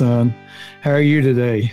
today, 0.00 0.10
son. 0.10 0.34
How 0.80 0.92
are 0.92 1.00
you 1.00 1.20
today? 1.20 1.72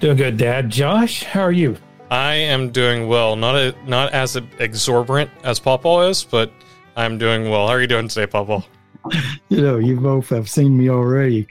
Doing 0.00 0.16
good, 0.16 0.36
Dad. 0.36 0.68
Josh, 0.68 1.22
how 1.22 1.42
are 1.42 1.52
you? 1.52 1.76
I 2.10 2.34
am 2.34 2.70
doing 2.70 3.08
well. 3.08 3.36
Not 3.36 3.54
a, 3.56 3.74
not 3.86 4.12
as 4.12 4.36
exorbitant 4.58 5.30
as 5.42 5.58
Pawpaw 5.58 6.08
is, 6.08 6.24
but 6.24 6.52
I'm 6.96 7.18
doing 7.18 7.48
well. 7.48 7.66
How 7.66 7.74
are 7.74 7.80
you 7.80 7.86
doing 7.86 8.08
today, 8.08 8.26
Pawpaw? 8.26 8.62
You 9.48 9.62
know, 9.62 9.78
you 9.78 10.00
both 10.00 10.28
have 10.30 10.50
seen 10.50 10.76
me 10.76 10.90
already. 10.90 11.46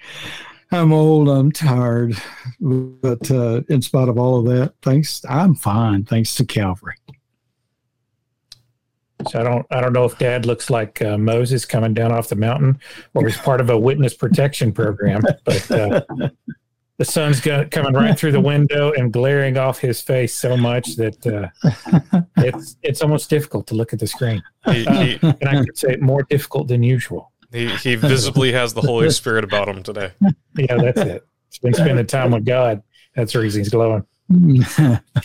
I'm 0.70 0.92
old, 0.92 1.30
I'm 1.30 1.54
tired, 1.54 2.14
but 2.60 3.32
uh, 3.32 3.62
in 3.70 3.82
spite 3.82 4.10
of 4.10 4.20
all 4.20 4.40
of 4.40 4.46
that, 4.48 4.74
thanks, 4.82 5.24
I'm 5.30 5.56
fine, 5.56 6.04
thanks 6.04 6.36
to 6.36 6.46
Calvary. 6.46 6.96
So 9.30 9.40
I 9.40 9.44
don't, 9.44 9.66
I 9.72 9.82
don't 9.82 9.94
know 9.94 10.06
if 10.06 10.18
Dad 10.18 10.46
looks 10.46 10.70
like 10.70 11.02
uh, 11.02 11.18
Moses 11.18 11.66
coming 11.66 11.94
down 11.94 12.12
off 12.12 12.30
the 12.30 12.36
mountain, 12.36 12.80
or 13.14 13.26
he's 13.28 13.38
part 13.38 13.62
of 13.62 13.70
a 13.70 13.78
witness 13.78 14.14
protection 14.14 14.72
program. 14.72 15.22
But 15.44 15.72
uh, 15.72 16.02
the 16.98 17.06
sun's 17.06 17.42
go- 17.42 17.68
coming 17.70 17.94
right 17.94 18.18
through 18.18 18.32
the 18.34 18.40
window 18.42 18.92
and 18.94 19.12
glaring 19.12 19.58
off 19.58 19.80
his 19.80 20.02
face 20.02 20.34
so 20.34 20.56
much 20.56 20.96
that 20.96 21.26
uh, 21.28 22.22
it's 22.38 22.78
it's 22.84 23.02
almost 23.02 23.30
difficult 23.30 23.68
to 23.68 23.76
look 23.76 23.94
at 23.94 24.00
the 24.00 24.08
screen. 24.08 24.42
He, 24.66 24.86
he, 24.86 25.20
And 25.22 25.48
I 25.50 25.64
could 25.64 25.78
say 25.78 25.98
more 25.98 26.24
difficult 26.24 26.68
than 26.68 26.84
usual. 26.84 27.32
he, 27.52 27.68
he 27.78 27.96
visibly 27.96 28.52
has 28.52 28.74
the 28.74 28.82
Holy 28.82 29.10
Spirit 29.10 29.44
about 29.44 29.68
him 29.68 29.84
today. 29.84 30.12
Yeah, 30.58 30.78
that's 30.78 31.02
it. 31.02 31.28
He's 31.50 31.60
been 31.60 31.74
spending 31.74 32.06
time 32.06 32.32
with 32.32 32.46
God. 32.46 32.82
That's 33.16 33.32
the 33.34 33.40
reason 33.40 33.62
he's 33.62 33.70
glowing, 33.70 34.06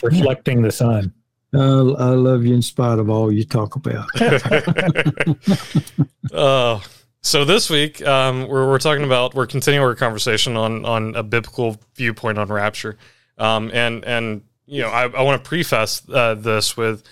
reflecting 0.03 0.61
the 0.61 0.71
sun. 0.71 1.13
I 1.53 2.09
love 2.09 2.45
you 2.45 2.53
in 2.53 2.61
spite 2.61 2.99
of 2.99 3.09
all 3.09 3.31
you 3.31 3.43
talk 3.43 3.75
about. 3.75 4.07
Uh, 6.33 6.79
so 7.21 7.43
this 7.43 7.69
week, 7.69 8.01
um, 8.07 8.47
we're, 8.47 8.65
we're 8.65 8.79
talking 8.79 9.03
about 9.03 9.33
we're 9.33 9.47
continuing 9.47 9.85
our 9.85 9.95
conversation 9.95 10.55
on 10.55 10.85
on 10.85 11.13
a 11.15 11.23
biblical 11.23 11.77
viewpoint 11.95 12.37
on 12.37 12.47
rapture, 12.47 12.97
um, 13.37 13.69
and 13.73 14.05
and 14.05 14.43
you 14.65 14.81
know 14.81 14.87
I, 14.87 15.07
I 15.07 15.21
want 15.23 15.43
to 15.43 15.47
preface 15.47 16.07
uh, 16.09 16.35
this 16.35 16.77
with 16.77 17.03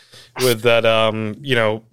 with 0.41 0.61
that 0.61 0.85
um, 0.85 1.35
you 1.41 1.55
know 1.55 1.83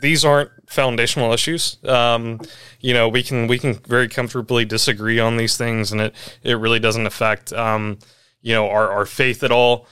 these 0.00 0.24
aren't 0.24 0.50
foundational 0.66 1.32
issues. 1.32 1.76
Um, 1.84 2.40
you 2.80 2.94
know 2.94 3.08
we 3.08 3.22
can 3.22 3.48
we 3.48 3.58
can 3.58 3.74
very 3.74 4.08
comfortably 4.08 4.64
disagree 4.64 5.20
on 5.20 5.36
these 5.36 5.58
things, 5.58 5.92
and 5.92 6.00
it 6.00 6.14
it 6.42 6.54
really 6.54 6.80
doesn't 6.80 7.06
affect 7.06 7.52
um, 7.52 7.98
you 8.40 8.54
know 8.54 8.68
our 8.70 8.90
our 8.90 9.04
faith 9.04 9.42
at 9.42 9.52
all 9.52 9.86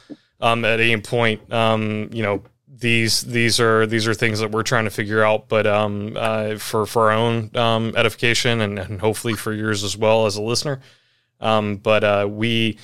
um, 0.45 0.65
at 0.65 0.79
any 0.79 1.01
point. 1.01 1.53
Um, 1.53 2.11
you 2.13 2.23
know 2.23 2.43
these 2.69 3.23
these 3.23 3.61
are 3.61 3.87
these 3.87 4.07
are 4.07 4.15
things 4.15 4.41
that 4.41 4.51
we're 4.51 4.63
trying 4.63 4.85
to 4.85 4.91
figure 4.91 5.25
out, 5.25 5.49
but 5.49 5.67
um, 5.67 6.17
uh, 6.17 6.57
for 6.57 6.87
for 6.87 7.11
our 7.11 7.17
own 7.17 7.51
um, 7.57 7.95
edification 7.97 8.61
and, 8.61 8.79
and 8.79 9.01
hopefully 9.01 9.35
for 9.35 9.53
yours 9.53 9.83
as 9.83 9.97
well 9.97 10.27
as 10.27 10.37
a 10.37 10.43
listener. 10.43 10.81
Um, 11.41 11.77
but 11.77 12.05
uh, 12.05 12.29
we 12.31 12.79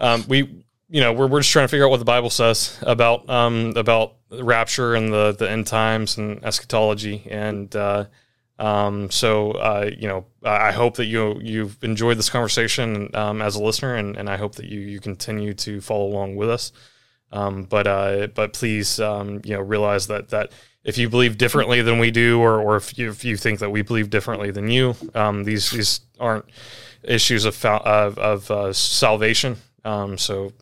um, 0.00 0.24
we 0.28 0.64
you 0.88 1.00
know 1.00 1.14
we're, 1.14 1.28
we're 1.28 1.40
just 1.40 1.50
trying 1.50 1.64
to 1.64 1.68
figure 1.68 1.86
out 1.86 1.90
what 1.90 1.98
the 1.98 2.04
Bible 2.04 2.30
says 2.30 2.78
about 2.82 3.24
about 3.28 4.16
rapture 4.30 4.94
and 4.94 5.12
the 5.12 5.32
the 5.32 5.50
end 5.50 5.66
times 5.66 6.18
and 6.18 6.44
eschatology 6.44 7.26
and. 7.30 7.74
Uh, 7.74 8.04
um, 8.62 9.10
so 9.10 9.50
uh, 9.52 9.90
you 9.98 10.06
know, 10.06 10.24
I 10.44 10.70
hope 10.70 10.94
that 10.96 11.06
you 11.06 11.40
you've 11.42 11.82
enjoyed 11.82 12.16
this 12.16 12.30
conversation 12.30 13.10
um, 13.12 13.42
as 13.42 13.56
a 13.56 13.62
listener, 13.62 13.96
and, 13.96 14.16
and 14.16 14.30
I 14.30 14.36
hope 14.36 14.54
that 14.54 14.66
you 14.66 14.78
you 14.78 15.00
continue 15.00 15.52
to 15.54 15.80
follow 15.80 16.06
along 16.06 16.36
with 16.36 16.48
us. 16.48 16.70
Um, 17.32 17.64
but 17.64 17.88
uh, 17.88 18.28
but 18.28 18.52
please 18.52 19.00
um, 19.00 19.40
you 19.42 19.56
know 19.56 19.60
realize 19.60 20.06
that 20.06 20.28
that 20.28 20.52
if 20.84 20.96
you 20.96 21.08
believe 21.08 21.38
differently 21.38 21.82
than 21.82 21.98
we 21.98 22.12
do, 22.12 22.40
or 22.40 22.60
or 22.60 22.76
if 22.76 22.96
you, 22.96 23.10
if 23.10 23.24
you 23.24 23.36
think 23.36 23.58
that 23.58 23.70
we 23.70 23.82
believe 23.82 24.10
differently 24.10 24.52
than 24.52 24.68
you, 24.68 24.94
um, 25.16 25.42
these 25.42 25.72
these 25.72 26.00
aren't 26.20 26.44
issues 27.02 27.44
of 27.44 27.64
of, 27.64 28.16
of 28.16 28.48
uh, 28.48 28.72
salvation. 28.72 29.56
Um, 29.84 30.16
so 30.16 30.52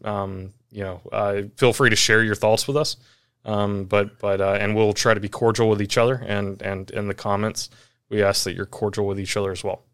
you 0.72 0.84
know, 0.84 1.00
uh, 1.12 1.42
feel 1.56 1.74
free 1.74 1.90
to 1.90 1.96
share 1.96 2.24
your 2.24 2.34
thoughts 2.34 2.66
with 2.66 2.78
us. 2.78 2.96
Um, 3.44 3.84
but 3.84 4.18
but 4.18 4.40
uh, 4.40 4.56
and 4.58 4.74
we'll 4.74 4.94
try 4.94 5.12
to 5.12 5.20
be 5.20 5.28
cordial 5.28 5.68
with 5.68 5.82
each 5.82 5.98
other, 5.98 6.14
and 6.14 6.62
and 6.62 6.90
in 6.90 7.08
the 7.08 7.14
comments, 7.14 7.68
we 8.10 8.22
ask 8.22 8.44
that 8.44 8.54
you're 8.54 8.66
cordial 8.66 9.06
with 9.06 9.18
each 9.18 9.36
other 9.36 9.52
as 9.52 9.64
well. 9.64 9.84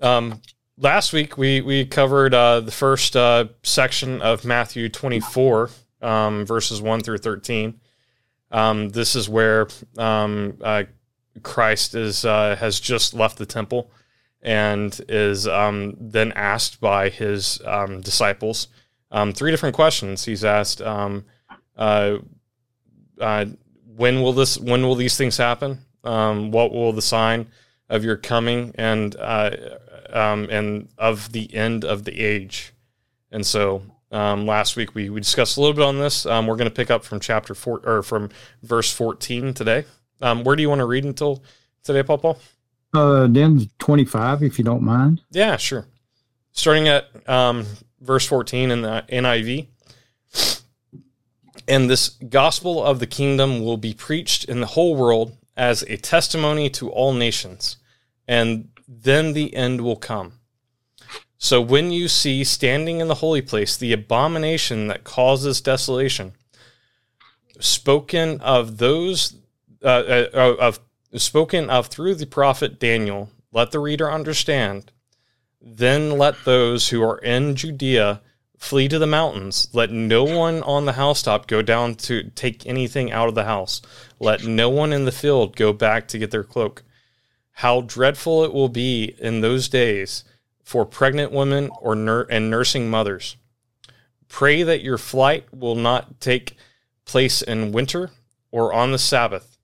Um, 0.00 0.40
last 0.78 1.12
week 1.12 1.38
we 1.38 1.60
we 1.60 1.84
covered 1.84 2.34
uh, 2.34 2.60
the 2.60 2.72
first 2.72 3.16
uh, 3.16 3.46
section 3.62 4.20
of 4.22 4.44
Matthew 4.44 4.88
24, 4.88 5.70
um, 6.02 6.46
verses 6.46 6.82
1 6.82 7.00
through 7.00 7.18
13. 7.18 7.78
Um, 8.50 8.90
this 8.90 9.16
is 9.16 9.28
where 9.28 9.68
um, 9.98 10.58
uh, 10.62 10.84
Christ 11.42 11.94
is 11.94 12.24
uh, 12.24 12.56
has 12.56 12.80
just 12.80 13.14
left 13.14 13.38
the 13.38 13.46
temple 13.46 13.90
and 14.42 14.98
is 15.08 15.46
um, 15.46 15.96
then 16.00 16.32
asked 16.32 16.80
by 16.80 17.08
his 17.08 17.60
um, 17.64 18.00
disciples 18.00 18.68
three 19.34 19.50
different 19.50 19.74
questions. 19.74 20.24
He's 20.24 20.44
asked, 20.44 20.80
uh, 20.82 21.20
uh, 21.76 23.46
"When 23.96 24.22
will 24.22 24.32
this? 24.32 24.58
When 24.58 24.82
will 24.82 24.94
these 24.94 25.16
things 25.16 25.36
happen? 25.36 25.78
Um, 26.04 26.50
what 26.50 26.72
will 26.72 26.92
the 26.92 27.02
sign 27.02 27.48
of 27.88 28.04
your 28.04 28.16
coming 28.16 28.72
and 28.76 29.14
uh, 29.16 29.50
um, 30.10 30.48
and 30.50 30.88
of 30.98 31.32
the 31.32 31.52
end 31.54 31.84
of 31.84 32.04
the 32.04 32.20
age?" 32.20 32.72
And 33.30 33.44
so 33.44 33.82
um, 34.12 34.46
last 34.46 34.76
week 34.76 34.94
we, 34.94 35.10
we 35.10 35.20
discussed 35.20 35.56
a 35.56 35.60
little 35.60 35.74
bit 35.74 35.84
on 35.84 35.98
this. 35.98 36.26
Um, 36.26 36.46
we're 36.46 36.56
going 36.56 36.70
to 36.70 36.74
pick 36.74 36.90
up 36.90 37.04
from 37.04 37.20
chapter 37.20 37.54
four 37.54 37.80
or 37.84 38.02
from 38.02 38.30
verse 38.62 38.92
fourteen 38.92 39.54
today. 39.54 39.84
Um, 40.20 40.44
where 40.44 40.56
do 40.56 40.62
you 40.62 40.68
want 40.68 40.80
to 40.80 40.86
read 40.86 41.04
until 41.04 41.42
today, 41.82 42.02
Paul? 42.02 42.18
Paul? 42.18 42.38
Uh, 42.94 43.26
then 43.28 43.68
25, 43.78 44.42
if 44.42 44.58
you 44.58 44.64
don't 44.64 44.82
mind. 44.82 45.22
Yeah, 45.30 45.56
sure. 45.56 45.86
Starting 46.52 46.88
at 46.88 47.08
um, 47.28 47.66
verse 48.00 48.26
14 48.26 48.70
in 48.70 48.82
the 48.82 49.04
NIV. 49.08 49.66
And 51.68 51.90
this 51.90 52.08
gospel 52.08 52.82
of 52.82 53.00
the 53.00 53.06
kingdom 53.06 53.62
will 53.62 53.76
be 53.76 53.92
preached 53.92 54.44
in 54.44 54.60
the 54.60 54.66
whole 54.66 54.96
world 54.96 55.36
as 55.56 55.82
a 55.82 55.96
testimony 55.96 56.68
to 56.70 56.90
all 56.90 57.12
nations, 57.12 57.76
and 58.28 58.68
then 58.86 59.32
the 59.32 59.54
end 59.54 59.80
will 59.80 59.96
come. 59.96 60.34
So 61.38 61.60
when 61.60 61.90
you 61.90 62.08
see 62.08 62.44
standing 62.44 63.00
in 63.00 63.08
the 63.08 63.16
holy 63.16 63.42
place 63.42 63.76
the 63.76 63.92
abomination 63.92 64.88
that 64.88 65.04
causes 65.04 65.60
desolation, 65.60 66.32
spoken 67.60 68.40
of 68.40 68.78
those 68.78 69.36
uh, 69.82 69.86
uh, 70.32 70.56
of 70.58 70.80
spoken 71.14 71.70
of 71.70 71.86
through 71.86 72.14
the 72.14 72.26
prophet 72.26 72.78
Daniel, 72.78 73.30
let 73.52 73.70
the 73.70 73.78
reader 73.78 74.10
understand. 74.10 74.92
Then 75.60 76.16
let 76.18 76.44
those 76.44 76.88
who 76.88 77.02
are 77.02 77.18
in 77.18 77.56
Judea 77.56 78.20
flee 78.58 78.88
to 78.88 78.98
the 78.98 79.06
mountains. 79.06 79.68
Let 79.72 79.90
no 79.90 80.24
one 80.24 80.62
on 80.62 80.84
the 80.84 80.92
housetop 80.92 81.46
go 81.46 81.62
down 81.62 81.94
to 81.96 82.30
take 82.30 82.66
anything 82.66 83.12
out 83.12 83.28
of 83.28 83.34
the 83.34 83.44
house. 83.44 83.82
Let 84.18 84.44
no 84.44 84.68
one 84.70 84.92
in 84.92 85.04
the 85.04 85.12
field 85.12 85.56
go 85.56 85.72
back 85.72 86.08
to 86.08 86.18
get 86.18 86.30
their 86.30 86.44
cloak. 86.44 86.82
How 87.52 87.80
dreadful 87.80 88.44
it 88.44 88.52
will 88.52 88.68
be 88.68 89.14
in 89.18 89.40
those 89.40 89.68
days 89.68 90.24
for 90.62 90.84
pregnant 90.84 91.32
women 91.32 91.70
or 91.80 91.94
nur- 91.94 92.26
and 92.28 92.50
nursing 92.50 92.90
mothers. 92.90 93.36
Pray 94.28 94.62
that 94.62 94.82
your 94.82 94.98
flight 94.98 95.46
will 95.54 95.76
not 95.76 96.20
take 96.20 96.56
place 97.04 97.40
in 97.40 97.72
winter 97.72 98.10
or 98.50 98.72
on 98.72 98.92
the 98.92 98.98
Sabbath. 98.98 99.56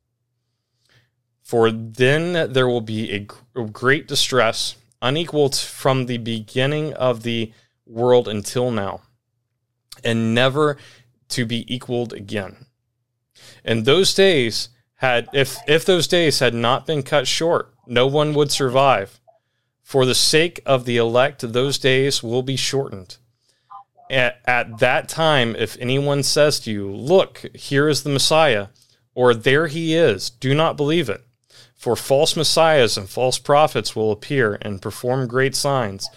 For 1.43 1.71
then 1.71 2.53
there 2.53 2.69
will 2.69 2.81
be 2.81 3.11
a 3.11 3.19
gr- 3.19 3.63
great 3.65 4.07
distress, 4.07 4.77
unequal 5.03 5.51
t- 5.51 5.67
from 5.67 6.07
the 6.07 6.19
beginning 6.19 6.95
of 6.95 7.25
the 7.25 7.53
world 7.93 8.29
until 8.29 8.71
now, 8.71 9.03
and 10.03 10.35
never 10.35 10.77
to 11.29 11.47
be 11.47 11.73
equaled 11.73 12.13
again. 12.13 12.67
And 13.65 13.85
those 13.85 14.15
days 14.15 14.69
had, 14.97 15.29
if 15.33 15.59
if 15.67 15.85
those 15.85 16.07
days 16.07 16.39
had 16.39 16.55
not 16.55 16.87
been 16.87 17.03
cut 17.03 17.27
short, 17.27 17.75
no 17.87 18.07
one 18.07 18.35
would 18.35 18.51
survive. 18.51 19.21
For 19.83 20.07
the 20.07 20.15
sake 20.15 20.61
of 20.65 20.85
the 20.85 20.97
elect, 20.97 21.53
those 21.53 21.79
days 21.79 22.23
will 22.23 22.43
be 22.43 22.57
shortened. 22.57 23.17
At, 24.09 24.41
at 24.47 24.79
that 24.79 25.09
time, 25.09 25.57
if 25.57 25.77
anyone 25.81 26.23
says 26.23 26.61
to 26.61 26.71
you, 26.71 26.91
Look, 26.91 27.45
here 27.55 27.89
is 27.89 28.03
the 28.03 28.11
Messiah, 28.11 28.69
or 29.15 29.35
there 29.35 29.67
he 29.67 29.95
is, 29.95 30.31
do 30.31 30.55
not 30.55 30.77
believe 30.77 31.09
it. 31.11 31.23
For 31.75 31.97
false 31.97 32.37
messiahs 32.37 32.97
and 32.97 33.11
false 33.11 33.39
prophets 33.39 33.97
will 33.97 34.13
appear 34.13 34.57
and 34.63 34.81
perform 34.81 35.27
great 35.27 35.57
signs, 35.57 36.09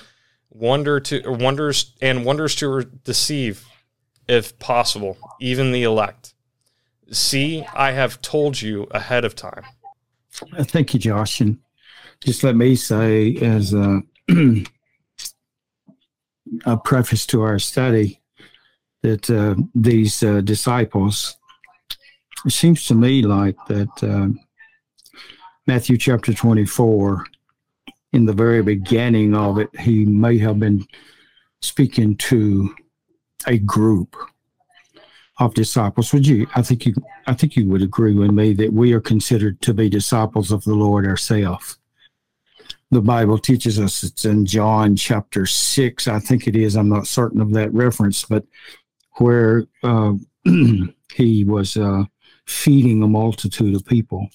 wonder 0.56 1.00
to 1.00 1.22
wonders 1.32 1.94
and 2.02 2.26
wonders 2.26 2.56
to 2.56 2.84
deceive, 3.04 3.66
if 4.28 4.58
possible, 4.58 5.18
even 5.40 5.72
the 5.72 5.84
elect. 5.84 6.34
See, 7.12 7.64
I 7.76 7.92
have 7.92 8.22
told 8.22 8.62
you 8.62 8.88
ahead 8.92 9.26
of 9.26 9.36
time. 9.36 9.64
Uh, 10.58 10.64
Thank 10.64 10.94
you, 10.94 11.00
Josh. 11.00 11.42
And 11.42 11.60
just 12.22 12.44
let 12.44 12.56
me 12.56 12.76
say, 12.76 13.36
as 13.38 13.74
a, 13.74 14.02
a 16.66 16.78
preface 16.78 17.26
to 17.28 17.42
our 17.42 17.60
study, 17.60 18.22
that 19.02 19.30
uh, 19.30 19.56
these 19.76 20.24
uh, 20.24 20.42
disciples, 20.42 21.38
it 22.46 22.52
seems 22.52 22.88
to 22.88 22.96
me 22.96 23.22
like 23.22 23.56
that 23.68 24.04
uh, 24.04 24.30
Matthew 25.68 25.98
chapter 25.98 26.34
24 26.34 27.26
in 28.16 28.26
the 28.26 28.34
very 28.34 28.64
beginning 28.64 29.36
of 29.36 29.60
it, 29.60 29.70
he 29.78 30.06
may 30.06 30.38
have 30.38 30.58
been 30.58 30.88
speaking 31.62 32.16
to 32.16 32.74
a 33.46 33.58
group 33.58 34.16
of 35.40 35.54
disciples. 35.54 36.14
Would 36.14 36.26
you? 36.26 36.48
I 36.56 36.62
think 36.62 36.86
you. 36.86 36.96
I 37.28 37.34
think 37.34 37.58
you 37.58 37.68
would 37.68 37.82
agree 37.82 38.14
with 38.14 38.32
me 38.32 38.54
that 38.54 38.72
we 38.72 38.94
are 38.94 39.02
considered 39.02 39.62
to 39.62 39.74
be 39.74 39.90
disciples 39.90 40.52
of 40.52 40.64
the 40.64 40.76
Lord 40.76 41.06
ourselves. 41.06 41.78
The 42.92 43.02
Bible 43.02 43.38
teaches 43.38 43.80
us 43.80 44.04
it's 44.04 44.24
in 44.24 44.46
John 44.46 44.96
chapter 44.96 45.46
six. 45.46 46.08
I 46.08 46.20
think 46.20 46.48
it 46.48 46.56
is. 46.56 46.78
I'm 46.78 46.88
not 46.88 47.08
certain 47.08 47.42
of 47.42 47.52
that 47.54 47.74
reference, 47.74 48.24
but 48.24 48.46
where 49.18 49.66
uh, 49.84 50.14
he 51.14 51.44
was 51.44 51.76
uh, 51.76 52.06
feeding 52.46 53.04
a 53.04 53.08
multitude 53.08 53.76
of 53.76 53.86
people, 53.86 54.30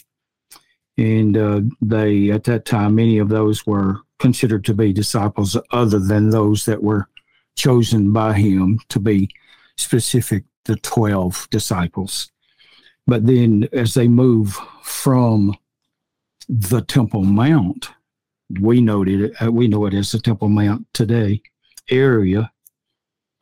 and 1.00 1.36
uh, 1.36 1.62
they 1.80 2.30
at 2.30 2.44
that 2.44 2.66
time 2.66 2.94
many 2.94 3.16
of 3.18 3.30
those 3.30 3.66
were 3.66 4.00
considered 4.18 4.64
to 4.66 4.74
be 4.74 4.92
disciples, 4.92 5.56
other 5.70 5.98
than 5.98 6.28
those 6.28 6.66
that 6.66 6.82
were 6.82 7.08
chosen 7.56 8.12
by 8.12 8.34
him 8.34 8.78
to 8.90 9.00
be 9.00 9.30
specific 9.78 10.44
the 10.66 10.76
12 10.76 11.48
disciples. 11.50 12.30
But 13.06 13.26
then 13.26 13.66
as 13.72 13.94
they 13.94 14.08
move 14.08 14.58
from 14.82 15.56
the 16.48 16.82
Temple 16.82 17.24
Mount, 17.24 17.88
we 18.60 18.82
noted 18.82 19.22
it, 19.22 19.42
uh, 19.42 19.50
we 19.50 19.68
know 19.68 19.86
it 19.86 19.94
as 19.94 20.12
the 20.12 20.20
Temple 20.20 20.50
Mount 20.50 20.86
today 20.92 21.40
area 21.88 22.52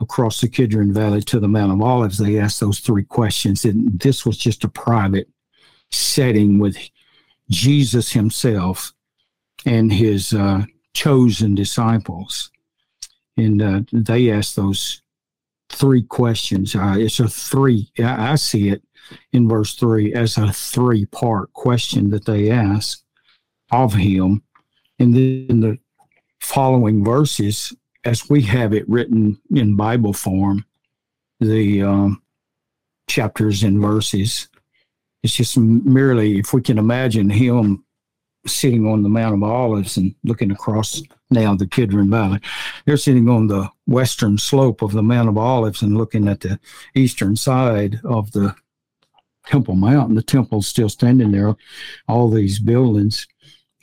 across 0.00 0.40
the 0.40 0.49
Kidron 0.49 0.93
Valley 0.93 1.22
to 1.22 1.40
the 1.40 1.49
Mount 1.49 1.72
of 1.72 1.82
Olives, 1.82 2.19
they 2.19 2.38
asked 2.38 2.60
those 2.60 2.78
three 2.78 3.02
questions. 3.02 3.64
And 3.64 3.99
this 3.99 4.25
was 4.25 4.38
just 4.38 4.62
a 4.62 4.69
private 4.69 5.28
setting 5.90 6.60
with 6.60 6.78
Jesus 7.50 8.12
himself 8.12 8.92
and 9.64 9.92
his 9.92 10.32
uh, 10.32 10.64
chosen 10.94 11.54
disciples. 11.54 12.50
And 13.36 13.62
uh, 13.62 13.80
they 13.92 14.30
asked 14.30 14.56
those 14.56 15.02
three 15.70 16.02
questions. 16.02 16.74
Uh, 16.74 16.96
it's 16.98 17.20
a 17.20 17.28
three, 17.28 17.90
I, 17.98 18.32
I 18.32 18.34
see 18.34 18.68
it 18.68 18.82
in 19.32 19.48
verse 19.48 19.74
three 19.74 20.12
as 20.14 20.36
a 20.36 20.52
three 20.52 21.06
part 21.06 21.52
question 21.52 22.10
that 22.10 22.24
they 22.24 22.50
ask 22.50 23.02
of 23.70 23.94
him. 23.94 24.42
And 24.98 25.14
then 25.14 25.60
the 25.60 25.78
following 26.40 27.04
verses, 27.04 27.72
as 28.04 28.28
we 28.28 28.42
have 28.42 28.72
it 28.72 28.88
written 28.88 29.40
in 29.54 29.76
Bible 29.76 30.12
form, 30.12 30.64
the 31.40 31.82
um, 31.82 32.22
chapters 33.06 33.62
and 33.62 33.80
verses, 33.80 34.48
it's 35.23 35.35
just 35.35 35.59
merely, 35.59 36.38
if 36.38 36.53
we 36.53 36.62
can 36.62 36.79
imagine 36.79 37.29
him 37.31 37.85
sitting 38.47 38.87
on 38.87 39.03
the 39.03 39.09
Mount 39.09 39.35
of 39.35 39.43
Olives 39.43 39.97
and 39.97 40.15
looking 40.25 40.50
across 40.50 41.03
now 41.31 41.55
the 41.55 41.67
Kidron 41.67 42.11
Valley. 42.11 42.41
They're 42.85 42.97
sitting 42.97 43.29
on 43.29 43.47
the 43.47 43.70
western 43.87 44.38
slope 44.38 44.82
of 44.82 44.93
the 44.93 45.03
Mount 45.03 45.29
of 45.29 45.37
Olives 45.37 45.82
and 45.82 45.97
looking 45.97 46.29
at 46.29 46.41
the 46.41 46.59
eastern 46.94 47.37
side 47.37 48.00
of 48.05 48.32
the 48.32 48.55
Temple 49.47 49.75
Mountain. 49.75 50.15
The 50.15 50.23
temple's 50.23 50.67
still 50.69 50.88
standing 50.88 51.32
there, 51.32 51.55
all 52.06 52.31
these 52.31 52.59
buildings. 52.59 53.26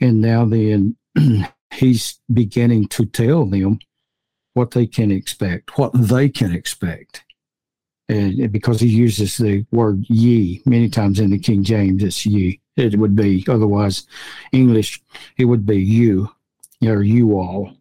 And 0.00 0.20
now 0.20 0.44
then 0.44 0.96
he's 1.72 2.18
beginning 2.32 2.88
to 2.88 3.06
tell 3.06 3.46
them 3.46 3.78
what 4.54 4.70
they 4.70 4.86
can 4.86 5.10
expect, 5.10 5.78
what 5.78 5.92
they 5.94 6.28
can 6.28 6.52
expect. 6.52 7.24
And 8.08 8.52
because 8.52 8.80
he 8.80 8.88
uses 8.88 9.36
the 9.36 9.66
word 9.72 10.04
ye 10.08 10.62
many 10.64 10.88
times 10.88 11.18
in 11.18 11.30
the 11.30 11.38
King 11.38 11.64
James, 11.64 12.02
it's 12.02 12.24
ye. 12.24 12.60
It 12.76 12.98
would 12.98 13.16
be 13.16 13.44
otherwise 13.48 14.06
English, 14.52 15.02
it 15.38 15.46
would 15.46 15.66
be 15.66 15.78
you 15.78 16.30
or 16.82 17.02
you 17.02 17.38
all. 17.38 17.72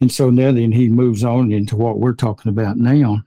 And 0.00 0.12
so 0.12 0.30
now 0.30 0.52
then 0.52 0.72
he 0.72 0.88
moves 0.88 1.24
on 1.24 1.52
into 1.52 1.74
what 1.74 1.98
we're 1.98 2.12
talking 2.12 2.50
about 2.50 2.76
now 2.76 3.22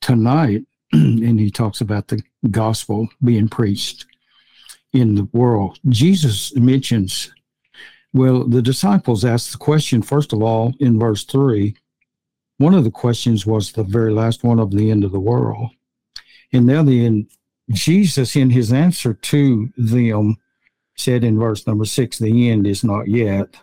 tonight. 0.00 0.64
and 0.92 1.40
he 1.40 1.50
talks 1.50 1.80
about 1.80 2.08
the 2.08 2.22
gospel 2.50 3.08
being 3.24 3.48
preached 3.48 4.06
in 4.92 5.16
the 5.16 5.28
world. 5.32 5.80
Jesus 5.88 6.54
mentions, 6.54 7.32
well, 8.12 8.44
the 8.46 8.62
disciples 8.62 9.24
asked 9.24 9.50
the 9.50 9.58
question, 9.58 10.02
first 10.02 10.32
of 10.32 10.40
all, 10.40 10.72
in 10.78 11.00
verse 11.00 11.24
3. 11.24 11.74
One 12.58 12.74
of 12.74 12.84
the 12.84 12.90
questions 12.90 13.46
was 13.46 13.72
the 13.72 13.82
very 13.82 14.12
last 14.12 14.44
one 14.44 14.60
of 14.60 14.70
the 14.70 14.90
end 14.90 15.04
of 15.04 15.12
the 15.12 15.20
world. 15.20 15.70
And 16.52 16.66
now 16.66 16.82
the 16.82 17.04
end, 17.04 17.30
Jesus, 17.70 18.36
in 18.36 18.50
his 18.50 18.72
answer 18.72 19.14
to 19.14 19.72
them, 19.76 20.36
said 20.96 21.24
in 21.24 21.38
verse 21.38 21.66
number 21.66 21.84
six, 21.84 22.18
the 22.18 22.50
end 22.50 22.66
is 22.66 22.84
not 22.84 23.08
yet. 23.08 23.56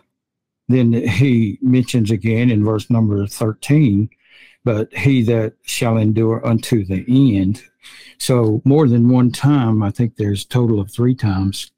Then 0.68 0.92
he 0.92 1.58
mentions 1.62 2.10
again 2.10 2.50
in 2.50 2.64
verse 2.64 2.90
number 2.90 3.26
13, 3.26 4.10
but 4.64 4.92
he 4.92 5.22
that 5.22 5.54
shall 5.62 5.96
endure 5.96 6.46
unto 6.46 6.84
the 6.84 7.04
end. 7.36 7.62
So 8.18 8.60
more 8.64 8.86
than 8.88 9.08
one 9.08 9.32
time, 9.32 9.82
I 9.82 9.90
think 9.90 10.16
there's 10.16 10.44
total 10.44 10.80
of 10.80 10.90
three 10.90 11.14
times, 11.14 11.72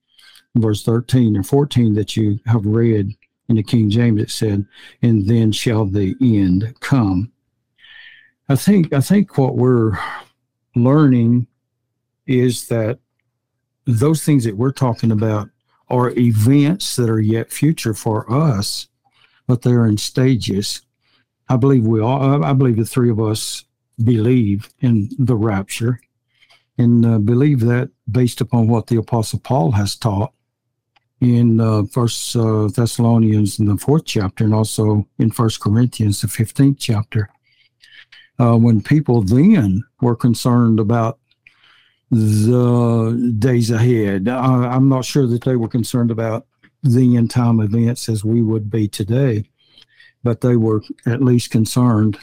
verse 0.57 0.83
13 0.83 1.37
and 1.37 1.47
14 1.47 1.95
that 1.95 2.17
you 2.17 2.41
have 2.47 2.67
read 2.67 3.15
in 3.49 3.57
the 3.57 3.63
King 3.63 3.91
James, 3.91 4.21
it 4.21 4.31
said, 4.31 4.67
and 5.03 5.27
then 5.29 5.53
shall 5.53 5.85
the 5.85 6.17
end 6.21 6.75
come. 6.81 7.31
I 8.49 8.57
think 8.57 8.93
I 8.93 9.01
think 9.01 9.39
what 9.39 9.57
we're 9.57 9.99
learning 10.75 11.47
is 12.27 12.69
that 12.69 12.99
those 13.87 14.25
things 14.25 14.45
that 14.45 14.57
we're 14.57 14.73
talking 14.73 15.13
about 15.13 15.49
are 15.89 16.11
events 16.11 16.97
that 16.97 17.11
are 17.11 17.21
yet 17.21 17.53
future 17.53 17.95
for 17.95 18.31
us, 18.31 18.89
but 19.47 19.63
they're 19.63 19.87
in 19.87 19.99
stages. 19.99 20.83
I 21.49 21.57
believe 21.57 21.87
we 21.87 22.01
all, 22.01 22.43
I 22.45 22.53
believe 22.55 22.77
the 22.77 22.87
three 22.87 23.11
of 23.11 23.21
us 23.21 23.65
believe 24.03 24.71
in 24.81 25.11
the 25.19 25.37
rapture 25.37 26.01
and 26.79 27.05
uh, 27.05 27.19
believe 27.19 27.61
that 27.61 27.91
based 28.11 28.41
upon 28.41 28.67
what 28.69 28.87
the 28.87 28.97
apostle 28.97 29.39
Paul 29.39 29.73
has 29.73 29.95
taught 29.95 30.33
in 31.21 31.61
uh, 31.61 31.85
First 31.85 32.37
uh, 32.37 32.69
Thessalonians 32.69 33.59
in 33.59 33.67
the 33.67 33.77
fourth 33.77 34.05
chapter, 34.05 34.45
and 34.45 34.55
also 34.55 35.07
in 35.19 35.31
First 35.31 35.61
Corinthians 35.61 36.21
the 36.21 36.29
fifteenth 36.29 36.79
chapter. 36.79 37.31
Uh, 38.39 38.57
when 38.57 38.83
people 38.83 39.23
then 39.23 39.85
were 40.01 40.17
concerned 40.17 40.81
about 40.81 41.19
the 42.11 43.35
days 43.39 43.71
ahead. 43.71 44.29
I'm 44.29 44.89
not 44.89 45.05
sure 45.05 45.27
that 45.27 45.45
they 45.45 45.57
were 45.57 45.69
concerned 45.69 46.11
about 46.11 46.47
the 46.83 47.17
end 47.17 47.31
time 47.31 47.61
events 47.61 48.09
as 48.09 48.25
we 48.25 48.43
would 48.43 48.71
be 48.71 48.89
today, 48.89 49.51
but 50.23 50.41
they 50.41 50.57
were 50.57 50.83
at 51.07 51.23
least 51.23 51.51
concerned, 51.51 52.19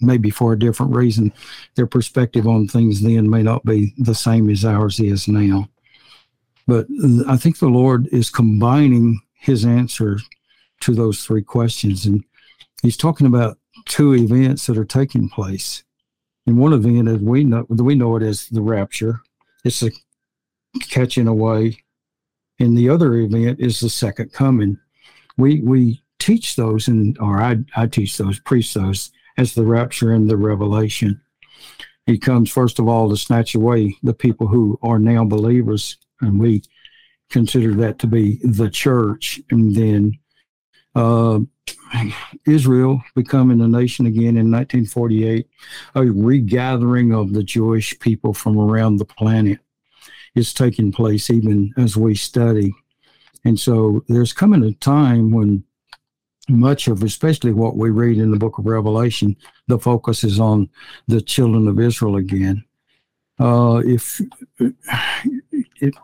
maybe 0.00 0.30
for 0.30 0.52
a 0.52 0.58
different 0.58 0.94
reason. 0.94 1.32
Their 1.74 1.86
perspective 1.86 2.46
on 2.46 2.68
things 2.68 3.02
then 3.02 3.28
may 3.28 3.42
not 3.42 3.64
be 3.64 3.92
the 3.98 4.14
same 4.14 4.48
as 4.48 4.64
ours 4.64 5.00
is 5.00 5.28
now. 5.28 5.68
But 6.66 6.86
I 7.28 7.36
think 7.36 7.58
the 7.58 7.68
Lord 7.68 8.08
is 8.12 8.30
combining 8.30 9.20
his 9.34 9.64
answer 9.64 10.18
to 10.80 10.94
those 10.94 11.24
three 11.24 11.42
questions. 11.42 12.06
And 12.06 12.24
he's 12.82 12.96
talking 12.96 13.26
about 13.26 13.58
two 13.86 14.14
events 14.14 14.66
that 14.66 14.78
are 14.78 14.84
taking 14.84 15.28
place 15.28 15.82
and 16.46 16.58
one 16.58 16.72
event 16.72 17.08
as 17.08 17.18
we 17.18 17.44
know 17.44 17.66
we 17.68 17.94
know 17.94 18.16
it 18.16 18.22
as 18.22 18.48
the 18.48 18.62
rapture. 18.62 19.20
It's 19.64 19.82
a 19.82 19.90
catching 20.88 21.28
away. 21.28 21.78
And 22.58 22.76
the 22.76 22.88
other 22.88 23.14
event 23.14 23.60
is 23.60 23.80
the 23.80 23.90
second 23.90 24.32
coming. 24.32 24.78
We 25.36 25.60
we 25.60 26.02
teach 26.18 26.56
those 26.56 26.88
and 26.88 27.16
or 27.18 27.40
I 27.40 27.58
I 27.76 27.86
teach 27.86 28.16
those, 28.18 28.38
preach 28.40 28.74
those 28.74 29.10
as 29.38 29.54
the 29.54 29.64
rapture 29.64 30.12
and 30.12 30.28
the 30.28 30.36
revelation. 30.36 31.20
He 32.06 32.18
comes 32.18 32.50
first 32.50 32.78
of 32.78 32.88
all 32.88 33.08
to 33.08 33.16
snatch 33.16 33.54
away 33.54 33.96
the 34.02 34.14
people 34.14 34.48
who 34.48 34.78
are 34.82 34.98
now 34.98 35.24
believers, 35.24 35.98
and 36.22 36.38
we 36.38 36.62
consider 37.30 37.74
that 37.74 37.98
to 37.98 38.06
be 38.06 38.38
the 38.42 38.70
church, 38.70 39.40
and 39.50 39.74
then 39.74 40.18
uh, 40.94 41.40
Israel 42.46 43.02
becoming 43.14 43.60
a 43.60 43.68
nation 43.68 44.06
again 44.06 44.36
in 44.36 44.50
1948, 44.50 45.48
a 45.94 46.02
regathering 46.02 47.14
of 47.14 47.32
the 47.32 47.42
Jewish 47.42 47.98
people 47.98 48.34
from 48.34 48.58
around 48.58 48.96
the 48.96 49.04
planet 49.04 49.58
is 50.34 50.54
taking 50.54 50.92
place 50.92 51.30
even 51.30 51.72
as 51.76 51.96
we 51.96 52.14
study. 52.14 52.74
And 53.44 53.58
so 53.58 54.04
there's 54.08 54.32
coming 54.32 54.64
a 54.64 54.72
time 54.72 55.30
when 55.30 55.64
much 56.48 56.88
of, 56.88 57.02
especially 57.02 57.52
what 57.52 57.76
we 57.76 57.90
read 57.90 58.18
in 58.18 58.30
the 58.30 58.38
book 58.38 58.58
of 58.58 58.66
Revelation, 58.66 59.36
the 59.68 59.78
focus 59.78 60.24
is 60.24 60.40
on 60.40 60.68
the 61.06 61.20
children 61.20 61.68
of 61.68 61.78
Israel 61.78 62.16
again. 62.16 62.64
Uh, 63.42 63.82
if 63.84 64.20
it, 64.60 65.94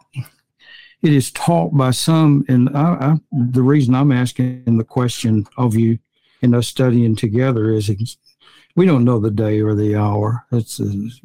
it 1.03 1.13
is 1.13 1.31
taught 1.31 1.77
by 1.77 1.93
some, 1.93 2.45
and 2.49 2.69
I, 2.77 2.83
I, 2.83 3.15
the 3.31 3.63
reason 3.63 3.95
I'm 3.95 4.11
asking 4.11 4.77
the 4.77 4.85
question 4.85 5.47
of 5.57 5.77
you 5.77 6.01
and 6.43 6.55
us 6.57 6.67
studying 6.67 7.15
together 7.15 7.71
is 7.71 7.91
we 8.75 8.87
don't 8.87 9.05
know 9.05 9.21
the 9.21 9.31
day 9.31 9.61
or 9.61 9.77
the 9.77 9.95
hour. 9.95 10.47
Uh, 10.51 10.61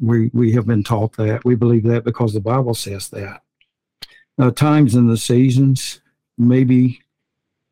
we 0.00 0.30
we 0.32 0.52
have 0.52 0.66
been 0.66 0.84
taught 0.84 1.16
that. 1.16 1.44
We 1.44 1.56
believe 1.56 1.82
that 1.84 2.04
because 2.04 2.32
the 2.32 2.40
Bible 2.40 2.74
says 2.74 3.08
that. 3.08 3.42
Uh, 4.38 4.52
times 4.52 4.94
and 4.94 5.10
the 5.10 5.16
seasons, 5.16 6.00
maybe 6.38 7.00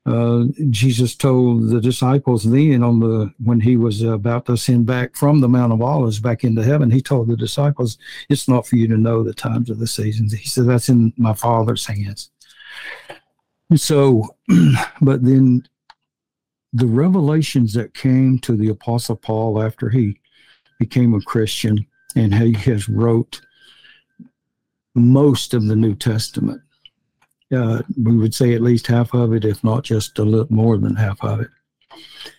uh, 0.05 0.45
Jesus 0.71 1.15
told 1.15 1.69
the 1.69 1.81
disciples 1.81 2.43
then 2.43 2.83
on 2.83 2.99
the 2.99 3.33
when 3.43 3.61
he 3.61 3.77
was 3.77 4.03
about 4.03 4.47
to 4.47 4.55
ascend 4.55 4.85
back 4.85 5.15
from 5.15 5.41
the 5.41 5.49
Mount 5.49 5.73
of 5.73 5.81
Olives 5.81 6.19
back 6.19 6.43
into 6.43 6.65
heaven, 6.65 6.91
he 6.91 7.01
told 7.01 7.29
the 7.29 7.37
disciples, 7.37 7.99
"It's 8.29 8.49
not 8.49 8.67
for 8.67 8.77
you 8.77 8.89
to 8.89 8.97
know 8.97 9.23
the 9.23 9.35
times 9.35 9.71
of 9.71 9.79
the 9.79 9.87
seasons." 9.87 10.33
He 10.33 10.49
said, 10.49 10.67
"That's 10.67 10.89
in 10.89 11.13
my 11.17 11.35
Father's 11.35 11.87
hands." 11.87 12.31
so, 13.77 14.37
but 15.01 15.23
then 15.23 15.69
the 16.73 16.87
revelations 16.87 17.73
that 17.75 17.95
came 17.95 18.39
to 18.41 18.57
the 18.57 18.71
Apostle 18.71 19.17
Paul 19.17 19.63
after 19.63 19.89
he 19.89 20.19
became 20.79 21.15
a 21.15 21.21
Christian 21.21 21.87
and 22.17 22.35
he 22.35 22.55
has 22.71 22.89
wrote 22.89 23.41
most 24.95 25.55
of 25.55 25.67
the 25.67 25.77
New 25.77 25.95
Testament 25.95 26.61
uh, 27.53 27.83
we 28.03 28.17
would 28.17 28.35
say 28.35 28.55
at 28.55 28.63
least 28.63 28.87
half 28.87 29.15
of 29.15 29.33
it, 29.33 29.45
if 29.45 29.63
not 29.63 29.85
just 29.85 30.19
a 30.19 30.25
little 30.25 30.47
more 30.51 30.79
than 30.79 30.97
half 30.97 31.23
of 31.23 31.41
it. 31.41 31.49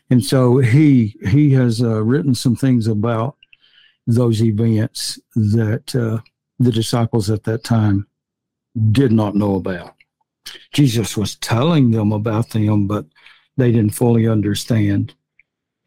And 0.10 0.24
so 0.24 0.58
he 0.58 1.16
he 1.30 1.52
has 1.52 1.82
uh, 1.82 2.04
written 2.04 2.36
some 2.36 2.56
things 2.56 2.88
about 2.88 3.36
those 4.06 4.44
events 4.44 5.20
that 5.36 5.96
uh, 5.96 6.20
the 6.60 6.72
disciples 6.72 7.30
at 7.30 7.44
that 7.44 7.64
time 7.64 8.08
did 8.92 9.12
not 9.12 9.36
know 9.36 9.56
about. 9.56 9.96
Jesus 10.72 11.16
was 11.16 11.36
telling 11.36 11.92
them 11.92 12.12
about 12.12 12.50
them, 12.50 12.88
but 12.88 13.06
they 13.56 13.72
didn't 13.72 13.96
fully 13.96 14.28
understand. 14.28 15.14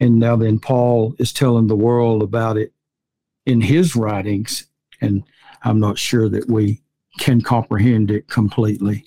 And 0.00 0.18
now 0.18 0.36
then, 0.36 0.58
Paul 0.58 1.14
is 1.18 1.32
telling 1.32 1.66
the 1.66 1.76
world 1.76 2.22
about 2.22 2.56
it 2.56 2.72
in 3.44 3.60
his 3.60 3.96
writings, 3.96 4.66
and 5.00 5.22
I'm 5.62 5.80
not 5.80 5.98
sure 5.98 6.28
that 6.28 6.48
we 6.48 6.82
can 7.18 7.40
comprehend 7.40 8.10
it 8.10 8.28
completely. 8.28 9.06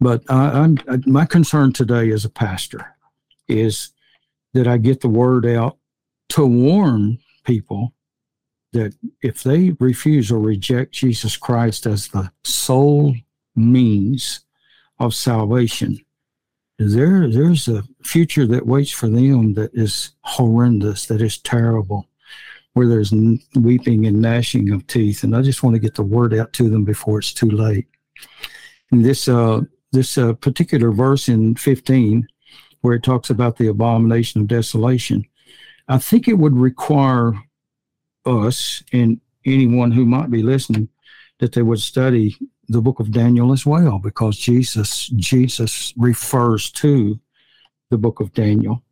But 0.00 0.22
I, 0.28 0.64
am 0.64 0.78
my 1.06 1.26
concern 1.26 1.72
today 1.72 2.10
as 2.10 2.24
a 2.24 2.30
pastor 2.30 2.96
is 3.48 3.90
that 4.54 4.66
I 4.66 4.78
get 4.78 5.00
the 5.00 5.08
word 5.08 5.46
out 5.46 5.76
to 6.30 6.46
warn 6.46 7.18
people 7.44 7.92
that 8.72 8.94
if 9.22 9.42
they 9.42 9.72
refuse 9.80 10.30
or 10.30 10.38
reject 10.38 10.92
Jesus 10.92 11.36
Christ 11.36 11.86
as 11.86 12.08
the 12.08 12.30
sole 12.44 13.14
means 13.56 14.40
of 14.98 15.14
salvation, 15.14 15.98
there 16.78 17.28
there's 17.28 17.68
a 17.68 17.82
future 18.02 18.46
that 18.46 18.66
waits 18.66 18.90
for 18.90 19.08
them 19.08 19.52
that 19.54 19.70
is 19.74 20.12
horrendous, 20.22 21.06
that 21.06 21.20
is 21.20 21.36
terrible, 21.38 22.08
where 22.72 22.88
there's 22.88 23.12
weeping 23.54 24.06
and 24.06 24.22
gnashing 24.22 24.70
of 24.70 24.86
teeth. 24.86 25.24
And 25.24 25.36
I 25.36 25.42
just 25.42 25.62
want 25.62 25.74
to 25.74 25.80
get 25.80 25.94
the 25.94 26.02
word 26.02 26.32
out 26.32 26.54
to 26.54 26.70
them 26.70 26.84
before 26.84 27.18
it's 27.18 27.34
too 27.34 27.50
late. 27.50 27.86
And 28.92 29.04
this 29.04 29.28
uh, 29.28 29.60
this 29.92 30.16
uh, 30.16 30.32
particular 30.34 30.90
verse 30.90 31.28
in 31.28 31.54
15 31.54 32.26
where 32.80 32.94
it 32.94 33.02
talks 33.02 33.30
about 33.30 33.56
the 33.56 33.66
abomination 33.66 34.40
of 34.40 34.48
desolation 34.48 35.24
i 35.88 35.98
think 35.98 36.28
it 36.28 36.38
would 36.38 36.56
require 36.56 37.32
us 38.26 38.82
and 38.92 39.20
anyone 39.46 39.90
who 39.90 40.04
might 40.04 40.30
be 40.30 40.42
listening 40.42 40.88
that 41.38 41.52
they 41.52 41.62
would 41.62 41.80
study 41.80 42.36
the 42.68 42.80
book 42.80 43.00
of 43.00 43.10
daniel 43.10 43.52
as 43.52 43.66
well 43.66 43.98
because 43.98 44.36
jesus 44.36 45.08
jesus 45.16 45.92
refers 45.96 46.70
to 46.70 47.18
the 47.90 47.98
book 47.98 48.20
of 48.20 48.32
daniel 48.32 48.82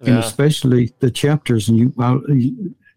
yeah. 0.00 0.10
and 0.10 0.18
especially 0.18 0.92
the 1.00 1.10
chapters 1.10 1.68
and 1.68 1.78
you, 1.78 1.92
I, 1.98 2.18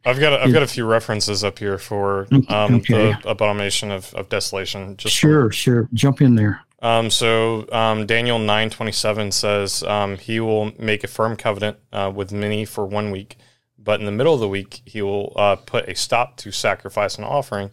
I've 0.05 0.19
got 0.19 0.33
a, 0.33 0.43
I've 0.43 0.53
got 0.53 0.63
a 0.63 0.67
few 0.67 0.85
references 0.85 1.43
up 1.43 1.57
here 1.59 1.77
for 1.77 2.27
um, 2.47 2.75
okay. 2.75 3.13
the 3.13 3.29
abomination 3.29 3.91
of, 3.91 4.13
of 4.13 4.29
desolation. 4.29 4.97
Just 4.97 5.15
sure, 5.15 5.47
for, 5.47 5.51
sure. 5.51 5.89
Jump 5.93 6.21
in 6.21 6.35
there. 6.35 6.61
Um, 6.81 7.09
so 7.09 7.67
um, 7.71 8.05
Daniel 8.05 8.37
nine 8.37 8.69
twenty 8.69 8.91
seven 8.91 9.31
says 9.31 9.81
um, 9.83 10.17
he 10.17 10.39
will 10.39 10.71
make 10.79 11.03
a 11.03 11.07
firm 11.07 11.35
covenant 11.35 11.77
uh, 11.91 12.11
with 12.13 12.31
many 12.31 12.65
for 12.65 12.85
one 12.85 13.09
week, 13.09 13.37
but 13.79 13.99
in 13.99 14.05
the 14.05 14.11
middle 14.11 14.35
of 14.35 14.39
the 14.39 14.49
week 14.49 14.81
he 14.85 15.01
will 15.01 15.33
uh, 15.35 15.55
put 15.55 15.89
a 15.89 15.95
stop 15.95 16.37
to 16.37 16.51
sacrifice 16.51 17.15
and 17.15 17.25
offering, 17.25 17.71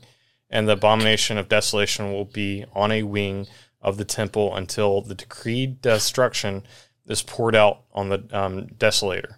and 0.48 0.66
the 0.66 0.72
abomination 0.72 1.36
of 1.36 1.48
desolation 1.48 2.12
will 2.12 2.24
be 2.24 2.64
on 2.72 2.90
a 2.90 3.02
wing 3.02 3.46
of 3.82 3.98
the 3.98 4.04
temple 4.04 4.54
until 4.56 5.02
the 5.02 5.14
decreed 5.14 5.82
destruction 5.82 6.62
is 7.06 7.20
poured 7.20 7.56
out 7.56 7.82
on 7.92 8.08
the 8.08 8.24
um, 8.30 8.66
desolator. 8.78 9.34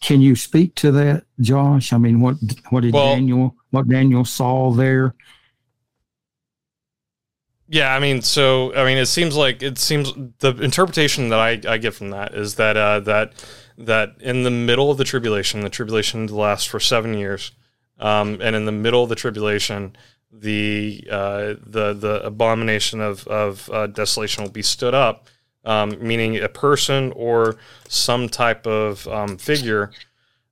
Can 0.00 0.20
you 0.20 0.36
speak 0.36 0.74
to 0.76 0.92
that, 0.92 1.24
Josh? 1.40 1.92
I 1.92 1.98
mean, 1.98 2.20
what 2.20 2.36
what 2.70 2.80
did 2.80 2.94
well, 2.94 3.14
Daniel 3.14 3.54
what 3.70 3.88
Daniel 3.88 4.24
saw 4.24 4.70
there? 4.70 5.14
Yeah, 7.68 7.94
I 7.94 7.98
mean, 7.98 8.22
so 8.22 8.74
I 8.74 8.84
mean, 8.84 8.96
it 8.96 9.06
seems 9.06 9.36
like 9.36 9.62
it 9.62 9.78
seems 9.78 10.12
the 10.38 10.56
interpretation 10.56 11.28
that 11.28 11.38
I, 11.38 11.60
I 11.68 11.76
get 11.76 11.94
from 11.94 12.10
that 12.10 12.34
is 12.34 12.54
that 12.54 12.76
uh, 12.76 13.00
that 13.00 13.34
that 13.76 14.16
in 14.20 14.42
the 14.42 14.50
middle 14.50 14.90
of 14.90 14.96
the 14.96 15.04
tribulation, 15.04 15.60
the 15.60 15.68
tribulation 15.68 16.26
lasts 16.28 16.66
for 16.66 16.80
seven 16.80 17.12
years, 17.14 17.52
um, 17.98 18.40
and 18.40 18.56
in 18.56 18.64
the 18.64 18.72
middle 18.72 19.02
of 19.02 19.10
the 19.10 19.14
tribulation, 19.14 19.96
the 20.32 21.06
uh, 21.10 21.54
the 21.64 21.92
the 21.92 22.22
abomination 22.24 23.02
of 23.02 23.26
of 23.28 23.68
uh, 23.70 23.86
desolation 23.86 24.44
will 24.44 24.50
be 24.50 24.62
stood 24.62 24.94
up, 24.94 25.28
um, 25.68 25.98
meaning 26.00 26.38
a 26.38 26.48
person 26.48 27.12
or 27.14 27.56
some 27.88 28.26
type 28.26 28.66
of 28.66 29.06
um, 29.08 29.36
figure 29.36 29.92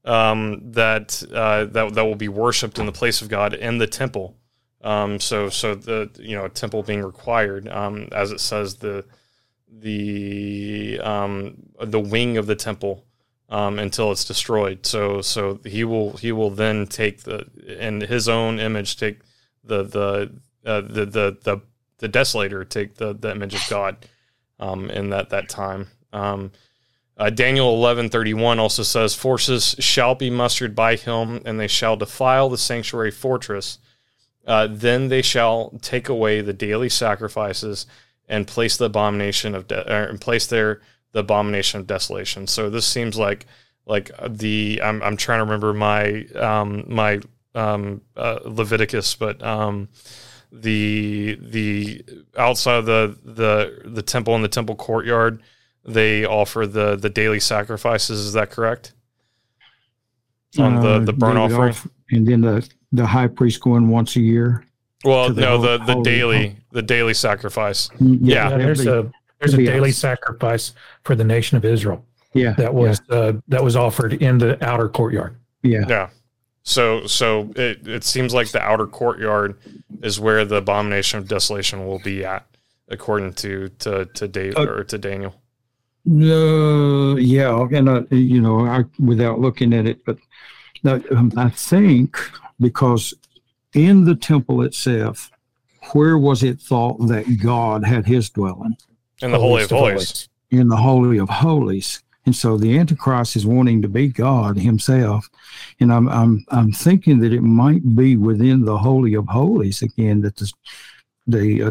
um, 0.05 0.61
that 0.73 1.23
uh, 1.33 1.65
that 1.65 1.95
that 1.95 2.05
will 2.05 2.15
be 2.15 2.29
worshipped 2.29 2.79
in 2.79 2.85
the 2.85 2.93
place 2.93 3.23
of 3.23 3.29
God 3.29 3.55
in 3.55 3.79
the 3.79 3.87
temple. 3.87 4.37
Um, 4.83 5.19
so 5.19 5.49
so 5.49 5.75
the 5.75 6.11
you 6.19 6.37
know 6.37 6.49
temple 6.49 6.83
being 6.83 7.03
required, 7.03 7.67
um, 7.69 8.09
as 8.13 8.31
it 8.31 8.41
says 8.41 8.77
the 8.77 9.07
the 9.69 11.01
um, 11.03 11.57
the 11.81 11.99
wing 11.99 12.37
of 12.37 12.47
the 12.47 12.55
temple 12.55 13.07
um, 13.49 13.79
until 13.79 14.13
it's 14.13 14.25
destroyed. 14.25 14.85
So 14.85 15.23
so 15.23 15.61
he 15.65 15.83
will 15.83 16.19
he 16.19 16.31
will 16.31 16.51
then 16.51 16.87
take 16.87 17.23
the 17.23 17.47
in 17.79 18.03
his 18.03 18.29
own 18.29 18.61
image 18.61 18.99
take 18.99 19.21
the 19.65 19.83
the 19.83 20.33
uh, 20.67 20.83
the, 20.83 21.07
the 21.07 21.39
the 21.43 21.61
the 21.99 22.09
desolator 22.09 22.69
take 22.69 22.97
the 22.97 23.15
the 23.15 23.31
image 23.31 23.55
of 23.55 23.63
God 23.71 23.97
um, 24.59 24.91
in 24.91 25.11
that 25.11 25.31
that 25.31 25.49
time. 25.49 25.89
Um, 26.13 26.53
uh, 27.17 27.31
Daniel 27.31 27.75
eleven 27.75 28.09
thirty 28.09 28.35
one 28.35 28.59
also 28.59 28.83
says, 28.83 29.15
"Forces 29.15 29.77
shall 29.79 30.15
be 30.15 30.31
mustered 30.31 30.75
by 30.75 30.97
him, 30.97 31.41
and 31.45 31.59
they 31.59 31.69
shall 31.69 31.97
defile 31.97 32.49
the 32.49 32.59
sanctuary 32.59 33.11
fortress." 33.11 33.79
Uh, 34.47 34.69
then 34.71 35.09
they 35.09 35.23
shall 35.23 35.77
take 35.83 36.09
away 36.09 36.41
the 36.41 36.53
daily 36.53 36.89
sacrifices 36.89 37.87
and 38.29 38.47
place 38.47 38.77
the 38.77 38.85
abomination 38.85 39.55
of 39.55 39.67
de- 39.67 39.93
and 39.93 40.21
place 40.21 40.47
there 40.47 40.81
the 41.13 41.21
abomination 41.21 41.81
of 41.81 41.87
desolation. 41.87 42.47
So 42.47 42.69
this 42.71 42.87
seems 42.87 43.17
like 43.17 43.47
like 43.87 44.11
the 44.29 44.81
I'm 44.85 45.03
I'm 45.03 45.17
trying 45.17 45.39
to 45.39 45.45
remember 45.45 45.73
my 45.73 46.27
um 46.35 46.85
my 46.87 47.21
um 47.55 48.03
uh, 48.17 48.41
Leviticus, 48.45 49.15
but 49.15 49.43
um 49.43 49.89
the 50.53 51.39
the 51.41 52.05
outside 52.37 52.77
of 52.79 52.87
the 52.87 53.19
the 53.25 53.83
the 53.85 54.03
temple 54.03 54.35
and 54.35 54.45
the 54.45 54.49
temple 54.49 54.75
courtyard 54.77 55.43
they 55.87 56.25
offer 56.25 56.67
the 56.67 56.97
the 56.97 57.09
daily 57.09 57.41
sacrifices. 57.41 58.21
Is 58.21 58.33
that 58.33 58.51
correct? 58.51 58.93
On 60.59 60.81
the 60.81 60.99
the 61.01 61.13
burnt 61.13 61.39
offering, 61.39 61.75
and 62.11 62.27
then 62.27 62.41
the 62.41 62.69
the 62.93 63.07
high 63.07 63.27
priest 63.27 63.61
going 63.61 63.89
once 63.89 64.17
a 64.17 64.21
year? 64.21 64.65
Well, 65.05 65.33
the 65.33 65.41
no, 65.41 65.59
the 65.59 65.79
the 65.85 66.01
daily 66.03 66.57
the 66.73 66.83
daily 66.83 67.15
sacrifice. 67.15 67.89
Mm, 68.01 68.19
yeah, 68.23 68.51
yeah 68.51 68.57
there's 68.57 68.87
a 68.87 69.11
there's 69.39 69.55
a 69.55 69.59
daily 69.59 69.93
sacrifice 69.93 70.73
for 71.05 71.15
the 71.15 71.25
nation 71.25 71.57
of 71.57 71.65
Israel. 71.65 72.05
Yeah, 72.33 72.55
that 72.55 72.75
was 72.75 73.01
yeah. 73.09 73.17
Uh, 73.17 73.33
that 73.49 73.63
was 73.63 73.77
offered 73.77 74.15
in 74.15 74.39
the 74.39 74.63
outer 74.67 74.89
courtyard. 74.89 75.37
Yeah, 75.63 75.85
yeah. 75.89 76.09
So 76.67 77.07
so 77.07 77.53
it 77.55 77.87
it 77.87 78.03
seems 78.03 78.35
like 78.35 78.51
the 78.51 78.61
outer 78.61 78.89
courtyard 78.89 79.57
is 80.03 80.19
where 80.19 80.45
the 80.45 80.57
abomination 80.57 81.21
of 81.21 81.29
desolation 81.29 81.87
will 81.87 82.01
be 82.01 82.25
at, 82.25 82.45
according 82.89 83.35
to 83.35 83.69
to 83.79 84.07
to 84.07 84.27
Dave 84.27 84.57
uh, 84.57 84.67
or 84.67 84.83
to 84.83 84.99
Daniel. 84.99 85.41
No, 86.05 87.13
uh, 87.13 87.15
yeah, 87.17 87.67
and 87.73 87.89
uh, 87.89 88.03
you 88.11 88.41
know, 88.41 88.67
I, 88.67 88.85
without 88.99 89.39
looking 89.39 89.73
at 89.73 89.87
it, 89.87 90.05
but 90.05 90.19
um, 90.85 91.33
I 91.37 91.51
think 91.51 92.19
because 92.59 93.15
in 93.73 94.05
the 94.05 94.17
temple 94.17 94.63
itself, 94.63 95.31
where 95.93 96.19
was 96.19 96.43
it 96.43 96.61
thought 96.61 96.99
that 97.07 97.41
God 97.41 97.85
had 97.85 98.07
his 98.07 98.29
dwelling? 98.29 98.77
In 99.23 99.31
the 99.31 99.39
Holy 99.39 99.63
of 99.63 99.71
Holies. 99.71 100.29
In 100.51 100.67
the 100.67 100.77
Holy 100.77 101.19
of 101.19 101.29
Holies. 101.29 102.03
And 102.27 102.35
so 102.35 102.57
the 102.57 102.77
Antichrist 102.77 103.37
is 103.37 103.47
wanting 103.47 103.81
to 103.83 103.89
be 103.89 104.09
God 104.09 104.59
himself. 104.59 105.31
And 105.79 105.93
I'm, 105.93 106.09
I'm, 106.09 106.45
I'm 106.51 106.73
thinking 106.73 107.21
that 107.21 107.33
it 107.33 107.43
might 107.43 107.95
be 107.95 108.17
within 108.17 108.65
the 108.65 108.77
Holy 108.77 109.15
of 109.15 109.29
Holies 109.29 109.81
again 109.83 110.21
that 110.23 110.37
the, 110.37 110.53
the, 111.29 111.63
uh, 111.63 111.71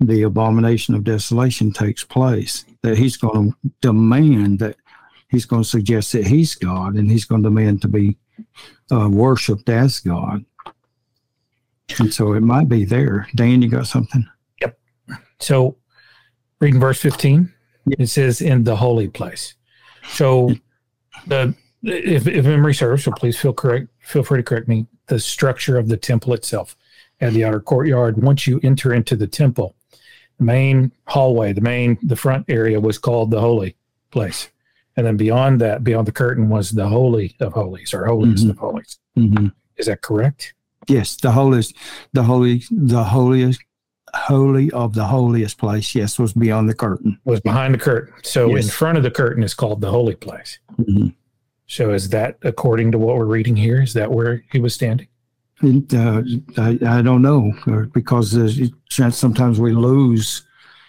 the 0.00 0.22
abomination 0.22 0.94
of 0.94 1.02
desolation 1.02 1.72
takes 1.72 2.04
place, 2.04 2.64
that 2.82 2.96
he's 2.96 3.16
going 3.16 3.50
to 3.50 3.70
demand 3.80 4.60
that 4.60 4.76
he's 5.28 5.46
going 5.46 5.62
to 5.62 5.68
suggest 5.68 6.12
that 6.12 6.26
he's 6.26 6.54
God 6.54 6.94
and 6.94 7.10
he's 7.10 7.24
going 7.24 7.42
to 7.42 7.48
demand 7.48 7.82
to 7.82 7.88
be 7.88 8.16
uh, 8.92 9.08
worshipped 9.08 9.68
as 9.68 9.98
God. 9.98 10.44
And 11.98 12.14
so 12.14 12.34
it 12.34 12.40
might 12.40 12.68
be 12.68 12.84
there. 12.84 13.26
Dan, 13.34 13.62
you 13.62 13.68
got 13.68 13.86
something? 13.86 14.26
Yep. 14.60 14.78
So 15.40 15.76
reading 16.60 16.80
verse 16.80 17.00
15. 17.00 17.52
It 17.98 18.06
says 18.06 18.40
in 18.40 18.62
the 18.62 18.76
holy 18.76 19.08
place. 19.08 19.54
So 20.08 20.54
the 21.26 21.54
if, 21.82 22.26
if 22.28 22.44
memory 22.44 22.74
serves, 22.74 23.04
so 23.04 23.12
please 23.12 23.38
feel 23.38 23.52
correct. 23.52 23.88
Feel 24.00 24.22
free 24.22 24.38
to 24.38 24.42
correct 24.42 24.68
me. 24.68 24.86
The 25.06 25.18
structure 25.18 25.76
of 25.78 25.88
the 25.88 25.96
temple 25.96 26.32
itself 26.34 26.76
and 27.20 27.34
the 27.34 27.44
outer 27.44 27.60
courtyard. 27.60 28.22
Once 28.22 28.46
you 28.46 28.60
enter 28.62 28.94
into 28.94 29.16
the 29.16 29.26
temple, 29.26 29.74
the 30.38 30.44
main 30.44 30.92
hallway, 31.08 31.52
the 31.52 31.60
main 31.60 31.98
the 32.02 32.16
front 32.16 32.46
area 32.48 32.80
was 32.80 32.98
called 32.98 33.30
the 33.30 33.40
holy 33.40 33.76
place, 34.10 34.48
and 34.96 35.06
then 35.06 35.16
beyond 35.16 35.60
that, 35.60 35.82
beyond 35.82 36.06
the 36.06 36.12
curtain, 36.12 36.48
was 36.48 36.70
the 36.70 36.88
holy 36.88 37.34
of 37.40 37.52
holies 37.52 37.92
or 37.94 38.06
holiest 38.06 38.46
Mhm. 38.46 38.50
of 38.50 38.58
holies. 38.58 38.98
hmm 39.16 39.48
Is 39.76 39.86
that 39.86 40.02
correct? 40.02 40.54
Yes, 40.88 41.16
the 41.16 41.30
holiest, 41.32 41.74
the 42.12 42.22
holy, 42.24 42.62
the 42.70 43.04
holiest, 43.04 43.60
holy 44.14 44.70
of 44.72 44.94
the 44.94 45.04
holiest 45.04 45.58
place. 45.58 45.94
Yes, 45.94 46.18
was 46.18 46.32
beyond 46.32 46.68
the 46.68 46.74
curtain. 46.74 47.18
Was 47.24 47.40
behind 47.40 47.74
the 47.74 47.78
curtain. 47.78 48.14
So 48.22 48.54
in 48.56 48.64
front 48.64 48.98
of 48.98 49.04
the 49.04 49.10
curtain 49.10 49.42
is 49.42 49.54
called 49.54 49.80
the 49.80 49.90
holy 49.90 50.14
place. 50.14 50.58
Mhm. 50.78 51.14
So 51.66 51.92
is 51.92 52.10
that 52.10 52.36
according 52.42 52.92
to 52.92 52.98
what 52.98 53.16
we're 53.16 53.24
reading 53.24 53.56
here? 53.56 53.80
Is 53.80 53.94
that 53.94 54.10
where 54.10 54.44
he 54.52 54.58
was 54.58 54.74
standing? 54.74 55.08
And, 55.60 55.94
uh, 55.94 56.22
I, 56.58 56.78
I 56.98 57.02
don't 57.02 57.22
know 57.22 57.52
uh, 57.66 57.86
because 57.94 58.32
there's 58.32 58.70
sometimes 58.90 59.60
we 59.60 59.72
lose, 59.72 60.44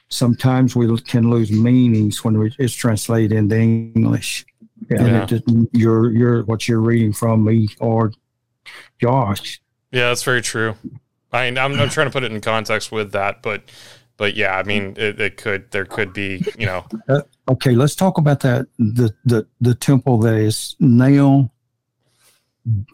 sometimes 0.09 0.75
we 0.75 0.99
can 1.01 1.29
lose 1.29 1.51
meanings 1.51 2.23
when 2.23 2.37
we, 2.37 2.53
it's 2.59 2.73
translated 2.73 3.31
into 3.31 3.55
English. 3.55 4.45
Yeah. 4.89 5.03
And 5.03 5.31
it, 5.31 5.43
you're, 5.71 6.11
you're, 6.11 6.43
what 6.43 6.67
you're 6.67 6.81
reading 6.81 7.13
from 7.13 7.45
me 7.45 7.69
or 7.79 8.11
Josh. 8.99 9.61
Yeah, 9.91 10.09
that's 10.09 10.23
very 10.23 10.41
true. 10.41 10.75
I 11.33 11.45
mean, 11.45 11.57
I'm, 11.57 11.73
I'm 11.79 11.89
trying 11.89 12.07
to 12.07 12.11
put 12.11 12.23
it 12.23 12.31
in 12.31 12.39
context 12.41 12.91
with 12.91 13.11
that, 13.11 13.41
but 13.41 13.63
but 14.17 14.35
yeah, 14.35 14.55
I 14.57 14.63
mean, 14.63 14.93
it, 14.97 15.19
it 15.19 15.37
could 15.37 15.71
there 15.71 15.85
could 15.85 16.13
be 16.13 16.43
you 16.57 16.65
know 16.65 16.85
Okay, 17.49 17.71
let's 17.71 17.95
talk 17.95 18.17
about 18.17 18.39
that. 18.41 18.67
The 18.77 19.13
the 19.25 19.47
the 19.59 19.75
temple 19.75 20.19
that 20.19 20.35
is 20.35 20.75
now 20.79 21.51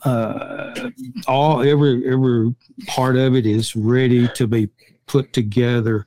uh 0.04 0.90
all 1.28 1.62
every 1.62 2.10
every 2.12 2.56
part 2.88 3.16
of 3.16 3.36
it 3.36 3.46
is 3.46 3.76
ready 3.76 4.28
to 4.30 4.48
be 4.48 4.70
put 5.06 5.32
together 5.34 6.06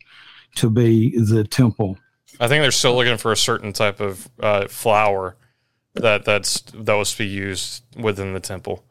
to 0.57 0.69
be 0.69 1.17
the 1.17 1.45
temple. 1.45 1.99
I 2.41 2.49
think 2.49 2.63
they're 2.63 2.73
still 2.73 2.97
looking 2.97 3.19
for 3.19 3.31
a 3.31 3.37
certain 3.37 3.73
type 3.73 4.01
of 4.01 4.29
uh, 4.41 4.67
flour 4.67 5.37
that 5.95 6.25
that's 6.25 6.63
that 6.75 6.95
was 6.95 7.13
to 7.13 7.19
be 7.19 7.27
used 7.27 7.85
within 7.97 8.33
the 8.33 8.41
temple 8.41 8.85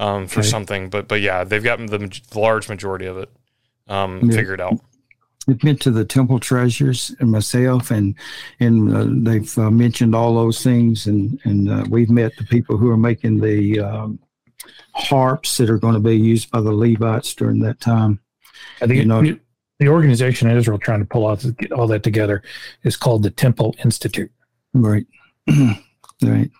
um, 0.00 0.26
for 0.26 0.40
Okay. 0.40 0.48
something. 0.48 0.88
But 0.90 1.06
but 1.06 1.20
yeah, 1.20 1.44
they've 1.44 1.62
gotten 1.62 1.86
the, 1.86 1.98
the 1.98 2.38
large 2.40 2.68
majority 2.68 3.06
of 3.06 3.16
it 3.18 3.30
um, 3.88 4.20
Yeah. 4.28 4.36
figured 4.36 4.60
out. 4.60 4.80
I've 5.48 5.58
been 5.58 5.78
to 5.78 5.90
the 5.90 6.04
temple 6.04 6.38
treasures 6.38 7.14
and 7.20 7.30
myself, 7.30 7.90
and 7.90 8.14
and 8.60 8.94
uh, 8.96 9.06
they've 9.30 9.58
uh, 9.58 9.70
mentioned 9.70 10.14
all 10.14 10.34
those 10.34 10.62
things, 10.62 11.06
and 11.06 11.40
and 11.44 11.70
uh, 11.70 11.84
we've 11.88 12.10
met 12.10 12.32
the 12.36 12.44
people 12.44 12.76
who 12.76 12.90
are 12.90 12.96
making 12.96 13.40
the 13.40 13.80
um, 13.80 14.18
harps 14.94 15.56
that 15.56 15.70
are 15.70 15.78
going 15.78 15.94
to 15.94 16.00
be 16.00 16.16
used 16.16 16.50
by 16.50 16.60
the 16.60 16.72
Levites 16.72 17.34
during 17.34 17.60
that 17.60 17.80
time. 17.80 18.20
I 18.82 18.86
think 18.86 18.98
You 19.00 19.06
know- 19.06 19.22
the, 19.22 19.40
the 19.78 19.88
organization 19.88 20.48
in 20.50 20.56
Israel 20.58 20.78
trying 20.78 21.00
to 21.00 21.06
pull 21.06 21.24
all, 21.24 21.38
all 21.74 21.86
that 21.86 22.02
together 22.02 22.42
is 22.84 22.96
called 22.96 23.22
the 23.22 23.30
Temple 23.30 23.74
Institute. 23.82 24.30
Right. 24.74 25.06
right. 26.22 26.50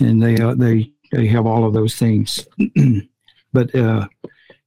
And 0.00 0.20
they 0.20 0.36
uh, 0.38 0.54
they 0.54 0.91
they 1.12 1.26
have 1.26 1.46
all 1.46 1.64
of 1.64 1.74
those 1.74 1.94
things. 1.94 2.46
but 3.52 3.74
uh, 3.74 4.08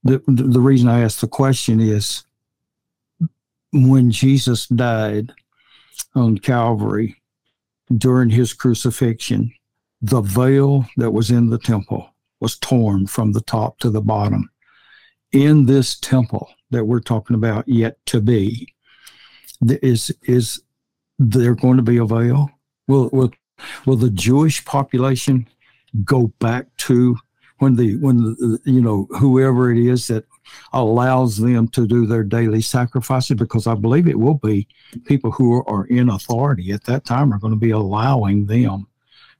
the 0.04 0.22
the 0.26 0.60
reason 0.60 0.88
I 0.88 1.00
asked 1.00 1.20
the 1.20 1.28
question 1.28 1.80
is 1.80 2.24
when 3.72 4.10
Jesus 4.10 4.66
died 4.66 5.32
on 6.14 6.38
Calvary 6.38 7.20
during 7.96 8.30
his 8.30 8.52
crucifixion, 8.52 9.52
the 10.02 10.20
veil 10.20 10.86
that 10.96 11.10
was 11.10 11.30
in 11.30 11.50
the 11.50 11.58
temple 11.58 12.08
was 12.40 12.58
torn 12.58 13.06
from 13.06 13.32
the 13.32 13.40
top 13.42 13.78
to 13.78 13.90
the 13.90 14.00
bottom. 14.00 14.50
In 15.32 15.66
this 15.66 15.98
temple 15.98 16.48
that 16.70 16.84
we're 16.84 17.00
talking 17.00 17.34
about 17.34 17.68
yet 17.68 17.98
to 18.06 18.20
be, 18.20 18.72
is 19.62 20.14
is 20.22 20.62
there 21.18 21.54
going 21.54 21.76
to 21.76 21.82
be 21.82 21.96
a 21.96 22.04
veil? 22.04 22.50
Will 22.86 23.08
will 23.12 23.32
will 23.84 23.96
the 23.96 24.10
Jewish 24.10 24.64
population 24.64 25.48
go 26.04 26.28
back 26.38 26.66
to 26.78 27.16
when 27.58 27.76
the 27.76 27.96
when 27.96 28.18
the, 28.18 28.58
you 28.64 28.82
know 28.82 29.06
whoever 29.18 29.72
it 29.72 29.78
is 29.78 30.06
that 30.08 30.24
allows 30.72 31.38
them 31.38 31.68
to 31.68 31.86
do 31.86 32.06
their 32.06 32.22
daily 32.22 32.60
sacrifices? 32.60 33.36
Because 33.36 33.66
I 33.66 33.74
believe 33.74 34.06
it 34.06 34.18
will 34.18 34.34
be 34.34 34.68
people 35.04 35.30
who 35.30 35.64
are 35.64 35.86
in 35.86 36.10
authority 36.10 36.72
at 36.72 36.84
that 36.84 37.04
time 37.04 37.32
are 37.32 37.38
going 37.38 37.52
to 37.52 37.58
be 37.58 37.70
allowing 37.70 38.46
them. 38.46 38.86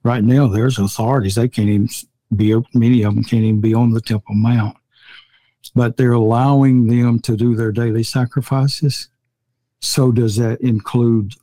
Right 0.03 0.23
now, 0.23 0.47
there's 0.47 0.79
authorities 0.79 1.35
they 1.35 1.47
can't 1.47 1.69
even 1.69 1.89
be. 2.35 2.55
Many 2.73 3.03
of 3.03 3.15
them 3.15 3.23
can't 3.23 3.43
even 3.43 3.61
be 3.61 3.73
on 3.73 3.91
the 3.91 4.01
Temple 4.01 4.35
Mount, 4.35 4.77
but 5.75 5.97
they're 5.97 6.11
allowing 6.13 6.87
them 6.87 7.19
to 7.21 7.35
do 7.37 7.55
their 7.55 7.71
daily 7.71 8.03
sacrifices. 8.03 9.09
So 9.81 10.11
does 10.11 10.37
that 10.37 10.59
include 10.61 11.33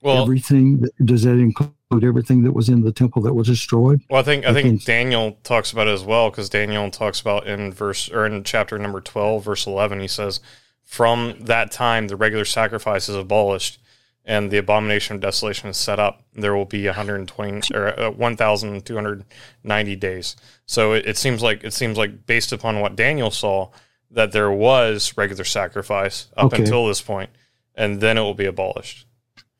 Well, 0.00 0.22
everything 0.22 0.84
does 1.04 1.24
that 1.24 1.38
include 1.38 1.72
everything 2.02 2.42
that 2.42 2.52
was 2.52 2.68
in 2.68 2.82
the 2.82 2.90
temple 2.92 3.22
that 3.22 3.34
was 3.34 3.46
destroyed 3.46 4.00
well, 4.10 4.20
I 4.20 4.24
think 4.24 4.44
I 4.46 4.52
think. 4.52 4.84
Daniel 4.84 5.38
talks 5.44 5.70
about 5.70 5.86
it 5.86 5.92
as 5.92 6.02
well 6.02 6.30
because 6.30 6.48
Daniel 6.48 6.90
talks 6.90 7.20
about 7.20 7.46
in 7.46 7.72
verse 7.72 8.10
or 8.10 8.26
in 8.26 8.42
chapter 8.42 8.78
number 8.78 9.00
twelve, 9.00 9.44
verse 9.44 9.66
eleven, 9.66 10.00
he 10.00 10.08
says, 10.08 10.40
"From 10.82 11.34
that 11.40 11.70
time, 11.70 12.08
the 12.08 12.16
regular 12.16 12.44
sacrifice 12.46 13.08
is 13.08 13.16
abolished." 13.16 13.78
And 14.26 14.50
the 14.50 14.56
abomination 14.56 15.16
of 15.16 15.20
desolation 15.20 15.68
is 15.68 15.76
set 15.76 15.98
up. 15.98 16.22
There 16.32 16.56
will 16.56 16.64
be 16.64 16.86
120 16.86 17.74
or 17.74 18.00
uh, 18.00 18.10
1,290 18.10 19.96
days. 19.96 20.36
So 20.66 20.92
it, 20.94 21.06
it 21.06 21.16
seems 21.18 21.42
like 21.42 21.62
it 21.62 21.72
seems 21.74 21.98
like 21.98 22.26
based 22.26 22.52
upon 22.52 22.80
what 22.80 22.96
Daniel 22.96 23.30
saw, 23.30 23.68
that 24.10 24.32
there 24.32 24.50
was 24.50 25.12
regular 25.16 25.44
sacrifice 25.44 26.28
up 26.36 26.46
Okay. 26.46 26.62
until 26.62 26.86
this 26.86 27.02
point, 27.02 27.30
and 27.74 28.00
then 28.00 28.16
it 28.16 28.22
will 28.22 28.32
be 28.32 28.46
abolished. 28.46 29.06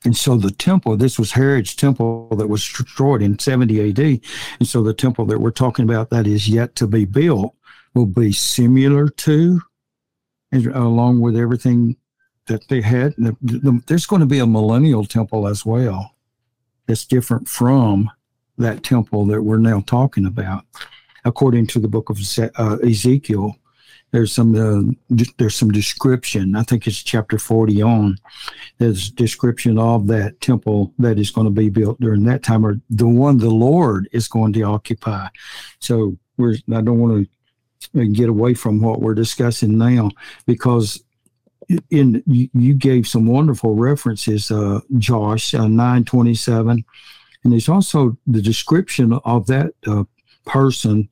And 0.04 0.16
so 0.16 0.36
the 0.36 0.50
temple 0.50 0.96
this 0.96 1.18
was 1.18 1.32
herod's 1.32 1.74
temple 1.74 2.28
that 2.36 2.48
was 2.48 2.66
destroyed 2.66 3.22
in 3.22 3.38
70 3.38 3.90
ad 3.90 3.98
and 3.98 4.68
so 4.68 4.82
the 4.82 4.94
temple 4.94 5.24
that 5.26 5.40
we're 5.40 5.50
talking 5.50 5.84
about 5.84 6.10
that 6.10 6.26
is 6.26 6.48
yet 6.48 6.74
to 6.76 6.86
be 6.86 7.04
built 7.04 7.54
will 7.94 8.06
be 8.06 8.32
similar 8.32 9.08
to 9.08 9.60
along 10.74 11.20
with 11.20 11.36
everything 11.36 11.96
that 12.46 12.68
they 12.68 12.80
had. 12.80 13.14
The, 13.16 13.36
the, 13.42 13.82
there's 13.86 14.06
going 14.06 14.20
to 14.20 14.26
be 14.26 14.38
a 14.38 14.46
millennial 14.46 15.04
temple 15.04 15.46
as 15.48 15.64
well 15.64 16.14
that's 16.86 17.04
different 17.04 17.48
from 17.48 18.10
that 18.58 18.82
temple 18.82 19.26
that 19.26 19.42
we're 19.42 19.58
now 19.58 19.80
talking 19.80 20.26
about 20.26 20.64
according 21.24 21.66
to 21.66 21.80
the 21.80 21.88
book 21.88 22.10
of 22.10 22.18
uh, 22.38 22.76
ezekiel 22.84 23.56
there's 24.14 24.32
some 24.32 24.54
uh, 24.54 24.92
there's 25.38 25.56
some 25.56 25.72
description. 25.72 26.54
I 26.54 26.62
think 26.62 26.86
it's 26.86 27.02
chapter 27.02 27.36
40 27.36 27.82
on. 27.82 28.16
There's 28.78 29.10
description 29.10 29.76
of 29.76 30.06
that 30.06 30.40
temple 30.40 30.94
that 31.00 31.18
is 31.18 31.32
going 31.32 31.46
to 31.46 31.50
be 31.50 31.68
built 31.68 31.98
during 31.98 32.22
that 32.26 32.44
time 32.44 32.64
or 32.64 32.80
the 32.90 33.08
one 33.08 33.38
the 33.38 33.50
lord 33.50 34.08
is 34.12 34.28
going 34.28 34.52
to 34.52 34.62
occupy. 34.62 35.26
So 35.80 36.16
we're 36.36 36.54
i 36.72 36.80
don't 36.80 37.00
want 37.00 37.28
to 37.94 38.06
get 38.06 38.28
away 38.28 38.54
from 38.54 38.80
what 38.80 39.00
we're 39.00 39.14
discussing 39.14 39.76
now 39.78 40.10
because 40.46 41.02
in 41.90 42.22
you, 42.26 42.48
you 42.54 42.74
gave 42.74 43.06
some 43.06 43.26
wonderful 43.26 43.74
references 43.74 44.50
uh 44.50 44.80
josh 44.98 45.54
uh, 45.54 45.66
927 45.66 46.84
and 47.42 47.52
there's 47.52 47.68
also 47.68 48.16
the 48.26 48.42
description 48.42 49.12
of 49.24 49.46
that 49.46 49.72
uh, 49.86 50.04
person 50.46 51.08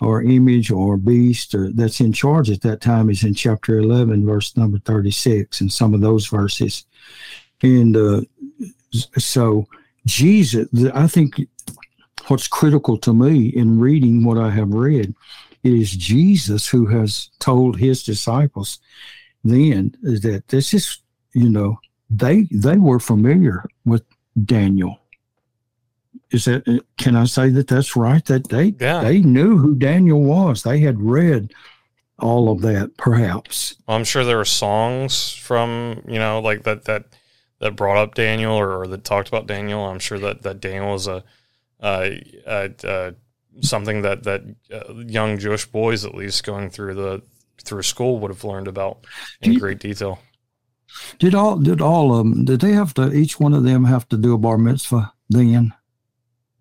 or 0.00 0.22
image 0.22 0.70
or 0.70 0.96
beast 0.96 1.54
or 1.54 1.70
that's 1.72 2.00
in 2.00 2.12
charge 2.12 2.50
at 2.50 2.62
that 2.62 2.80
time 2.80 3.10
is 3.10 3.22
in 3.24 3.34
chapter 3.34 3.78
11 3.78 4.24
verse 4.24 4.56
number 4.56 4.78
36 4.78 5.60
and 5.60 5.72
some 5.72 5.94
of 5.94 6.00
those 6.00 6.26
verses. 6.26 6.86
And 7.62 7.96
uh, 7.96 8.22
so 9.18 9.66
jesus 10.06 10.66
i 10.94 11.06
think 11.06 11.40
what's 12.28 12.48
critical 12.48 12.96
to 12.96 13.12
me 13.12 13.48
in 13.48 13.78
reading 13.78 14.24
what 14.24 14.38
i 14.38 14.50
have 14.50 14.72
read 14.72 15.14
is 15.62 15.90
jesus 15.90 16.66
who 16.66 16.86
has 16.86 17.30
told 17.38 17.78
his 17.78 18.02
disciples 18.02 18.78
then 19.44 19.94
that 20.02 20.42
this 20.48 20.72
is 20.72 20.98
you 21.34 21.50
know 21.50 21.78
they 22.08 22.42
they 22.50 22.76
were 22.76 22.98
familiar 22.98 23.64
with 23.84 24.02
daniel 24.44 24.99
is 26.32 26.44
that 26.46 26.66
uh, 26.68 26.78
can 26.98 27.16
i 27.16 27.24
say 27.24 27.48
that 27.50 27.66
that's 27.68 27.96
right 27.96 28.24
that 28.26 28.48
they 28.48 28.74
Yeah. 28.80 29.02
they 29.02 29.20
knew 29.20 29.56
who 29.58 29.74
daniel 29.74 30.22
was 30.22 30.62
they 30.62 30.80
had 30.80 31.00
read 31.00 31.52
all 32.18 32.50
of 32.52 32.60
that 32.62 32.96
perhaps 32.98 33.76
Well, 33.86 33.96
I'm 33.96 34.04
sure 34.04 34.24
there 34.24 34.36
were 34.36 34.44
songs 34.44 35.32
from 35.32 36.02
you 36.06 36.18
know 36.18 36.40
like 36.40 36.64
that 36.64 36.84
that 36.84 37.04
that 37.60 37.76
brought 37.76 37.98
up 37.98 38.14
Daniel 38.14 38.52
or, 38.54 38.80
or 38.80 38.86
that 38.86 39.04
talked 39.04 39.28
about 39.28 39.46
Daniel. 39.46 39.84
I'm 39.84 39.98
sure 39.98 40.18
that 40.18 40.42
that 40.42 40.60
Daniel 40.60 40.94
is 40.94 41.06
a 41.06 41.22
uh, 41.82 42.10
uh, 42.46 42.68
uh, 42.84 43.10
something 43.60 44.00
that 44.02 44.24
that 44.24 44.42
uh, 44.72 44.94
young 44.94 45.38
Jewish 45.38 45.66
boys 45.66 46.04
at 46.06 46.14
least 46.14 46.44
going 46.44 46.70
through 46.70 46.94
the 46.94 47.22
through 47.62 47.82
school 47.82 48.18
would 48.18 48.30
have 48.30 48.44
learned 48.44 48.68
about 48.68 49.04
in 49.42 49.58
great 49.58 49.78
detail. 49.78 50.20
Did 51.18 51.34
all 51.34 51.56
did 51.58 51.80
all 51.82 52.12
of 52.12 52.18
them? 52.18 52.44
Did 52.46 52.60
they 52.60 52.72
have 52.72 52.92
to? 52.94 53.12
Each 53.12 53.38
one 53.38 53.52
of 53.54 53.64
them 53.64 53.84
have 53.84 54.08
to 54.10 54.16
do 54.16 54.32
a 54.34 54.38
bar 54.38 54.56
mitzvah 54.58 55.12
then? 55.28 55.72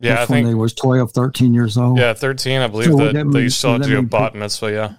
Yeah, 0.01 0.15
That's 0.15 0.29
I 0.29 0.33
when 0.33 0.43
think 0.43 0.51
they 0.51 0.55
was 0.55 0.73
12, 0.73 1.11
13 1.11 1.53
years 1.53 1.77
old. 1.77 1.97
yeah, 1.97 2.13
thirteen. 2.13 2.61
I 2.61 2.67
believe 2.67 2.87
So 2.87 2.95
would 2.95 3.07
that, 3.07 3.13
that 3.25 3.31
they 3.31 3.39
mean- 3.41 3.49
still 3.49 3.71
have 3.71 3.79
would 3.81 3.83
to 3.87 3.89
that 3.89 3.93
do 3.95 3.99
a 3.99 4.01
mean 4.01 4.07
bat 4.09 4.35
mitzvah. 4.35 4.71
Yeah, 4.71 4.93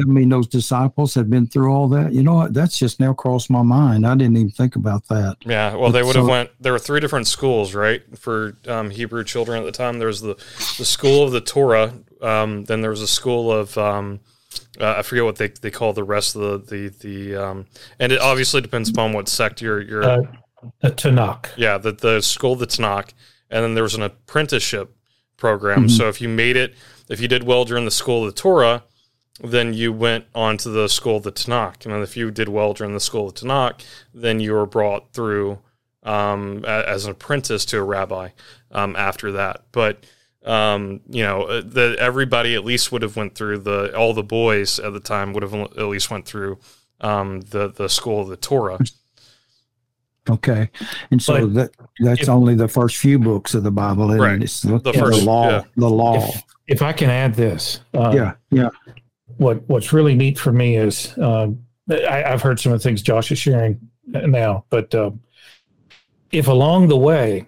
I 0.00 0.04
mean, 0.04 0.28
those 0.30 0.46
disciples 0.46 1.14
had 1.14 1.28
been 1.28 1.46
through 1.46 1.70
all 1.72 1.88
that. 1.88 2.12
You 2.12 2.22
know 2.22 2.34
what? 2.34 2.54
That's 2.54 2.78
just 2.78 2.98
now 2.98 3.12
crossed 3.12 3.50
my 3.50 3.62
mind. 3.62 4.06
I 4.06 4.14
didn't 4.14 4.36
even 4.36 4.50
think 4.50 4.76
about 4.76 5.06
that. 5.08 5.36
yeah. 5.44 5.74
Well, 5.74 5.90
they 5.92 6.00
But 6.00 6.06
would 6.06 6.16
have 6.16 6.24
so- 6.26 6.30
went. 6.30 6.50
There 6.60 6.72
were 6.72 6.78
three 6.78 7.00
different 7.00 7.26
schools, 7.26 7.74
right, 7.74 8.02
for 8.18 8.56
um, 8.66 8.88
Hebrew 8.90 9.22
children 9.24 9.58
at 9.58 9.64
the 9.66 9.72
time. 9.72 9.98
There 9.98 10.08
was 10.08 10.20
the 10.22 10.34
the 10.78 10.84
school 10.84 11.24
of 11.24 11.32
the 11.32 11.40
Torah. 11.42 11.92
Um, 12.22 12.64
then 12.64 12.80
there 12.80 12.90
was 12.90 13.02
a 13.02 13.06
school 13.06 13.52
of 13.52 13.76
um, 13.76 14.20
uh, 14.80 14.94
I 14.98 15.02
forget 15.02 15.24
what 15.24 15.36
they, 15.36 15.48
they 15.48 15.70
call 15.70 15.92
the 15.92 16.04
rest 16.04 16.36
of 16.36 16.68
the 16.68 16.88
the 16.88 16.88
the 17.34 17.36
um, 17.36 17.66
and 18.00 18.12
it 18.12 18.20
obviously 18.20 18.60
depends 18.62 18.88
upon 18.88 19.12
what 19.12 19.28
sect 19.28 19.60
you're 19.60 19.80
you're 19.82 20.04
Uh, 20.04 20.22
a 20.82 20.90
Tanakh. 20.90 21.46
Yeah, 21.56 21.76
the 21.78 21.92
the 21.92 22.20
school 22.22 22.54
of 22.54 22.58
the 22.60 22.66
Tanakh, 22.66 23.10
and 23.50 23.64
then 23.64 23.74
there 23.74 23.82
was 23.82 23.94
an 23.94 24.02
apprenticeship 24.02 24.94
program. 25.36 25.84
Mhm. 25.86 25.90
So 25.90 26.08
if 26.08 26.20
you 26.20 26.28
made 26.28 26.56
it, 26.56 26.74
if 27.08 27.20
you 27.20 27.28
did 27.28 27.44
well 27.44 27.64
during 27.64 27.84
the 27.84 27.90
school 27.90 28.24
of 28.26 28.34
the 28.34 28.40
Torah, 28.40 28.82
then 29.42 29.72
you 29.72 29.92
went 29.92 30.24
on 30.34 30.56
to 30.58 30.68
the 30.68 30.88
school 30.88 31.16
of 31.18 31.22
the 31.22 31.30
Tanakh, 31.32 31.84
and 31.84 31.94
then 31.94 32.02
if 32.02 32.16
you 32.16 32.30
did 32.30 32.48
well 32.48 32.72
during 32.74 32.92
the 32.94 33.00
school 33.00 33.28
of 33.28 33.34
the 33.34 33.40
Tanakh, 33.46 33.80
then 34.12 34.40
you 34.40 34.52
were 34.52 34.66
brought 34.66 35.12
through 35.12 35.58
um, 36.04 36.64
a- 36.66 36.88
as 36.88 37.04
an 37.04 37.10
apprentice 37.12 37.64
to 37.66 37.78
a 37.78 37.82
rabbi 37.82 38.30
um, 38.72 38.96
after 38.96 39.30
that. 39.32 39.62
But 39.72 40.04
um, 40.44 41.00
you 41.08 41.22
know, 41.22 41.42
uh, 41.42 41.62
the 41.64 41.96
everybody 41.98 42.54
at 42.54 42.64
least 42.64 42.90
would 42.92 43.02
have 43.02 43.16
went 43.16 43.34
through 43.34 43.58
the 43.58 43.94
all 43.96 44.14
the 44.14 44.22
boys 44.22 44.78
at 44.78 44.92
the 44.92 45.00
time 45.00 45.32
would 45.32 45.42
have 45.42 45.52
at 45.54 45.76
least 45.86 46.10
went 46.10 46.24
through 46.24 46.58
um, 47.00 47.40
the 47.42 47.68
the 47.68 47.88
school 47.88 48.20
of 48.22 48.28
the 48.28 48.36
Torah. 48.36 48.78
Okay, 50.28 50.68
and 51.10 51.22
so 51.22 51.46
But 51.46 51.54
that 51.54 51.70
that's 52.00 52.22
if- 52.22 52.28
only 52.28 52.54
the 52.54 52.68
first 52.68 52.96
few 52.98 53.18
books 53.18 53.54
of 53.54 53.62
the 53.62 53.70
Bible. 53.70 54.10
isn't? 54.10 54.20
Right. 54.22 54.42
It's 54.42 54.60
the, 54.62 54.78
The 54.78 54.92
the 54.92 54.98
first- 54.98 55.22
law. 55.24 55.48
yeah. 55.48 55.62
The 55.76 55.88
law. 55.90 56.16
If, 56.28 56.42
if 56.66 56.82
I 56.82 56.92
can 56.92 57.08
add 57.10 57.34
this, 57.34 57.80
uh, 57.94 58.12
yeah, 58.14 58.34
yeah. 58.50 58.68
what 59.38 59.62
what's 59.68 59.92
really 59.92 60.14
neat 60.14 60.38
for 60.38 60.52
me 60.52 60.76
is 60.76 61.16
uh, 61.18 61.48
I, 61.90 62.24
I've 62.24 62.42
heard 62.42 62.60
some 62.60 62.72
of 62.72 62.78
the 62.78 62.82
things 62.82 63.00
Josh 63.02 63.32
is 63.32 63.38
sharing 63.38 63.80
now, 64.06 64.64
but 64.68 64.94
uh, 64.94 65.10
if 66.32 66.46
along 66.48 66.88
the 66.88 66.96
way 66.98 67.46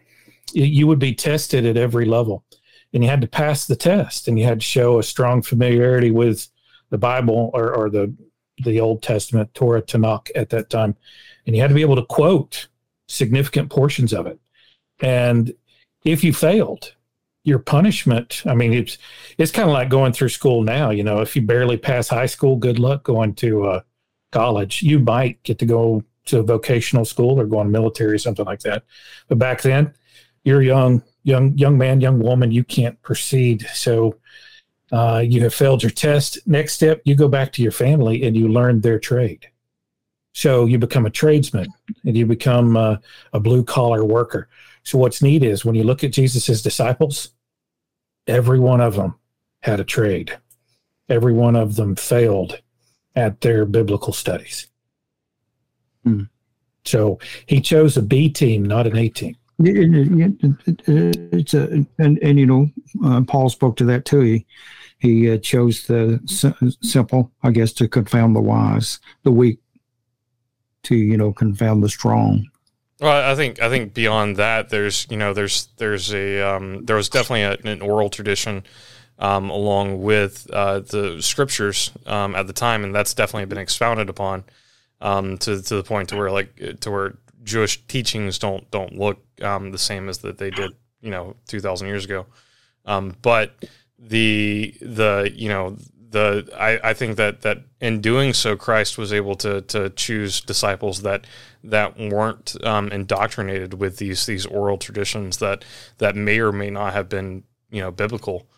you 0.52 0.86
would 0.86 0.98
be 0.98 1.14
tested 1.14 1.64
at 1.66 1.76
every 1.76 2.04
level, 2.06 2.44
and 2.92 3.04
you 3.04 3.10
had 3.10 3.20
to 3.20 3.26
pass 3.28 3.66
the 3.66 3.76
test, 3.76 4.26
and 4.26 4.38
you 4.38 4.44
had 4.44 4.60
to 4.60 4.66
show 4.66 4.98
a 4.98 5.02
strong 5.02 5.42
familiarity 5.42 6.10
with 6.10 6.48
the 6.90 6.98
Bible 6.98 7.50
or, 7.54 7.72
or 7.74 7.90
the 7.90 8.12
the 8.64 8.80
Old 8.80 9.02
Testament, 9.02 9.52
Torah, 9.54 9.80
Tanakh 9.82 10.28
at 10.34 10.50
that 10.50 10.68
time, 10.70 10.94
and 11.46 11.55
you 11.55 11.62
had 11.62 11.68
to 11.68 11.74
be 11.74 11.83
able 11.83 11.96
to 11.96 12.05
quote 12.05 12.68
significant 13.09 13.70
portions 13.70 14.12
of 14.12 14.26
it, 14.26 14.38
and 15.00 15.53
if 16.05 16.24
you 16.24 16.33
failed, 16.33 16.94
your 17.44 17.59
punishment. 17.59 18.42
I 18.46 18.55
mean, 18.55 18.72
it's 18.72 18.98
it's 19.38 19.53
kind 19.53 19.68
of 19.68 19.72
like 19.72 19.88
going 19.88 20.12
through 20.12 20.29
school 20.29 20.62
now. 20.62 20.90
You 20.90 21.03
know, 21.03 21.20
if 21.20 21.35
you 21.35 21.42
barely 21.42 21.76
pass 21.76 22.09
high 22.09 22.26
school, 22.26 22.57
good 22.57 22.79
luck 22.79 23.03
going 23.03 23.35
to 23.37 23.64
uh, 23.64 23.81
college. 24.31 24.83
You 24.83 24.98
might 24.98 25.42
get 25.42 25.59
to 25.61 25.66
go 25.66 26.05
to 26.26 26.42
vocational 26.42 27.05
school 27.05 27.40
or 27.40 27.46
go 27.46 27.59
on 27.59 27.70
military 27.70 28.12
or 28.12 28.18
something 28.18 28.44
like 28.44 28.61
that. 28.61 28.85
But 29.29 29.38
back 29.38 29.62
then, 29.62 29.94
you're 30.44 30.62
young, 30.62 31.03
young, 31.24 31.57
young 31.57 31.79
man, 31.79 32.00
young 32.00 32.20
woman. 32.20 32.53
You 32.53 32.62
can't 32.62 33.00
proceed. 33.03 33.66
So 33.72 34.16
uh, 34.92 35.24
you 35.26 35.42
have 35.42 35.55
failed 35.55 35.83
your 35.83 35.90
test. 35.90 36.38
Next 36.46 36.74
step, 36.74 37.00
you 37.05 37.14
go 37.14 37.29
back 37.29 37.53
to 37.55 37.62
your 37.62 37.72
family 37.72 38.22
and 38.24 38.37
you 38.37 38.48
learn 38.48 38.81
their 38.81 38.98
trade. 38.98 39.49
So 40.32 40.66
you 40.66 40.78
become 40.78 41.06
a 41.06 41.10
tradesman 41.10 41.66
and 42.04 42.16
you 42.16 42.26
become 42.26 42.76
uh, 42.76 42.96
a 43.32 43.40
blue 43.40 43.64
collar 43.64 44.04
worker. 44.04 44.48
So 44.84 44.98
what's 44.98 45.22
neat 45.22 45.42
is 45.42 45.64
when 45.64 45.74
you 45.74 45.84
look 45.84 46.04
at 46.04 46.12
Jesus's 46.12 46.62
disciples, 46.62 47.30
every 48.26 48.58
one 48.60 48.80
of 48.80 48.94
them 48.96 49.16
had 49.60 49.80
a 49.80 49.84
trade. 49.84 50.36
Every 51.08 51.32
one 51.32 51.56
of 51.56 51.74
them 51.76 51.96
failed 51.96 52.60
at 53.16 53.40
their 53.40 53.66
biblical 53.66 54.12
studies. 54.12 54.68
Hmm. 56.04 56.22
So 56.84 57.18
he 57.46 57.60
chose 57.60 57.96
a 57.96 58.02
B 58.02 58.30
team, 58.30 58.62
not 58.64 58.86
an 58.86 58.96
A 58.96 59.08
team. 59.08 59.36
It- 59.58 59.76
it- 59.76 60.56
it- 60.66 60.88
it- 60.88 61.28
It's 61.32 61.54
a 61.54 61.84
and 61.98 62.18
and 62.22 62.38
you 62.38 62.46
know 62.46 62.70
uh, 63.04 63.20
Paul 63.22 63.50
spoke 63.50 63.76
to 63.76 63.84
that 63.86 64.04
too. 64.06 64.20
He 64.20 64.46
he 65.00 65.30
uh, 65.30 65.36
chose 65.38 65.86
the 65.86 66.20
si- 66.26 66.76
simple, 66.82 67.30
I 67.42 67.50
guess, 67.50 67.72
to 67.74 67.88
confound 67.88 68.34
the 68.36 68.40
wise, 68.40 69.00
the 69.24 69.30
weak 69.32 69.58
to 70.84 70.94
you 70.94 71.16
know 71.16 71.32
confound 71.32 71.82
the 71.82 71.88
strong. 71.88 72.46
Well, 73.00 73.30
I 73.30 73.34
think 73.34 73.62
I 73.62 73.68
think 73.68 73.94
beyond 73.94 74.36
that, 74.36 74.68
there's 74.68 75.06
you 75.10 75.16
know 75.16 75.32
there's 75.32 75.68
there's 75.78 76.12
a 76.12 76.40
um, 76.40 76.84
there 76.84 76.96
was 76.96 77.08
definitely 77.08 77.42
a, 77.42 77.72
an 77.72 77.80
oral 77.80 78.10
tradition 78.10 78.64
um, 79.18 79.50
along 79.50 80.02
with 80.02 80.48
uh, 80.52 80.80
the 80.80 81.20
scriptures 81.20 81.92
um, 82.06 82.34
at 82.34 82.46
the 82.46 82.52
time, 82.52 82.84
and 82.84 82.94
that's 82.94 83.14
definitely 83.14 83.46
been 83.46 83.58
expounded 83.58 84.08
upon 84.08 84.44
um, 85.00 85.38
to 85.38 85.62
to 85.62 85.76
the 85.76 85.82
point 85.82 86.10
to 86.10 86.16
where 86.16 86.30
like 86.30 86.80
to 86.80 86.90
where 86.90 87.18
Jewish 87.42 87.86
teachings 87.86 88.38
don't 88.38 88.70
don't 88.70 88.98
look 88.98 89.18
um, 89.42 89.72
the 89.72 89.78
same 89.78 90.08
as 90.08 90.18
that 90.18 90.38
they 90.38 90.50
did 90.50 90.72
you 91.00 91.10
know 91.10 91.36
two 91.46 91.60
thousand 91.60 91.88
years 91.88 92.04
ago, 92.04 92.26
um, 92.84 93.16
but 93.22 93.54
the 93.98 94.74
the 94.80 95.32
you 95.34 95.48
know 95.48 95.76
the 96.10 96.48
I, 96.58 96.90
I 96.90 96.94
think 96.94 97.16
that 97.16 97.42
that 97.42 97.58
in 97.80 98.00
doing 98.00 98.34
so 98.34 98.56
Christ 98.56 98.98
was 98.98 99.12
able 99.12 99.36
to 99.36 99.60
to 99.62 99.90
choose 99.90 100.40
disciples 100.40 101.02
that 101.02 101.26
that 101.62 101.98
weren't 101.98 102.56
um, 102.64 102.88
indoctrinated 102.88 103.74
with 103.74 103.98
these 103.98 104.26
these 104.26 104.46
oral 104.46 104.76
traditions 104.76 105.38
that 105.38 105.64
that 105.98 106.16
may 106.16 106.40
or 106.40 106.52
may 106.52 106.70
not 106.70 106.92
have 106.92 107.08
been 107.08 107.44
you 107.70 107.80
know 107.80 107.90
biblical 107.90 108.48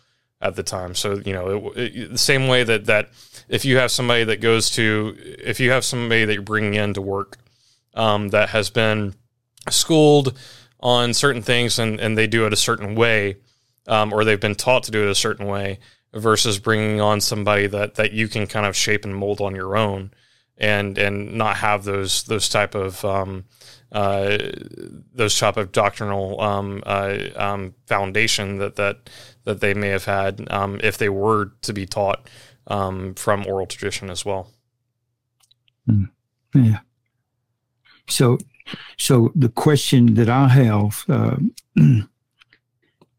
at 0.41 0.55
the 0.55 0.63
time. 0.63 0.95
So 0.95 1.21
you 1.25 1.33
know 1.33 1.71
it, 1.71 1.95
it, 1.95 2.11
the 2.11 2.17
same 2.17 2.47
way 2.47 2.63
that 2.63 2.85
that 2.85 3.09
if 3.47 3.65
you 3.65 3.77
have 3.77 3.91
somebody 3.91 4.23
that 4.23 4.41
goes 4.41 4.69
to 4.71 5.15
if 5.17 5.59
you 5.59 5.71
have 5.71 5.85
somebody 5.85 6.25
that 6.25 6.33
you're 6.33 6.41
bringing 6.41 6.73
in 6.73 6.93
to 6.95 7.01
work 7.01 7.37
um, 7.93 8.29
that 8.29 8.49
has 8.49 8.69
been 8.69 9.13
schooled 9.69 10.37
on 10.79 11.13
certain 11.13 11.41
things 11.41 11.77
and 11.77 11.99
and 11.99 12.17
they 12.17 12.27
do 12.27 12.45
it 12.47 12.53
a 12.53 12.57
certain 12.57 12.95
way 12.95 13.37
um, 13.87 14.11
or 14.11 14.23
they've 14.23 14.39
been 14.39 14.55
taught 14.55 14.83
to 14.83 14.91
do 14.91 15.03
it 15.03 15.11
a 15.11 15.15
certain 15.15 15.45
way 15.45 15.79
versus 16.13 16.59
bringing 16.59 17.01
on 17.01 17.21
somebody 17.21 17.67
that 17.67 17.95
that 17.95 18.11
you 18.11 18.27
can 18.27 18.47
kind 18.47 18.65
of 18.65 18.75
shape 18.75 19.03
and 19.05 19.15
mold 19.15 19.41
on 19.41 19.55
your 19.55 19.75
own 19.75 20.11
and 20.57 20.97
and 20.97 21.33
not 21.33 21.57
have 21.57 21.83
those 21.83 22.23
those 22.23 22.47
type 22.49 22.75
of 22.75 23.03
um, 23.03 23.45
uh, 23.91 24.37
those 25.13 25.37
type 25.37 25.57
of 25.57 25.71
doctrinal 25.71 26.39
um, 26.41 26.83
uh, 26.85 27.17
um, 27.35 27.73
foundation 27.87 28.57
that 28.57 28.75
that 28.75 29.09
that 29.45 29.59
they 29.59 29.73
may 29.73 29.89
have 29.89 30.05
had 30.05 30.47
um, 30.51 30.79
if 30.83 30.97
they 30.97 31.09
were 31.09 31.51
to 31.61 31.73
be 31.73 31.85
taught 31.85 32.27
um, 32.67 33.13
from 33.15 33.45
oral 33.45 33.65
tradition 33.65 34.09
as 34.09 34.23
well. 34.25 34.49
Yeah. 36.53 36.79
So, 38.07 38.37
so 38.97 39.31
the 39.35 39.49
question 39.49 40.13
that 40.15 40.29
I 40.29 40.47
have, 40.49 41.03
uh, 41.09 41.37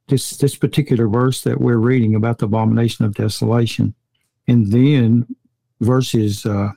this 0.08 0.36
this 0.36 0.56
particular 0.56 1.08
verse 1.08 1.42
that 1.42 1.60
we're 1.60 1.78
reading 1.78 2.14
about 2.14 2.38
the 2.38 2.46
abomination 2.46 3.04
of 3.04 3.14
desolation, 3.14 3.94
and 4.46 4.70
then 4.70 5.26
verses, 5.80 6.44
uh, 6.44 6.72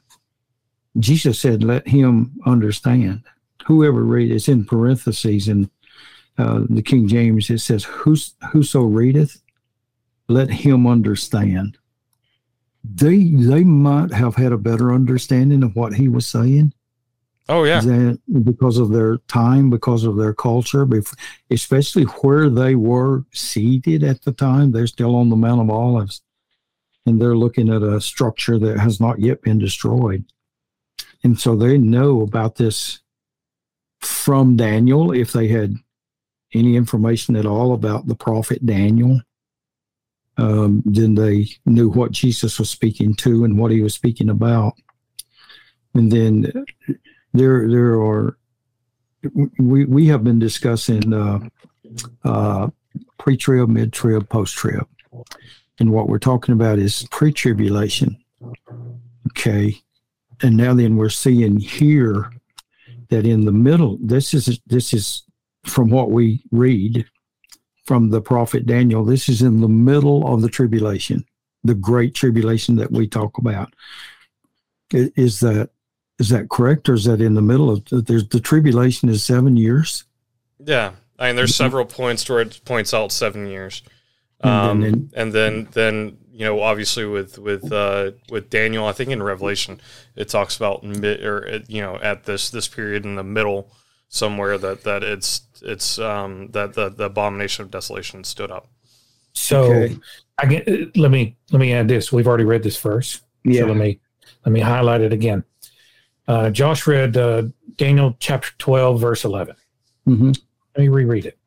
Jesus 0.98 1.40
said, 1.40 1.64
"Let 1.64 1.88
him 1.88 2.32
understand." 2.46 3.24
Whoever 3.66 4.04
read 4.04 4.32
it's 4.32 4.48
in 4.48 4.64
parentheses 4.66 5.50
in 5.50 5.70
uh, 6.38 6.64
the 6.70 6.82
King 6.82 7.08
James. 7.08 7.50
It 7.50 7.60
says, 7.60 7.84
"Who's 7.84 8.34
whoso 8.52 8.84
readeth, 8.84 9.42
let 10.30 10.50
him 10.50 10.88
understand." 10.88 11.78
They 12.84 13.26
they 13.26 13.66
might 13.66 14.14
have 14.14 14.36
had 14.36 14.54
a 14.54 14.58
better 14.58 14.94
understanding 14.94 15.64
of 15.64 15.76
what 15.76 15.96
he 15.96 16.08
was 16.08 16.26
saying. 16.26 16.74
Oh 17.50 17.64
yeah, 17.64 17.82
because 18.44 18.78
of 18.78 18.90
their 18.90 19.18
time, 19.30 19.70
because 19.70 20.04
of 20.04 20.18
their 20.18 20.34
culture, 20.34 20.86
especially 21.50 22.04
where 22.04 22.50
they 22.50 22.76
were 22.76 23.24
seated 23.34 24.04
at 24.04 24.22
the 24.24 24.34
time? 24.34 24.72
They're 24.72 24.88
still 24.88 25.16
on 25.16 25.30
the 25.30 25.38
Mount 25.38 25.62
of 25.62 25.70
Olives, 25.70 26.22
and 27.06 27.22
they're 27.22 27.38
looking 27.38 27.70
at 27.70 27.84
a 27.84 28.02
structure 28.02 28.60
that 28.60 28.80
has 28.80 29.00
not 29.00 29.20
yet 29.20 29.42
been 29.42 29.60
destroyed, 29.60 30.26
and 31.24 31.40
so 31.40 31.56
they 31.56 31.78
know 31.78 32.22
about 32.22 32.56
this 32.56 33.00
from 34.02 34.58
Daniel, 34.58 35.12
if 35.12 35.32
they 35.32 35.48
had 35.48 35.76
any 36.54 36.76
information 36.76 37.36
at 37.38 37.46
all 37.46 37.74
about 37.74 38.08
the 38.08 38.16
prophet 38.16 38.66
Daniel. 38.66 39.22
Um, 40.40 40.84
then 40.86 41.16
they 41.16 41.48
knew 41.66 41.90
what 41.90 42.12
Jesus 42.12 42.60
was 42.60 42.70
speaking 42.70 43.16
to 43.16 43.44
and 43.44 43.58
what 43.58 43.72
he 43.72 43.82
was 43.82 43.96
speaking 43.96 44.30
about, 44.30 44.74
and 45.96 46.12
then 46.12 46.52
there 47.34 47.68
there 47.68 48.02
are 48.02 48.38
we 49.60 49.86
we 49.86 50.08
have 50.08 50.24
been 50.24 50.40
discussing 50.40 51.14
uh, 51.14 51.40
uh, 52.24 52.70
pre-trib, 53.18 53.70
mid-trib, 53.70 54.30
post-trib, 54.30 54.88
and 55.80 55.92
what 55.92 56.08
we're 56.08 56.20
talking 56.20 56.54
about 56.54 56.80
is 56.80 57.08
pre-tribulation. 57.12 58.18
Okay, 59.30 59.82
and 60.42 60.56
now 60.56 60.74
then 60.74 60.96
we're 60.96 61.10
seeing 61.10 61.58
here 61.58 62.32
that 63.10 63.26
in 63.26 63.46
the 63.46 63.52
middle, 63.52 63.98
this 64.02 64.34
is 64.34 64.60
this 64.68 64.94
is 64.94 65.24
from 65.66 65.90
what 65.90 66.12
we 66.12 66.44
read 66.52 67.06
from 67.86 68.10
the 68.10 68.22
prophet 68.22 68.66
Daniel. 68.66 69.04
This 69.04 69.30
is 69.30 69.42
in 69.42 69.62
the 69.62 69.68
middle 69.70 70.28
of 70.34 70.42
the 70.42 70.50
tribulation, 70.50 71.26
the 71.64 71.76
great 71.76 72.14
tribulation 72.14 72.76
that 72.78 72.92
we 72.92 73.08
talk 73.08 73.38
about. 73.38 73.74
Is 74.92 75.42
that 75.42 75.70
is 76.20 76.30
that 76.30 76.50
correct, 76.50 76.90
or 76.90 76.94
is 76.94 77.06
that 77.06 77.22
in 77.22 77.34
the 77.36 77.42
middle 77.42 77.70
of 77.70 77.84
there's 77.92 78.28
the 78.28 78.40
tribulation 78.40 79.10
is 79.10 79.24
seven 79.24 79.56
years? 79.58 80.04
Yeah, 80.66 80.92
I 81.20 81.28
mean, 81.28 81.36
there's 81.36 81.52
Mhm. 81.54 81.58
several 81.58 81.86
points 81.86 82.28
where 82.30 82.40
it 82.42 82.60
points 82.66 82.94
out 82.94 83.12
seven 83.12 83.48
years, 83.48 83.84
And 84.42 84.52
um, 84.52 84.82
then- 84.82 85.10
and 85.16 85.34
then 85.34 85.68
then 85.74 86.18
you 86.32 86.46
know 86.46 86.62
obviously 86.62 87.06
with 87.06 87.38
with 87.40 87.72
uh, 87.72 88.12
with 88.30 88.50
Daniel, 88.50 88.86
I 88.86 88.92
think 88.94 89.10
in 89.12 89.22
Revelation 89.24 89.80
it 90.16 90.30
talks 90.30 90.56
about 90.58 90.84
mid 90.84 91.24
or 91.24 91.62
you 91.68 91.82
know 91.82 91.96
at 92.02 92.24
this 92.26 92.50
this 92.50 92.68
period 92.68 93.06
in 93.06 93.16
the 93.16 93.24
middle 93.24 93.72
somewhere 94.10 94.58
that 94.58 94.84
that 94.84 95.04
it's 95.04 95.42
it's 95.62 96.00
um 96.00 96.50
that 96.52 96.74
the 96.74 96.90
the 96.90 97.06
abomination 97.06 97.64
of 97.66 97.72
desolation 97.72 98.24
stood 98.24 98.52
up. 98.52 98.68
So 99.34 99.64
Okay. 99.66 99.98
I 100.40 100.46
get, 100.46 100.96
let 100.98 101.12
me 101.12 101.36
let 101.52 101.60
me 101.60 101.74
add 101.74 101.88
this. 101.88 102.12
We've 102.12 102.28
already 102.28 102.44
read 102.46 102.64
this 102.64 102.80
verse. 102.80 103.22
Yeah. 103.44 103.62
So 103.62 103.68
let 103.68 103.78
me 103.78 104.00
let 104.46 104.52
me 104.52 104.60
highlight 104.60 105.02
it 105.02 105.14
again. 105.14 105.44
Uh, 106.28 106.50
Josh 106.50 106.86
read 106.88 107.16
uh, 107.18 107.44
Daniel 107.78 108.16
chapter 108.20 108.52
twelve, 108.58 109.00
verse 109.00 109.24
eleven. 109.24 109.56
hmm 110.06 110.32
Let 110.76 110.82
me 110.84 110.88
reread 110.90 111.26
it. 111.26 111.38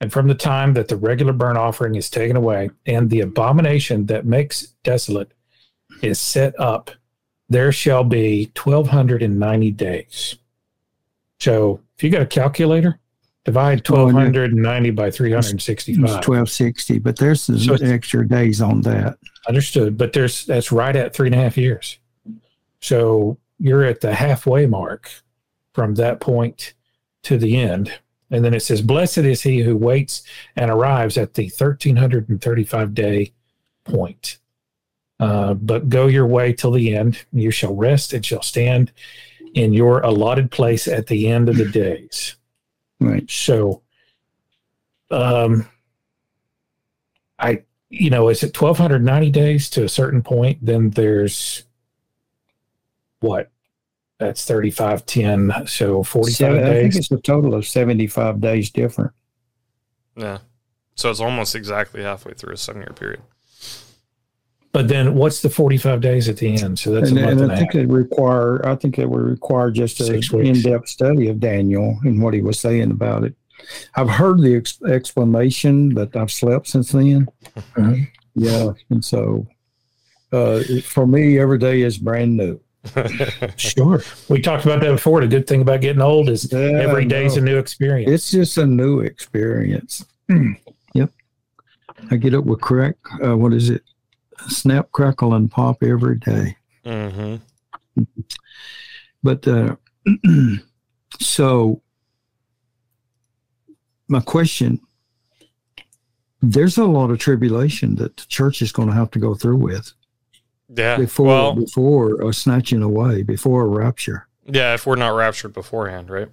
And 0.00 0.12
from 0.12 0.26
the 0.28 0.34
time 0.34 0.74
that 0.74 0.88
the 0.88 0.96
regular 0.96 1.32
burnt 1.32 1.58
offering 1.58 1.94
is 1.94 2.10
taken 2.10 2.36
away, 2.36 2.70
and 2.86 3.08
the 3.10 3.20
abomination 3.20 4.06
that 4.06 4.24
makes 4.26 4.62
desolate 4.82 5.32
is 6.02 6.20
set 6.20 6.58
up, 6.58 6.90
there 7.48 7.70
shall 7.72 8.04
be 8.04 8.50
twelve 8.54 8.88
hundred 8.88 9.22
and 9.22 9.38
ninety 9.38 9.70
days. 9.70 10.36
So 11.40 11.80
if 11.96 12.02
you 12.04 12.10
got 12.10 12.22
a 12.22 12.26
calculator, 12.26 12.98
divide 13.44 13.78
Oh, 13.78 13.82
twelve 13.82 14.12
yeah. 14.12 14.20
hundred 14.20 14.52
and 14.52 14.62
ninety 14.62 14.90
by 14.90 15.10
three 15.10 15.30
hundred 15.32 15.50
and 15.50 15.54
It's 15.58 15.64
sixty-five. 15.64 16.20
twelve 16.20 16.50
sixty, 16.50 16.98
but 16.98 17.16
there's 17.18 17.42
some 17.42 17.58
So 17.58 17.74
extra 17.74 18.26
days 18.28 18.60
on 18.60 18.80
that. 18.82 19.18
Understood, 19.48 19.96
but 19.98 20.12
there's 20.12 20.46
that's 20.46 20.70
right 20.70 20.94
at 20.94 21.14
three 21.14 21.26
and 21.28 21.34
a 21.34 21.38
half 21.38 21.56
years. 21.56 21.98
So 22.80 23.38
you're 23.62 23.84
at 23.84 24.00
the 24.00 24.12
halfway 24.12 24.66
mark 24.66 25.08
from 25.72 25.94
that 25.94 26.18
point 26.18 26.74
to 27.22 27.38
the 27.38 27.56
end. 27.56 27.92
And 28.28 28.44
then 28.44 28.54
it 28.54 28.60
says, 28.60 28.82
Blessed 28.82 29.18
is 29.18 29.42
he 29.42 29.60
who 29.60 29.76
waits 29.76 30.24
and 30.56 30.68
arrives 30.68 31.16
at 31.16 31.34
the 31.34 31.44
1335 31.44 32.92
day 32.92 33.32
point. 33.84 34.38
Uh, 35.20 35.54
but 35.54 35.88
go 35.88 36.08
your 36.08 36.26
way 36.26 36.52
till 36.52 36.72
the 36.72 36.96
end. 36.96 37.24
You 37.32 37.52
shall 37.52 37.76
rest 37.76 38.12
and 38.12 38.26
shall 38.26 38.42
stand 38.42 38.90
in 39.54 39.72
your 39.72 40.00
allotted 40.00 40.50
place 40.50 40.88
at 40.88 41.06
the 41.06 41.28
end 41.28 41.48
of 41.48 41.56
the 41.56 41.68
days. 41.70 42.34
Right. 42.98 43.30
So, 43.30 43.82
um, 45.12 45.68
I, 47.38 47.62
you 47.90 48.10
know, 48.10 48.28
is 48.28 48.42
it 48.42 48.60
1290 48.60 49.30
days 49.30 49.70
to 49.70 49.84
a 49.84 49.88
certain 49.88 50.22
point? 50.22 50.58
Then 50.62 50.90
there's 50.90 51.62
what? 53.20 53.51
That's 54.22 54.44
3510. 54.44 55.66
So 55.66 56.04
45 56.04 56.34
Seven, 56.34 56.64
I 56.64 56.74
think 56.82 56.94
it's 56.94 57.10
a 57.10 57.18
total 57.18 57.54
of 57.54 57.66
seventy-five 57.66 58.40
days 58.40 58.70
different. 58.70 59.10
Yeah, 60.16 60.38
so 60.94 61.10
it's 61.10 61.18
almost 61.18 61.56
exactly 61.56 62.02
halfway 62.02 62.34
through 62.34 62.54
a 62.54 62.56
seven 62.56 62.82
year 62.82 62.92
period. 62.94 63.22
But 64.70 64.88
then 64.88 65.16
what's 65.16 65.42
the 65.42 65.50
45 65.50 66.00
days 66.00 66.28
at 66.30 66.38
the 66.38 66.54
end? 66.62 66.78
So 66.78 66.92
that's 66.92 67.10
and, 67.10 67.18
a 67.18 67.22
month 67.22 67.32
and 67.32 67.40
and 67.42 67.52
I 67.52 67.54
a 67.56 67.58
think 67.58 67.72
half. 67.74 67.82
it 67.82 67.88
require. 67.88 68.66
I 68.66 68.76
think 68.76 68.98
it 68.98 69.10
would 69.10 69.20
require 69.20 69.70
just 69.70 70.00
an 70.00 70.14
in-depth 70.14 70.88
study 70.88 71.28
of 71.28 71.40
Daniel 71.40 71.98
and 72.04 72.22
what 72.22 72.32
he 72.32 72.40
was 72.40 72.60
saying 72.60 72.90
about 72.92 73.24
it. 73.24 73.34
I've 73.96 74.08
heard 74.08 74.40
the 74.40 74.54
ex- 74.56 74.80
explanation, 74.82 75.94
but 75.94 76.16
I've 76.16 76.30
slept 76.32 76.68
since 76.68 76.92
then. 76.92 77.26
Mhm. 77.76 78.08
Yeah, 78.34 78.72
and 78.88 79.04
so 79.04 79.46
uh, 80.32 80.62
for 80.84 81.06
me, 81.06 81.38
every 81.38 81.58
day 81.58 81.82
is 81.82 81.98
brand 81.98 82.36
new. 82.36 82.60
Sure. 83.56 84.02
We 84.28 84.40
talked 84.42 84.64
about 84.64 84.80
that 84.80 84.90
before. 84.92 85.20
The 85.20 85.28
good 85.28 85.46
thing 85.46 85.62
about 85.62 85.80
getting 85.80 86.02
old 86.02 86.28
is 86.28 86.52
Yeah, 86.52 86.58
every 86.58 87.04
I 87.04 87.08
day's 87.08 87.36
know. 87.36 87.42
a 87.42 87.44
new 87.46 87.58
experience. 87.58 88.10
It's 88.10 88.30
just 88.30 88.58
a 88.58 88.66
new 88.66 89.00
experience. 89.00 90.04
yep. 90.94 91.10
I 92.10 92.16
get 92.16 92.34
up 92.34 92.44
with 92.44 92.60
crack. 92.60 92.96
Uh, 93.24 93.36
what 93.36 93.52
is 93.52 93.70
it? 93.70 93.82
Snap, 94.48 94.90
crackle, 94.90 95.34
and 95.34 95.50
pop 95.50 95.82
every 95.82 96.16
day. 96.18 96.56
hmm 96.84 97.36
But 99.22 99.46
uh, 99.46 99.76
so, 101.20 101.80
my 104.08 104.20
question 104.20 104.80
there's 106.44 106.76
a 106.76 106.84
lot 106.84 107.08
of 107.12 107.18
tribulation 107.20 107.94
that 107.94 108.16
the 108.16 108.26
church 108.26 108.62
is 108.62 108.72
going 108.72 108.88
to 108.88 108.94
have 108.94 109.12
to 109.12 109.20
go 109.20 109.32
through 109.32 109.54
with 109.56 109.92
Yeah. 110.74 110.96
before 110.96 111.26
well, 111.26 111.54
before 111.54 112.22
a 112.28 112.32
snatching 112.32 112.82
away, 112.82 113.22
before 113.22 113.62
a 113.62 113.68
rapture. 113.68 114.26
yeah, 114.46 114.74
if 114.74 114.86
we're 114.86 114.96
not 114.96 115.10
raptured 115.10 115.52
beforehand, 115.52 116.08
right? 116.10 116.28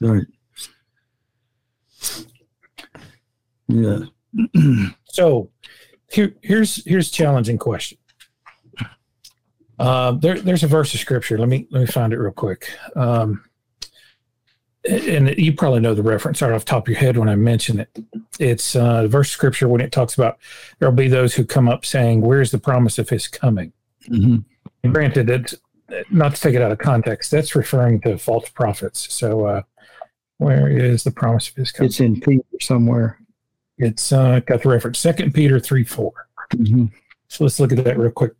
Right. 0.00 0.26
Yeah. 3.68 3.98
So 5.08 5.50
here, 6.12 6.34
here's 6.42 6.84
here's 6.84 7.08
a 7.08 7.12
challenging 7.12 7.56
question. 7.56 7.96
Uh, 9.78 10.12
there, 10.12 10.38
there's 10.38 10.62
a 10.62 10.66
verse 10.66 10.92
of 10.92 11.00
scripture. 11.00 11.38
Let 11.38 11.48
me 11.48 11.66
let 11.70 11.80
me 11.80 11.86
find 11.86 12.12
it 12.12 12.18
real 12.18 12.32
quick. 12.32 12.70
Um, 12.94 13.42
and 14.88 15.36
you 15.36 15.52
probably 15.52 15.80
know 15.80 15.94
the 15.94 16.02
reference 16.02 16.42
right 16.42 16.52
off 16.52 16.64
the 16.64 16.70
top 16.70 16.84
of 16.86 16.88
your 16.88 16.98
head 16.98 17.16
when 17.16 17.28
I 17.28 17.34
mention 17.36 17.80
it. 17.80 17.88
It's 18.38 18.76
uh, 18.76 19.02
the 19.02 19.08
verse 19.08 19.28
of 19.28 19.32
scripture 19.32 19.68
when 19.68 19.80
it 19.80 19.92
talks 19.92 20.14
about 20.14 20.38
there'll 20.78 20.94
be 20.94 21.08
those 21.08 21.34
who 21.34 21.44
come 21.44 21.68
up 21.68 21.84
saying, 21.84 22.20
"Where's 22.20 22.50
the 22.50 22.58
promise 22.58 22.98
of 22.98 23.08
His 23.08 23.28
coming?" 23.28 23.72
Mhm. 24.08 24.44
And 24.82 24.94
granted, 24.94 25.28
it's 25.30 25.54
not 26.10 26.34
to 26.34 26.40
take 26.40 26.54
it 26.54 26.62
out 26.62 26.72
of 26.72 26.78
context. 26.78 27.30
That's 27.30 27.56
referring 27.56 28.00
to 28.02 28.18
false 28.18 28.48
prophets. 28.48 29.12
So, 29.12 29.46
uh, 29.46 29.62
where 30.38 30.68
is 30.68 31.02
the 31.04 31.10
promise 31.10 31.48
of 31.48 31.56
His 31.56 31.72
coming? 31.72 31.88
It's 31.88 32.00
in 32.00 32.20
Peter 32.20 32.44
somewhere. 32.60 33.18
It's 33.78 34.12
uh, 34.12 34.40
got 34.40 34.62
the 34.62 34.68
reference 34.68 34.98
Second 34.98 35.34
Peter 35.34 35.58
three 35.60 35.84
four. 35.84 36.12
Mhm. 36.52 36.92
So 37.28 37.44
let's 37.44 37.58
look 37.58 37.72
at 37.72 37.82
that 37.84 37.98
real 37.98 38.10
quick. 38.12 38.32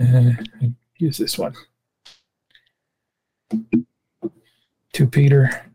Uh, 0.00 0.32
use 0.98 1.16
this 1.18 1.38
one. 1.38 1.54
To 4.94 5.06
Peter 5.06 5.72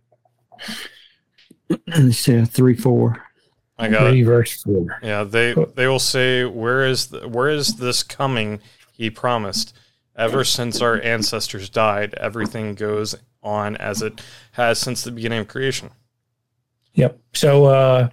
It's 1.69 2.29
uh, 2.29 2.45
three 2.47 2.75
four. 2.75 3.23
I 3.77 3.89
got 3.89 4.13
it. 4.13 4.23
verse 4.23 4.61
four. 4.63 4.99
Yeah, 5.03 5.23
they 5.23 5.53
they 5.75 5.87
will 5.87 5.99
say, 5.99 6.45
"Where 6.45 6.85
is 6.85 7.07
the, 7.07 7.27
where 7.27 7.49
is 7.49 7.75
this 7.75 8.03
coming?" 8.03 8.59
He 8.91 9.09
promised. 9.09 9.75
Ever 10.15 10.43
since 10.43 10.81
our 10.81 10.99
ancestors 11.01 11.69
died, 11.69 12.15
everything 12.15 12.73
goes 12.73 13.15
on 13.43 13.75
as 13.77 14.01
it 14.01 14.19
has 14.53 14.79
since 14.79 15.03
the 15.03 15.11
beginning 15.11 15.39
of 15.41 15.47
creation. 15.47 15.91
Yep. 16.95 17.19
So 17.33 17.65
uh 17.65 18.09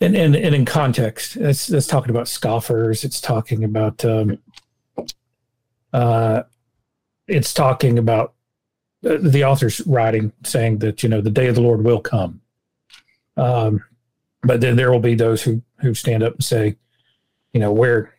and, 0.00 0.16
and 0.16 0.34
and 0.34 0.54
in 0.54 0.64
context, 0.64 1.36
it's 1.36 1.70
it's 1.70 1.86
talking 1.86 2.10
about 2.10 2.28
scoffers, 2.28 3.04
it's 3.04 3.20
talking 3.20 3.62
about 3.62 4.02
um 4.06 4.38
uh 5.92 6.44
it's 7.28 7.52
talking 7.52 7.98
about 7.98 8.32
the 9.02 9.44
author's 9.44 9.80
writing 9.86 10.32
saying 10.44 10.78
that 10.78 11.02
you 11.02 11.08
know 11.08 11.20
the 11.20 11.30
day 11.30 11.46
of 11.48 11.54
the 11.54 11.60
Lord 11.60 11.84
will 11.84 12.00
come. 12.00 12.40
Um 13.36 13.84
but 14.42 14.60
then 14.60 14.76
there 14.76 14.92
will 14.92 15.00
be 15.00 15.14
those 15.14 15.42
who 15.42 15.62
who 15.80 15.94
stand 15.94 16.22
up 16.22 16.34
and 16.34 16.44
say, 16.44 16.76
you 17.52 17.60
know, 17.60 17.72
where 17.72 18.14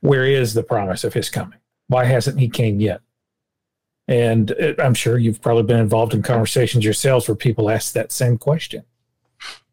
where 0.00 0.26
is 0.26 0.54
the 0.54 0.62
promise 0.62 1.04
of 1.04 1.14
his 1.14 1.30
coming? 1.30 1.58
Why 1.88 2.04
hasn't 2.04 2.40
he 2.40 2.48
came 2.48 2.80
yet? 2.80 3.00
And 4.08 4.50
it, 4.52 4.80
I'm 4.80 4.94
sure 4.94 5.16
you've 5.16 5.40
probably 5.40 5.62
been 5.62 5.80
involved 5.80 6.12
in 6.12 6.22
conversations 6.22 6.84
yourselves 6.84 7.28
where 7.28 7.36
people 7.36 7.70
ask 7.70 7.92
that 7.92 8.12
same 8.12 8.36
question. 8.36 8.84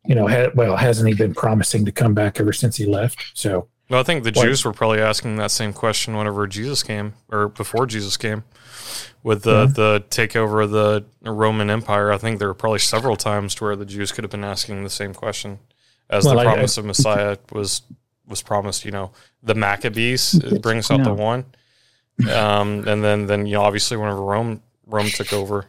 You 0.05 0.15
know, 0.15 0.27
ha- 0.27 0.51
well, 0.55 0.77
hasn't 0.77 1.09
he 1.09 1.15
been 1.15 1.33
promising 1.33 1.85
to 1.85 1.91
come 1.91 2.13
back 2.13 2.39
ever 2.39 2.53
since 2.53 2.77
he 2.77 2.85
left? 2.85 3.31
So, 3.33 3.67
Well, 3.89 3.99
I 3.99 4.03
think 4.03 4.23
the 4.23 4.31
What? 4.31 4.45
Jews 4.45 4.63
were 4.63 4.73
probably 4.73 5.01
asking 5.01 5.37
that 5.37 5.49
same 5.51 5.73
question 5.73 6.15
whenever 6.15 6.45
Jesus 6.47 6.83
came, 6.83 7.13
or 7.31 7.47
before 7.47 7.87
Jesus 7.87 8.17
came, 8.17 8.43
with 9.23 9.43
the 9.43 9.61
Yeah. 9.61 9.65
the 9.73 10.03
takeover 10.09 10.63
of 10.63 10.71
the 10.71 11.05
Roman 11.23 11.69
Empire. 11.71 12.11
I 12.11 12.17
think 12.17 12.37
there 12.39 12.47
were 12.47 12.53
probably 12.53 12.79
several 12.79 13.15
times 13.15 13.55
to 13.55 13.63
where 13.63 13.75
the 13.75 13.85
Jews 13.85 14.11
could 14.11 14.23
have 14.23 14.31
been 14.31 14.43
asking 14.43 14.83
the 14.83 14.89
same 14.91 15.13
question, 15.15 15.57
as 16.09 16.25
Well, 16.25 16.35
the 16.35 16.41
I- 16.41 16.45
promise 16.45 16.77
of 16.77 16.85
Messiah 16.85 17.37
was 17.51 17.81
was 18.27 18.43
promised. 18.43 18.85
You 18.85 18.91
know, 18.91 19.11
the 19.41 19.55
Maccabees 19.55 20.35
it 20.35 20.61
brings 20.61 20.91
out 20.91 21.03
the 21.03 21.13
one, 21.13 21.45
um, 22.31 22.87
and 22.87 23.03
then 23.03 23.25
then 23.25 23.47
you 23.47 23.53
know 23.53 23.63
obviously 23.63 23.97
whenever 23.97 24.21
Rome 24.21 24.61
Rome 24.85 25.07
took 25.09 25.33
over, 25.33 25.65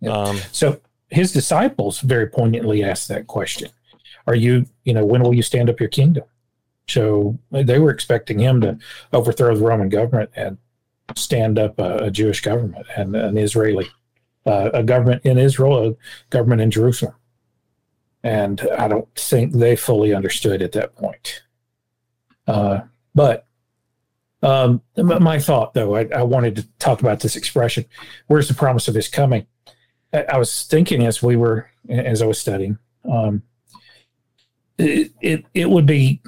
Yeah. 0.00 0.12
um, 0.12 0.38
so 0.50 0.80
his 1.10 1.30
disciples 1.30 2.00
very 2.00 2.26
poignantly 2.26 2.82
asked 2.82 3.08
that 3.08 3.26
question: 3.26 3.68
Are 4.26 4.34
you, 4.34 4.64
you 4.84 4.94
know, 4.94 5.04
when 5.04 5.22
will 5.22 5.34
you 5.34 5.42
stand 5.42 5.68
up 5.68 5.78
your 5.78 5.90
kingdom? 5.90 6.24
So 6.88 7.38
they 7.50 7.78
were 7.78 7.90
expecting 7.90 8.38
him 8.38 8.60
to 8.60 8.78
overthrow 9.12 9.54
the 9.54 9.64
Roman 9.64 9.88
government, 9.88 10.30
and 10.36 10.58
stand 11.16 11.58
up 11.58 11.78
a, 11.78 11.96
a 12.04 12.10
Jewish 12.10 12.40
government 12.40 12.86
and 12.96 13.14
an 13.14 13.36
Israeli, 13.36 13.88
uh, 14.46 14.70
a 14.72 14.82
government 14.82 15.24
in 15.24 15.38
Israel, 15.38 15.88
a 15.88 15.94
government 16.30 16.60
in 16.60 16.70
Jerusalem. 16.70 17.14
And 18.22 18.66
I 18.78 18.88
don't 18.88 19.12
think 19.14 19.52
they 19.52 19.76
fully 19.76 20.14
understood 20.14 20.62
at 20.62 20.72
that 20.72 20.96
point. 20.96 21.42
Uh, 22.46 22.80
but 23.14 23.46
um, 24.42 24.82
my 24.96 25.38
thought, 25.38 25.74
though, 25.74 25.94
I, 25.96 26.06
I, 26.14 26.22
wanted 26.22 26.56
to 26.56 26.68
talk 26.78 27.00
about 27.00 27.20
this 27.20 27.36
expression. 27.36 27.86
Where's 28.26 28.48
the 28.48 28.54
promise 28.54 28.88
of 28.88 28.94
his 28.94 29.08
coming? 29.08 29.46
I, 30.12 30.24
I 30.24 30.38
was 30.38 30.64
thinking 30.64 31.06
as 31.06 31.22
we 31.22 31.36
were, 31.36 31.70
as 31.88 32.20
I 32.20 32.26
was 32.26 32.38
studying, 32.38 32.78
um, 33.10 33.42
it, 34.76 35.12
it, 35.22 35.46
it 35.54 35.70
would 35.70 35.86
be 35.86 36.20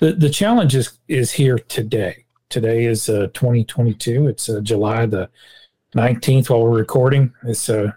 the, 0.00 0.12
the 0.12 0.30
challenge 0.30 0.74
is, 0.74 0.98
is 1.08 1.32
here 1.32 1.58
today. 1.58 2.24
Today 2.48 2.84
is 2.84 3.08
uh, 3.08 3.28
2022. 3.34 4.28
It's 4.28 4.48
uh, 4.48 4.60
July 4.60 5.06
the 5.06 5.28
19th 5.94 6.50
while 6.50 6.62
we're 6.62 6.78
recording. 6.78 7.32
This 7.42 7.68
uh, 7.68 7.92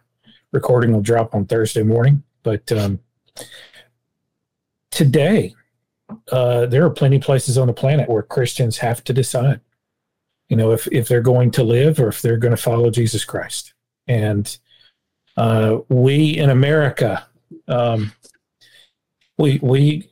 recording 0.52 0.92
will 0.92 1.02
drop 1.02 1.34
on 1.36 1.46
Thursday 1.46 1.84
morning. 1.84 2.24
But 2.44 2.72
um, 2.72 3.00
today, 4.90 5.56
uh, 6.32 6.66
there 6.66 6.86
are 6.86 6.90
plenty 6.90 7.18
of 7.18 7.22
places 7.22 7.58
on 7.58 7.68
the 7.68 7.74
planet 7.74 8.10
where 8.10 8.24
Christians 8.24 8.78
have 8.80 9.04
to 9.06 9.14
decide, 9.14 9.62
you 10.50 10.58
know, 10.58 10.72
if, 10.72 10.88
if 10.88 11.08
they're 11.08 11.22
going 11.22 11.52
to 11.52 11.64
live 11.64 12.00
or 12.00 12.10
if 12.10 12.22
they're 12.22 12.38
going 12.38 12.56
to 12.56 12.62
follow 12.62 12.90
Jesus 12.90 13.24
Christ. 13.24 13.74
And 14.08 14.58
uh, 15.38 15.78
we 15.88 16.38
in 16.38 16.50
America, 16.50 17.26
um, 17.68 18.12
we 19.38 19.60
we 19.62 20.10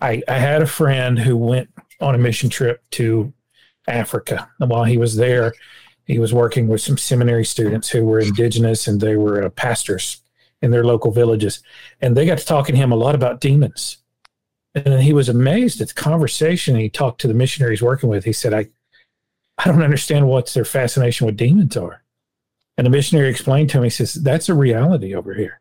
I, 0.00 0.22
I 0.28 0.38
had 0.38 0.62
a 0.62 0.66
friend 0.66 1.18
who 1.18 1.36
went 1.36 1.70
on 2.00 2.14
a 2.14 2.18
mission 2.18 2.50
trip 2.50 2.82
to 2.92 3.32
Africa. 3.88 4.48
And 4.60 4.70
while 4.70 4.84
he 4.84 4.98
was 4.98 5.16
there, 5.16 5.52
he 6.04 6.18
was 6.18 6.32
working 6.32 6.68
with 6.68 6.80
some 6.80 6.98
seminary 6.98 7.44
students 7.44 7.88
who 7.88 8.04
were 8.04 8.20
indigenous 8.20 8.86
and 8.86 9.00
they 9.00 9.16
were 9.16 9.44
uh, 9.44 9.48
pastors 9.50 10.20
in 10.62 10.70
their 10.70 10.84
local 10.84 11.10
villages. 11.10 11.62
And 12.00 12.16
they 12.16 12.26
got 12.26 12.38
to 12.38 12.44
talking 12.44 12.74
to 12.74 12.80
him 12.80 12.92
a 12.92 12.96
lot 12.96 13.14
about 13.14 13.40
demons. 13.40 13.98
And 14.74 15.00
he 15.02 15.12
was 15.12 15.28
amazed 15.28 15.80
at 15.80 15.88
the 15.88 15.94
conversation. 15.94 16.76
He 16.76 16.90
talked 16.90 17.20
to 17.22 17.28
the 17.28 17.34
missionaries 17.34 17.82
working 17.82 18.08
with. 18.08 18.24
He 18.24 18.32
said, 18.32 18.52
I, 18.52 18.68
I 19.58 19.64
don't 19.64 19.82
understand 19.82 20.28
what 20.28 20.52
their 20.52 20.64
fascination 20.64 21.26
with 21.26 21.36
demons 21.36 21.76
are. 21.76 22.02
And 22.76 22.86
the 22.86 22.90
missionary 22.90 23.30
explained 23.30 23.70
to 23.70 23.78
him, 23.78 23.84
he 23.84 23.90
says, 23.90 24.14
That's 24.14 24.50
a 24.50 24.54
reality 24.54 25.14
over 25.14 25.32
here. 25.32 25.60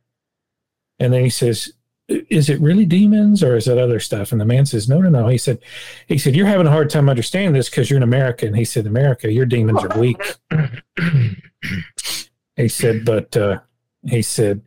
And 1.00 1.14
then 1.14 1.24
he 1.24 1.30
says, 1.30 1.72
is 2.08 2.50
it 2.50 2.62
really 2.62 2.86
demons 2.86 3.44
or 3.44 3.56
is 3.56 3.68
it 3.68 3.78
other 3.78 4.00
stuff? 4.00 4.32
And 4.32 4.40
the 4.40 4.46
man 4.46 4.66
says, 4.66 4.88
no, 4.88 5.02
no, 5.02 5.10
no. 5.10 5.28
He 5.28 5.38
said, 5.38 5.60
he 6.08 6.18
said, 6.18 6.36
you're 6.36 6.46
having 6.46 6.68
a 6.68 6.72
hard 6.72 6.90
time 6.90 7.10
understanding 7.10 7.54
this 7.54 7.70
because 7.70 7.90
you're 7.90 7.98
in 7.98 8.04
America. 8.04 8.46
And 8.46 8.56
he 8.56 8.66
said, 8.66 8.86
America, 8.86 9.32
your 9.32 9.46
demons 9.46 9.84
are 9.84 10.00
weak. 10.00 10.22
he 12.56 12.68
said, 12.68 13.06
but 13.06 13.36
uh, 13.36 13.60
he 14.04 14.22
said, 14.22 14.62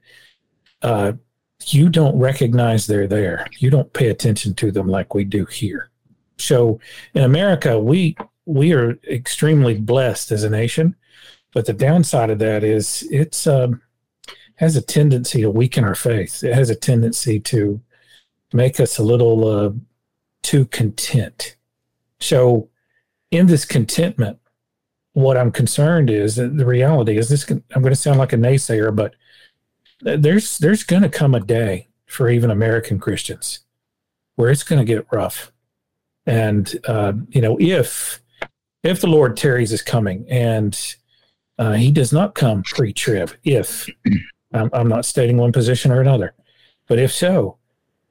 uh, 0.83 1.12
you 1.66 1.88
don't 1.88 2.18
recognize 2.18 2.87
they're 2.87 3.07
there. 3.07 3.46
You 3.59 3.70
don't 3.70 3.92
pay 3.92 4.09
attention 4.09 4.55
to 4.55 4.72
them 4.72 4.88
like 4.88 5.14
we 5.14 5.24
do 5.24 5.44
here. 5.44 5.90
So 6.38 6.81
in 7.14 7.24
America, 7.24 7.79
we 7.79 8.16
we 8.46 8.72
are 8.72 8.92
extremely 9.11 9.74
blessed 9.74 10.33
as 10.33 10.44
a 10.44 10.51
nation, 10.51 10.96
but 11.53 11.66
the 11.66 11.72
downside 11.72 12.31
of 12.31 12.38
that 12.38 12.64
is 12.64 13.07
it's 13.11 13.46
um, 13.46 13.83
has 14.59 14.75
a 14.75 14.83
tendency 14.83 15.42
to 15.42 15.51
weaken 15.51 15.85
our 15.85 15.94
faith. 15.94 16.42
It 16.42 16.53
has 16.53 16.68
a 16.68 16.75
tendency 16.75 17.38
to 17.40 17.81
make 18.53 18.81
us 18.81 18.99
a 18.99 19.05
little 19.05 19.47
uh, 19.47 19.71
too 20.42 20.66
content. 20.66 21.57
So, 22.21 22.68
in 23.31 23.47
this 23.47 23.64
contentment, 23.64 24.38
what 25.12 25.37
I'm 25.37 25.53
concerned 25.53 26.11
is 26.11 26.37
that 26.37 26.57
the 26.57 26.66
reality 26.66 27.18
is 27.18 27.29
this. 27.29 27.49
I'm 27.49 27.83
going 27.83 27.94
to 27.94 27.97
sound 27.97 28.18
like 28.18 28.33
a 28.33 28.37
naysayer, 28.37 28.94
but 28.94 29.14
there's 30.01 30.59
there's 30.59 30.83
going 30.83 31.03
to 31.03 31.09
come 31.09 31.35
a 31.35 31.40
day 31.40 31.87
for 32.07 32.29
even 32.29 32.51
American 32.51 32.99
Christians 32.99 33.61
where 34.35 34.51
it's 34.51 34.62
going 34.64 34.79
to 34.79 34.85
get 34.85 35.07
rough, 35.12 35.53
and 36.27 36.75
uh, 36.88 37.12
you 37.29 37.40
know 37.40 37.57
if 37.61 38.21
if 38.83 39.01
the 39.01 39.07
Lord 39.07 39.37
tarries 39.37 39.73
is 39.73 39.83
coming 39.83 40.27
and 40.29 40.97
uh, 41.59 41.75
He 41.75 41.92
does 41.92 42.12
not 42.12 42.35
come 42.35 42.64
pre-trib, 42.64 43.33
if 43.44 43.88
I'm, 44.52 44.70
I'm 44.72 44.88
not 44.88 45.04
stating 45.04 45.37
one 45.37 45.52
position 45.52 45.92
or 45.92 46.00
another, 46.00 46.34
but 46.87 46.98
if 46.98 47.12
so, 47.12 47.58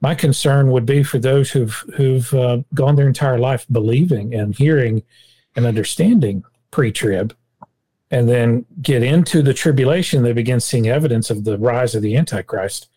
my 0.02 0.14
concern 0.14 0.72
would 0.72 0.86
be 0.86 1.04
for 1.04 1.18
those 1.18 1.50
who've 1.50 1.84
who've 1.96 2.32
uh, 2.34 2.60
gone 2.74 2.96
their 2.96 3.08
entire 3.08 3.40
life 3.40 3.66
believing 3.72 4.36
and 4.36 4.56
hearing 4.56 5.04
and 5.56 5.66
understanding 5.66 6.44
pre-trib, 6.70 7.36
and 8.12 8.30
then 8.30 8.66
get 8.82 9.02
into 9.02 9.42
the 9.42 9.54
tribulation, 9.54 10.22
they 10.22 10.34
begin 10.34 10.60
seeing 10.60 10.88
evidence 10.88 11.30
of 11.32 11.44
the 11.44 11.58
rise 11.58 11.96
of 11.96 12.04
the 12.04 12.16
Antichrist, 12.16 12.90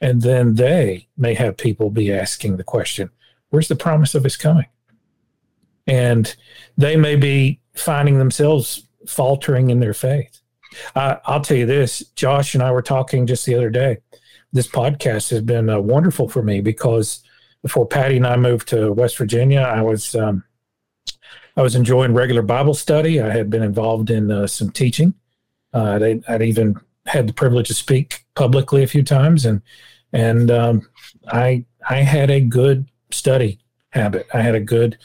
and 0.00 0.22
then 0.22 0.54
they 0.54 1.08
may 1.16 1.34
have 1.34 1.56
people 1.56 1.90
be 1.90 2.12
asking 2.12 2.56
the 2.56 2.64
question, 2.64 3.10
"Where's 3.50 3.68
the 3.68 3.74
promise 3.74 4.14
of 4.14 4.22
His 4.22 4.36
coming?" 4.36 4.66
And 5.88 6.34
they 6.78 6.96
may 6.96 7.16
be 7.16 7.60
finding 7.74 8.18
themselves 8.18 8.86
faltering 9.06 9.70
in 9.70 9.80
their 9.80 9.94
faith. 9.94 10.40
Uh, 10.94 11.16
I'll 11.24 11.40
tell 11.40 11.56
you 11.56 11.66
this 11.66 12.00
Josh 12.16 12.54
and 12.54 12.62
I 12.62 12.70
were 12.70 12.82
talking 12.82 13.26
just 13.26 13.46
the 13.46 13.54
other 13.54 13.70
day. 13.70 13.98
This 14.52 14.68
podcast 14.68 15.30
has 15.30 15.42
been 15.42 15.68
uh, 15.68 15.80
wonderful 15.80 16.28
for 16.28 16.42
me 16.42 16.60
because 16.60 17.22
before 17.62 17.86
Patty 17.86 18.16
and 18.16 18.26
I 18.26 18.36
moved 18.36 18.68
to 18.68 18.92
West 18.92 19.18
Virginia, 19.18 19.60
I 19.60 19.82
was 19.82 20.14
um, 20.14 20.44
I 21.56 21.62
was 21.62 21.74
enjoying 21.74 22.14
regular 22.14 22.42
Bible 22.42 22.74
study. 22.74 23.20
I 23.20 23.30
had 23.30 23.50
been 23.50 23.62
involved 23.62 24.10
in 24.10 24.30
uh, 24.30 24.46
some 24.46 24.70
teaching. 24.70 25.14
Uh, 25.72 25.98
I'd, 26.02 26.24
I'd, 26.28 26.42
even 26.42 26.76
had 27.06 27.28
the 27.28 27.32
privilege 27.32 27.68
to 27.68 27.74
speak 27.74 28.24
publicly 28.34 28.82
a 28.82 28.86
few 28.86 29.02
times, 29.02 29.44
and 29.44 29.62
and 30.12 30.50
um, 30.50 30.88
I 31.28 31.64
I 31.88 31.96
had 31.96 32.30
a 32.30 32.40
good 32.40 32.88
study 33.10 33.58
habit. 33.90 34.26
I 34.32 34.42
had 34.42 34.54
a 34.54 34.60
good 34.60 34.98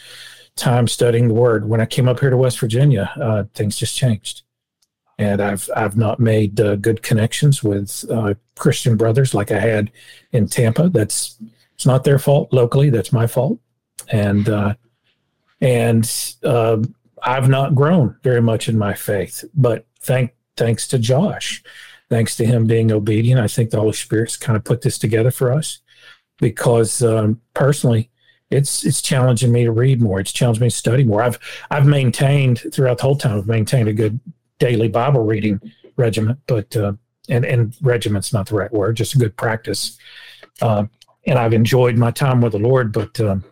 time 0.56 0.88
studying 0.88 1.28
the 1.28 1.34
Word. 1.34 1.68
When 1.68 1.82
I 1.82 1.86
came 1.86 2.08
up 2.08 2.20
here 2.20 2.30
to 2.30 2.38
West 2.38 2.60
Virginia, 2.60 3.12
uh, 3.20 3.46
things 3.54 3.78
just 3.78 3.98
changed 3.98 4.44
and 5.22 5.40
I've 5.40 5.70
I've 5.76 5.96
not 5.96 6.20
made 6.20 6.60
uh, 6.60 6.76
good 6.78 7.04
connections 7.04 7.64
with 7.64 8.04
uh, 8.10 8.34
Christian 8.58 8.98
brothers 8.98 9.36
like 9.36 9.52
I 9.52 9.60
had 9.60 9.92
in 10.32 10.48
Tampa. 10.48 10.90
That's 10.90 11.38
it's 11.76 11.86
not 11.86 12.04
their 12.04 12.18
fault 12.18 12.52
locally. 12.52 12.90
That's 12.90 13.14
my 13.14 13.28
fault, 13.28 13.60
and 14.12 14.50
uh, 14.50 14.74
and 15.62 16.12
uh, 16.44 16.78
I've 17.22 17.50
not 17.50 17.76
grown 17.76 18.18
very 18.24 18.42
much 18.42 18.68
in 18.68 18.80
my 18.80 18.96
faith. 18.96 19.44
But 19.54 19.86
thank 20.00 20.32
thanks 20.58 20.88
to 20.88 20.98
Josh, 20.98 21.64
thanks 22.10 22.36
to 22.38 22.46
him 22.46 22.66
being 22.66 22.92
obedient, 22.92 23.40
I 23.40 23.48
think 23.48 23.70
the 23.70 23.80
Holy 23.80 23.94
Spirit's 23.94 24.38
kind 24.38 24.58
of 24.58 24.64
put 24.64 24.82
this 24.82 24.98
together 24.98 25.32
for 25.32 25.54
us 25.54 25.80
because 26.40 27.04
um, 27.04 27.40
personally. 27.54 28.10
It's 28.50 28.86
it's 28.86 29.02
challenging 29.02 29.54
me 29.54 29.64
to 29.64 29.72
read 29.72 30.02
more. 30.02 30.20
It's 30.20 30.34
challenged 30.34 30.60
me 30.60 30.68
to 30.68 30.76
study 30.76 31.06
more. 31.06 31.22
I've 31.22 31.40
I've 31.70 31.86
maintained 31.86 32.60
throughout 32.74 32.98
the 32.98 33.04
whole 33.04 33.16
time. 33.16 33.38
I've 33.38 33.48
maintained 33.48 33.88
a 33.88 33.94
good 33.94 34.20
daily 34.62 34.88
Bible 34.88 35.24
reading 35.24 35.60
regiment, 35.98 36.40
but 36.48 36.78
uh, 36.78 36.94
and 37.28 37.44
and 37.44 37.76
regiment's 37.82 38.32
not 38.32 38.48
the 38.48 38.56
right 38.56 38.72
word, 38.72 38.96
just 38.96 39.16
a 39.16 39.18
good 39.18 39.36
practice. 39.36 39.98
Uh, 40.62 40.86
and 41.26 41.38
I've 41.38 41.54
enjoyed 41.54 41.98
my 41.98 42.12
time 42.12 42.42
with 42.42 42.54
the 42.54 42.60
Lord, 42.60 42.94
but 42.94 43.20
um, 43.20 43.44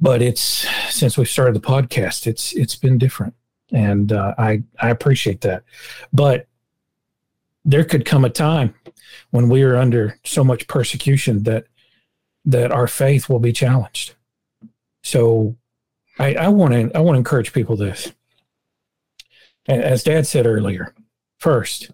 but 0.00 0.22
it's 0.22 0.66
since 0.88 1.16
we 1.16 1.26
started 1.26 1.54
the 1.54 1.60
podcast, 1.60 2.26
it's 2.26 2.52
it's 2.54 2.74
been 2.74 2.98
different, 2.98 3.34
and 3.70 4.12
uh, 4.12 4.34
I 4.38 4.62
I 4.80 4.88
appreciate 4.88 5.42
that. 5.42 5.62
But 6.12 6.46
there 7.64 7.84
could 7.84 8.06
come 8.06 8.24
a 8.24 8.30
time 8.30 8.74
when 9.30 9.50
we 9.50 9.62
are 9.62 9.76
under 9.76 10.18
so 10.24 10.42
much 10.42 10.66
persecution 10.68 11.42
that 11.42 11.66
that 12.46 12.72
our 12.72 12.88
faith 12.88 13.28
will 13.28 13.40
be 13.40 13.52
challenged. 13.52 14.14
So 15.02 15.56
I 16.18 16.48
want 16.48 16.72
to 16.72 16.90
I 16.96 17.00
want 17.00 17.16
to 17.16 17.18
encourage 17.18 17.52
people 17.52 17.76
this 17.76 18.12
as 19.68 20.02
Dad 20.02 20.26
said 20.26 20.46
earlier, 20.46 20.94
first, 21.38 21.90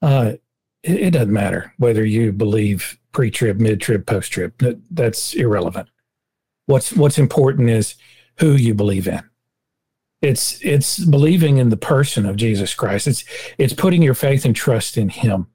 uh, 0.00 0.32
it, 0.82 1.00
it, 1.00 1.10
doesn't 1.12 1.32
matter 1.32 1.72
whether 1.78 2.04
you 2.04 2.32
believe 2.32 2.98
pre-trib, 3.12 3.60
mid-trib, 3.60 4.06
post-trib. 4.06 4.56
That, 4.58 4.80
that's 4.90 5.34
irrelevant. 5.34 5.88
What's 6.66 6.92
what's 6.92 7.18
important 7.18 7.70
is 7.70 7.96
who 8.38 8.52
you 8.52 8.74
believe 8.74 9.08
in. 9.08 9.22
It's 10.20 10.60
it's 10.64 11.00
believing 11.00 11.58
in 11.58 11.70
the 11.70 11.76
person 11.76 12.24
of 12.24 12.36
Jesus 12.36 12.74
Christ. 12.74 13.08
It's 13.08 13.24
it's 13.58 13.74
putting 13.74 14.02
your 14.02 14.14
faith 14.14 14.44
and 14.44 14.54
trust 14.54 14.96
in 14.96 15.08
Him. 15.08 15.48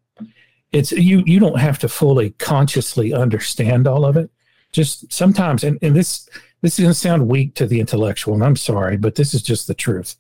It's 0.73 0.91
you 0.91 1.23
you 1.25 1.39
don't 1.39 1.59
have 1.59 1.79
to 1.79 1.87
fully 1.87 2.31
consciously 2.31 3.13
understand 3.13 3.87
all 3.87 4.05
of 4.05 4.17
it. 4.17 4.29
Just 4.73 5.11
sometimes, 5.11 5.63
and, 5.63 5.79
and 5.81 5.95
this 5.95 6.27
this 6.61 6.77
is 6.77 6.83
going 6.83 6.93
to 6.93 6.99
sound 6.99 7.29
weak 7.29 7.55
to 7.55 7.65
the 7.65 7.79
intellectual, 7.79 8.33
and 8.33 8.43
I'm 8.43 8.57
sorry, 8.57 8.97
but 8.97 9.15
this 9.15 9.33
is 9.33 9.41
just 9.41 9.67
the 9.67 9.73
truth 9.73 10.17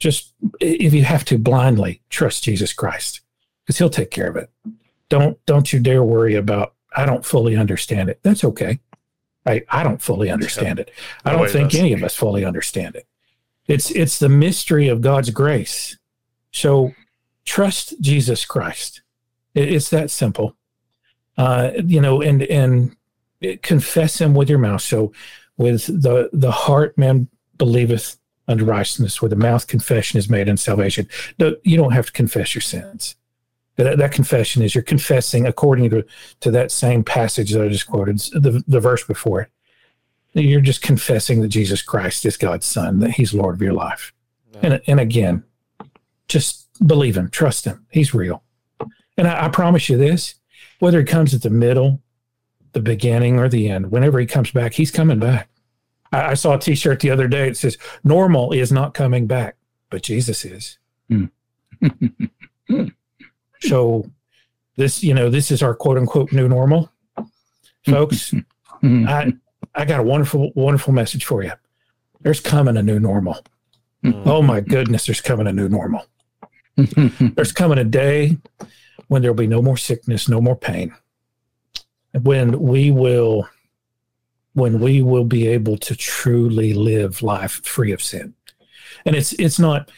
just 0.00 0.32
if 0.60 0.92
you 0.92 1.04
have 1.04 1.24
to 1.26 1.38
blindly 1.38 2.02
trust 2.10 2.42
Jesus 2.42 2.72
Christ 2.72 3.20
because 3.62 3.78
he'll 3.78 3.90
take 3.90 4.10
care 4.10 4.28
of 4.28 4.36
it. 4.36 4.50
Don't 5.08 5.38
don't 5.46 5.72
you 5.72 5.78
dare 5.78 6.02
worry 6.02 6.34
about 6.34 6.74
I 6.96 7.06
don't 7.06 7.24
fully 7.24 7.56
understand 7.56 8.08
it. 8.08 8.18
That's 8.22 8.42
okay. 8.42 8.80
I, 9.46 9.62
I 9.68 9.82
don't 9.82 10.02
fully 10.02 10.30
understand 10.30 10.78
it. 10.78 10.90
I 11.24 11.32
don't 11.32 11.48
think 11.48 11.74
any 11.74 11.92
of 11.92 12.02
us 12.02 12.14
fully 12.14 12.44
understand 12.44 12.96
it. 12.96 13.06
It's 13.66 13.90
it's 13.90 14.18
the 14.18 14.28
mystery 14.28 14.88
of 14.88 15.00
God's 15.00 15.30
grace. 15.30 15.96
So 16.50 16.92
trust 17.44 17.94
Jesus 18.00 18.44
Christ. 18.44 19.02
It, 19.54 19.72
it's 19.72 19.90
that 19.90 20.10
simple. 20.10 20.56
Uh, 21.38 21.70
you 21.84 22.00
know, 22.00 22.20
and 22.20 22.42
and 22.42 22.96
confess 23.62 24.20
Him 24.20 24.34
with 24.34 24.50
your 24.50 24.58
mouth. 24.58 24.82
So 24.82 25.12
with 25.56 25.86
the 25.86 26.30
the 26.32 26.50
heart, 26.50 26.96
man 26.98 27.28
believeth 27.56 28.19
unto 28.50 28.64
righteousness, 28.64 29.22
where 29.22 29.28
the 29.28 29.36
mouth 29.36 29.66
confession 29.68 30.18
is 30.18 30.28
made 30.28 30.48
in 30.48 30.56
salvation. 30.56 31.08
No, 31.38 31.54
you 31.62 31.76
don't 31.76 31.92
have 31.92 32.06
to 32.06 32.12
confess 32.12 32.54
your 32.54 32.62
sins. 32.62 33.14
That, 33.76 33.98
that 33.98 34.12
confession 34.12 34.62
is 34.62 34.74
you're 34.74 34.82
confessing 34.82 35.46
according 35.46 35.90
to, 35.90 36.04
to 36.40 36.50
that 36.50 36.72
same 36.72 37.04
passage 37.04 37.52
that 37.52 37.62
I 37.62 37.68
just 37.68 37.86
quoted, 37.86 38.18
the, 38.18 38.62
the 38.66 38.80
verse 38.80 39.04
before 39.04 39.42
it. 39.42 39.50
You're 40.32 40.60
just 40.60 40.82
confessing 40.82 41.40
that 41.40 41.48
Jesus 41.48 41.82
Christ 41.82 42.26
is 42.26 42.36
God's 42.36 42.66
Son, 42.66 43.00
that 43.00 43.12
He's 43.12 43.34
Lord 43.34 43.54
of 43.54 43.62
your 43.62 43.72
life. 43.72 44.12
And, 44.62 44.80
and 44.86 45.00
again, 45.00 45.44
just 46.28 46.68
believe 46.86 47.16
Him, 47.16 47.30
trust 47.30 47.64
Him. 47.64 47.86
He's 47.90 48.14
real. 48.14 48.42
And 49.16 49.26
I, 49.28 49.46
I 49.46 49.48
promise 49.48 49.88
you 49.88 49.96
this 49.96 50.34
whether 50.78 50.98
He 50.98 51.04
comes 51.04 51.34
at 51.34 51.42
the 51.42 51.50
middle, 51.50 52.00
the 52.72 52.80
beginning, 52.80 53.38
or 53.38 53.48
the 53.48 53.68
end, 53.68 53.90
whenever 53.90 54.18
He 54.18 54.26
comes 54.26 54.50
back, 54.50 54.74
He's 54.74 54.90
coming 54.90 55.18
back. 55.18 55.49
I, 56.12 56.30
I 56.30 56.34
saw 56.34 56.54
a 56.54 56.58
t 56.58 56.74
shirt 56.74 57.00
the 57.00 57.10
other 57.10 57.28
day. 57.28 57.48
It 57.48 57.56
says, 57.56 57.78
Normal 58.04 58.52
is 58.52 58.72
not 58.72 58.94
coming 58.94 59.26
back, 59.26 59.56
but 59.90 60.02
Jesus 60.02 60.44
is. 60.44 60.78
Mm. 61.10 61.30
so, 63.60 64.10
this, 64.76 65.02
you 65.02 65.14
know, 65.14 65.30
this 65.30 65.50
is 65.50 65.62
our 65.62 65.74
quote 65.74 65.98
unquote 65.98 66.32
new 66.32 66.48
normal. 66.48 66.90
Folks, 67.86 68.34
I, 68.82 69.32
I 69.74 69.84
got 69.84 70.00
a 70.00 70.02
wonderful, 70.02 70.52
wonderful 70.54 70.92
message 70.92 71.24
for 71.24 71.42
you. 71.42 71.52
There's 72.20 72.40
coming 72.40 72.76
a 72.76 72.82
new 72.82 73.00
normal. 73.00 73.38
Mm. 74.04 74.22
Oh 74.26 74.42
my 74.42 74.60
goodness, 74.60 75.06
there's 75.06 75.20
coming 75.20 75.46
a 75.46 75.52
new 75.52 75.68
normal. 75.68 76.06
there's 76.76 77.52
coming 77.52 77.78
a 77.78 77.84
day 77.84 78.36
when 79.08 79.22
there'll 79.22 79.34
be 79.34 79.46
no 79.46 79.62
more 79.62 79.76
sickness, 79.76 80.28
no 80.28 80.40
more 80.40 80.56
pain. 80.56 80.94
When 82.22 82.58
we 82.60 82.90
will 82.90 83.48
when 84.54 84.80
we 84.80 85.02
will 85.02 85.24
be 85.24 85.46
able 85.46 85.76
to 85.78 85.94
truly 85.94 86.74
live 86.74 87.22
life 87.22 87.64
free 87.64 87.92
of 87.92 88.02
sin. 88.02 88.34
And 89.04 89.14
it's 89.14 89.32
it's 89.34 89.58
not, 89.58 89.90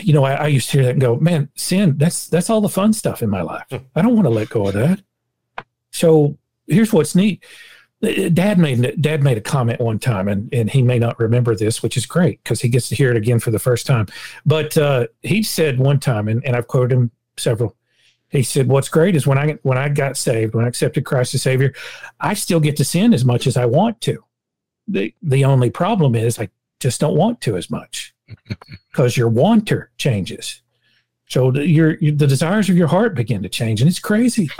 you 0.00 0.12
know, 0.12 0.24
I, 0.24 0.34
I 0.34 0.46
used 0.48 0.70
to 0.70 0.78
hear 0.78 0.84
that 0.84 0.92
and 0.92 1.00
go, 1.00 1.16
man, 1.16 1.48
sin, 1.56 1.96
that's 1.96 2.28
that's 2.28 2.50
all 2.50 2.60
the 2.60 2.68
fun 2.68 2.92
stuff 2.92 3.22
in 3.22 3.30
my 3.30 3.42
life. 3.42 3.66
Hmm. 3.70 3.78
I 3.94 4.02
don't 4.02 4.14
want 4.14 4.26
to 4.26 4.30
let 4.30 4.50
go 4.50 4.68
of 4.68 4.74
that. 4.74 5.00
So 5.90 6.38
here's 6.66 6.92
what's 6.92 7.14
neat. 7.14 7.44
Dad 8.02 8.58
made 8.58 9.02
Dad 9.02 9.22
made 9.22 9.36
a 9.36 9.42
comment 9.42 9.78
one 9.80 9.98
time, 9.98 10.26
and 10.26 10.52
and 10.54 10.70
he 10.70 10.80
may 10.80 10.98
not 10.98 11.18
remember 11.20 11.54
this, 11.54 11.82
which 11.82 11.98
is 11.98 12.06
great 12.06 12.42
because 12.42 12.60
he 12.60 12.68
gets 12.68 12.88
to 12.88 12.94
hear 12.94 13.10
it 13.10 13.16
again 13.16 13.40
for 13.40 13.50
the 13.50 13.58
first 13.58 13.86
time. 13.86 14.06
But 14.46 14.76
uh, 14.78 15.08
he 15.20 15.42
said 15.42 15.78
one 15.78 16.00
time, 16.00 16.26
and, 16.28 16.42
and 16.46 16.56
I've 16.56 16.66
quoted 16.66 16.92
him 16.92 17.10
several. 17.36 17.76
He 18.30 18.42
said, 18.42 18.68
"What's 18.68 18.88
great 18.88 19.16
is 19.16 19.26
when 19.26 19.38
I 19.38 19.58
when 19.62 19.78
I 19.78 19.88
got 19.88 20.16
saved, 20.16 20.54
when 20.54 20.64
I 20.64 20.68
accepted 20.68 21.04
Christ 21.04 21.34
as 21.34 21.42
Savior, 21.42 21.74
I 22.20 22.34
still 22.34 22.60
get 22.60 22.76
to 22.76 22.84
sin 22.84 23.12
as 23.12 23.24
much 23.24 23.46
as 23.46 23.56
I 23.56 23.66
want 23.66 24.00
to. 24.02 24.24
the 24.86 25.14
The 25.22 25.44
only 25.44 25.70
problem 25.70 26.14
is 26.14 26.38
I 26.38 26.48
just 26.78 27.00
don't 27.00 27.16
want 27.16 27.40
to 27.42 27.56
as 27.56 27.70
much 27.70 28.14
because 28.90 29.16
your 29.16 29.28
wanter 29.28 29.90
changes. 29.98 30.62
So 31.28 31.50
the, 31.50 31.66
your, 31.66 31.96
your 31.98 32.14
the 32.14 32.26
desires 32.26 32.68
of 32.68 32.76
your 32.76 32.88
heart 32.88 33.14
begin 33.14 33.42
to 33.42 33.48
change, 33.48 33.80
and 33.80 33.88
it's 33.88 34.00
crazy. 34.00 34.50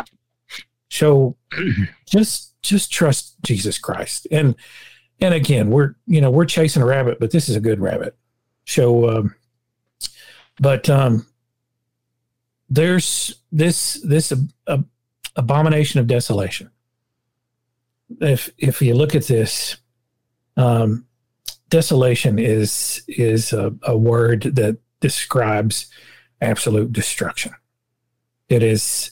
So 0.89 1.37
just 2.07 2.61
just 2.63 2.93
trust 2.93 3.37
Jesus 3.43 3.79
Christ. 3.79 4.27
And 4.31 4.55
and 5.21 5.35
again, 5.35 5.71
we're 5.71 5.95
you 6.07 6.21
know 6.21 6.31
we're 6.31 6.45
chasing 6.45 6.83
a 6.83 6.87
rabbit, 6.87 7.21
but 7.21 7.31
this 7.31 7.49
is 7.49 7.57
a 7.57 7.61
good 7.61 7.81
rabbit. 7.81 8.17
So, 8.67 9.09
um, 9.09 9.35
but 10.61 10.89
um, 10.89 11.27
there's 12.71 13.35
this 13.51 14.01
this 14.05 14.33
uh, 14.67 14.79
abomination 15.37 16.01
of 16.01 16.07
desolation. 16.07 16.71
If 18.21 18.51
if 18.57 18.81
you 18.81 18.95
look 18.95 19.15
at 19.15 19.27
this, 19.27 19.77
um, 20.57 21.05
desolation 21.69 22.39
is 22.39 23.03
is 23.09 23.53
a, 23.53 23.75
a 23.83 23.97
word 23.97 24.43
that 24.55 24.79
describes 25.01 25.91
absolute 26.41 26.93
destruction. 26.93 27.53
It 28.49 28.63
is 28.63 29.11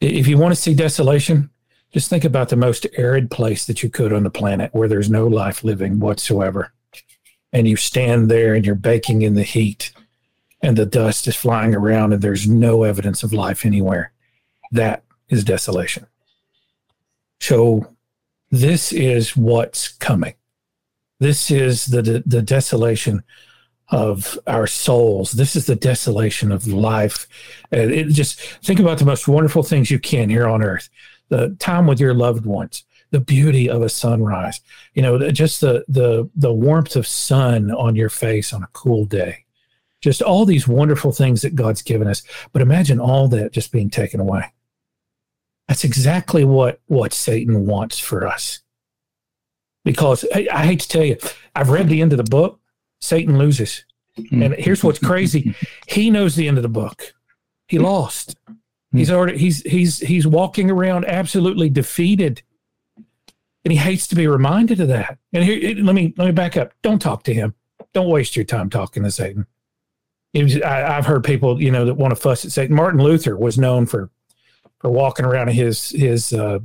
if 0.00 0.26
you 0.26 0.36
want 0.36 0.54
to 0.54 0.60
see 0.60 0.74
desolation, 0.74 1.50
just 1.92 2.10
think 2.10 2.24
about 2.24 2.48
the 2.48 2.56
most 2.56 2.86
arid 2.96 3.30
place 3.30 3.66
that 3.66 3.82
you 3.82 3.88
could 3.88 4.12
on 4.12 4.24
the 4.24 4.30
planet 4.30 4.74
where 4.74 4.88
there's 4.88 5.08
no 5.08 5.28
life 5.28 5.62
living 5.62 6.00
whatsoever. 6.00 6.72
And 7.52 7.68
you 7.68 7.76
stand 7.76 8.28
there 8.28 8.54
and 8.54 8.66
you're 8.66 8.74
baking 8.74 9.22
in 9.22 9.34
the 9.34 9.44
heat 9.44 9.92
and 10.64 10.78
the 10.78 10.86
dust 10.86 11.28
is 11.28 11.36
flying 11.36 11.74
around 11.74 12.14
and 12.14 12.22
there's 12.22 12.48
no 12.48 12.84
evidence 12.84 13.22
of 13.22 13.34
life 13.34 13.66
anywhere. 13.66 14.12
That 14.72 15.04
is 15.28 15.44
desolation. 15.44 16.06
So 17.38 17.94
this 18.50 18.90
is 18.90 19.36
what's 19.36 19.88
coming. 19.88 20.34
This 21.20 21.50
is 21.50 21.84
the, 21.84 22.00
the, 22.00 22.22
the 22.24 22.40
desolation 22.40 23.22
of 23.90 24.38
our 24.46 24.66
souls. 24.66 25.32
This 25.32 25.54
is 25.54 25.66
the 25.66 25.76
desolation 25.76 26.50
of 26.50 26.66
life. 26.66 27.28
And 27.70 27.90
it 27.90 28.08
just 28.08 28.40
think 28.40 28.80
about 28.80 28.98
the 28.98 29.04
most 29.04 29.28
wonderful 29.28 29.62
things 29.62 29.90
you 29.90 29.98
can 29.98 30.30
here 30.30 30.48
on 30.48 30.62
earth 30.62 30.88
the 31.28 31.56
time 31.58 31.86
with 31.86 32.00
your 32.00 32.14
loved 32.14 32.46
ones, 32.46 32.84
the 33.10 33.20
beauty 33.20 33.68
of 33.68 33.82
a 33.82 33.88
sunrise, 33.88 34.60
you 34.94 35.02
know, 35.02 35.30
just 35.30 35.60
the 35.60 35.84
the 35.88 36.28
the 36.36 36.52
warmth 36.52 36.96
of 36.96 37.06
sun 37.06 37.70
on 37.70 37.96
your 37.96 38.10
face 38.10 38.52
on 38.52 38.62
a 38.62 38.68
cool 38.72 39.04
day. 39.06 39.43
Just 40.04 40.20
all 40.20 40.44
these 40.44 40.68
wonderful 40.68 41.12
things 41.12 41.40
that 41.40 41.56
God's 41.56 41.80
given 41.80 42.06
us. 42.06 42.22
But 42.52 42.60
imagine 42.60 43.00
all 43.00 43.26
that 43.28 43.52
just 43.52 43.72
being 43.72 43.88
taken 43.88 44.20
away. 44.20 44.52
That's 45.66 45.82
exactly 45.82 46.44
what 46.44 46.82
what 46.88 47.14
Satan 47.14 47.64
wants 47.64 47.98
for 47.98 48.26
us. 48.26 48.60
Because 49.82 50.26
I, 50.34 50.46
I 50.52 50.66
hate 50.66 50.80
to 50.80 50.88
tell 50.88 51.04
you, 51.04 51.16
I've 51.56 51.70
read 51.70 51.88
the 51.88 52.02
end 52.02 52.12
of 52.12 52.18
the 52.18 52.30
book. 52.30 52.60
Satan 53.00 53.38
loses. 53.38 53.86
And 54.30 54.54
here's 54.56 54.84
what's 54.84 54.98
crazy. 54.98 55.54
He 55.86 56.10
knows 56.10 56.36
the 56.36 56.48
end 56.48 56.58
of 56.58 56.62
the 56.62 56.68
book. 56.68 57.14
He 57.66 57.78
lost. 57.78 58.36
He's 58.92 59.10
already 59.10 59.38
he's 59.38 59.62
he's 59.62 60.00
he's 60.00 60.26
walking 60.26 60.70
around 60.70 61.06
absolutely 61.06 61.70
defeated, 61.70 62.42
and 63.64 63.72
he 63.72 63.78
hates 63.78 64.06
to 64.08 64.14
be 64.14 64.26
reminded 64.26 64.80
of 64.80 64.88
that. 64.88 65.18
And 65.32 65.42
here, 65.42 65.82
let 65.82 65.94
me 65.94 66.12
let 66.18 66.26
me 66.26 66.32
back 66.32 66.58
up. 66.58 66.74
Don't 66.82 67.00
talk 67.00 67.22
to 67.22 67.32
him. 67.32 67.54
Don't 67.94 68.10
waste 68.10 68.36
your 68.36 68.44
time 68.44 68.68
talking 68.68 69.02
to 69.02 69.10
Satan. 69.10 69.46
Was, 70.34 70.60
I, 70.62 70.92
have 70.92 71.06
heard 71.06 71.24
people, 71.24 71.62
you 71.62 71.70
know, 71.70 71.84
that 71.84 71.94
want 71.94 72.10
to 72.10 72.16
fuss 72.16 72.44
at 72.44 72.52
Satan. 72.52 72.74
Martin 72.74 73.00
Luther 73.00 73.36
was 73.36 73.56
known 73.56 73.86
for 73.86 74.10
for 74.80 74.90
walking 74.90 75.24
around 75.24 75.48
his 75.48 75.90
his 75.90 76.32
uh, 76.32 76.58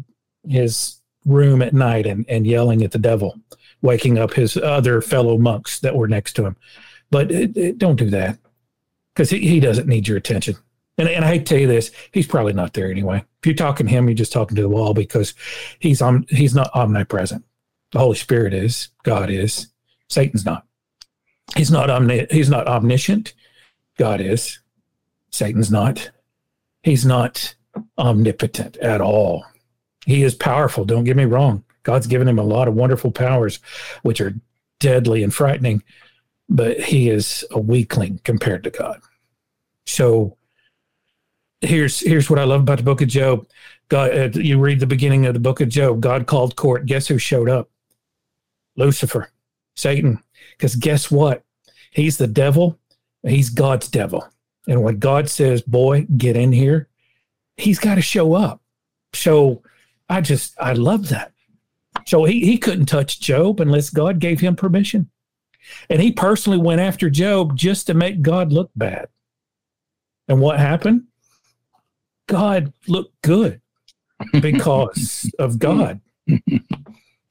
his 0.48 1.00
room 1.26 1.62
at 1.62 1.74
night 1.74 2.08
and 2.08 2.26
and 2.28 2.48
yelling 2.48 2.84
at 2.84 2.92
the 2.92 3.00
devil, 3.00 3.40
waking 3.82 4.18
up 4.18 4.34
his 4.34 4.58
other 4.58 5.02
fellow 5.02 5.38
monks 5.38 5.80
that 5.82 5.96
were 5.96 6.08
next 6.08 6.34
to 6.34 6.46
him. 6.46 6.56
But 7.12 7.32
it, 7.32 7.56
it, 7.58 7.78
don't 7.78 7.96
do 7.96 8.10
that 8.10 8.40
because 9.14 9.30
he, 9.30 9.40
he 9.40 9.60
doesn't 9.60 9.88
need 9.88 10.08
your 10.08 10.18
attention. 10.18 10.56
And, 10.98 11.08
and 11.08 11.24
I 11.24 11.38
tell 11.38 11.58
you 11.58 11.68
this, 11.68 11.92
he's 12.12 12.28
probably 12.28 12.54
not 12.54 12.74
there 12.74 12.92
anyway. 12.92 13.24
If 13.40 13.46
you're 13.46 13.56
talking 13.56 13.88
to 13.88 13.92
him, 13.92 14.08
you're 14.08 14.16
just 14.16 14.34
talking 14.34 14.56
to 14.56 14.62
the 14.62 14.70
wall 14.70 14.94
because 14.94 15.34
he's 15.80 16.02
om- 16.02 16.26
he's 16.30 16.54
not 16.54 16.70
omnipresent. 16.76 17.44
The 17.92 18.00
Holy 18.00 18.18
Spirit 18.18 18.54
is, 18.54 18.90
God 19.04 19.30
is, 19.30 19.68
Satan's 20.10 20.46
not. 20.46 20.66
He's 21.56 21.72
not 21.72 21.90
omni- 21.90 22.28
he's 22.30 22.50
not 22.50 22.68
omniscient. 22.68 23.34
God 24.00 24.22
is. 24.22 24.60
Satan's 25.30 25.70
not. 25.70 26.10
He's 26.84 27.06
not 27.06 27.54
omnipotent 27.98 28.78
at 28.78 29.02
all. 29.02 29.46
He 30.06 30.24
is 30.24 30.34
powerful, 30.34 30.86
don't 30.86 31.04
get 31.04 31.18
me 31.18 31.26
wrong. 31.26 31.66
God's 31.84 32.08
given 32.08 32.28
him 32.28 32.40
a 32.40 32.44
lot 32.44 32.70
of 32.70 32.74
wonderful 32.76 33.12
powers 33.12 33.60
which 34.02 34.22
are 34.22 34.34
deadly 34.80 35.22
and 35.22 35.34
frightening, 35.34 35.84
but 36.48 36.80
he 36.80 37.10
is 37.10 37.44
a 37.52 37.60
weakling 37.60 38.22
compared 38.24 38.64
to 38.64 38.70
God. 38.70 39.02
So 39.86 40.38
here's 41.60 42.00
here's 42.00 42.30
what 42.30 42.40
I 42.40 42.46
love 42.46 42.62
about 42.62 42.78
the 42.78 42.84
book 42.84 43.02
of 43.02 43.10
Job. 43.10 43.48
God, 43.90 44.18
uh, 44.18 44.40
you 44.40 44.60
read 44.60 44.80
the 44.80 44.88
beginning 44.88 45.26
of 45.26 45.34
the 45.34 45.40
book 45.42 45.60
of 45.60 45.68
Job. 45.68 46.00
God 46.00 46.26
called 46.26 46.56
court. 46.56 46.86
Guess 46.86 47.08
who 47.08 47.18
showed 47.18 47.50
up? 47.50 47.70
Lucifer, 48.78 49.30
Satan. 49.76 50.24
Because 50.52 50.76
guess 50.76 51.12
what? 51.12 51.44
He's 51.92 52.18
the 52.18 52.28
devil. 52.28 52.80
He's 53.24 53.50
God's 53.50 53.88
devil. 53.88 54.28
And 54.68 54.84
when 54.84 55.00
God 55.00 55.30
says, 55.30 55.62
"Boy, 55.62 56.08
get 56.18 56.36
in 56.36 56.52
here," 56.52 56.88
he's 57.58 57.80
got 57.80 57.96
to 57.96 58.02
show 58.02 58.34
up. 58.34 58.62
So 59.14 59.64
I 60.10 60.22
just 60.22 60.54
I 60.60 60.74
love 60.74 61.10
that. 61.10 61.32
So 62.06 62.24
he 62.24 62.46
he 62.46 62.58
couldn't 62.58 62.86
touch 62.86 63.20
Job 63.20 63.60
unless 63.60 63.90
God 63.90 64.20
gave 64.20 64.40
him 64.40 64.56
permission. 64.56 65.10
And 65.90 66.02
he 66.02 66.12
personally 66.12 66.58
went 66.58 66.82
after 66.82 67.10
Job 67.10 67.56
just 67.56 67.88
to 67.88 67.94
make 67.94 68.22
God 68.22 68.52
look 68.52 68.72
bad. 68.76 69.08
And 70.28 70.40
what 70.40 70.60
happened? 70.60 71.04
God 72.28 72.74
looked 72.88 73.20
good 73.24 73.62
because 74.42 75.30
of 75.40 75.60
God. 75.60 76.00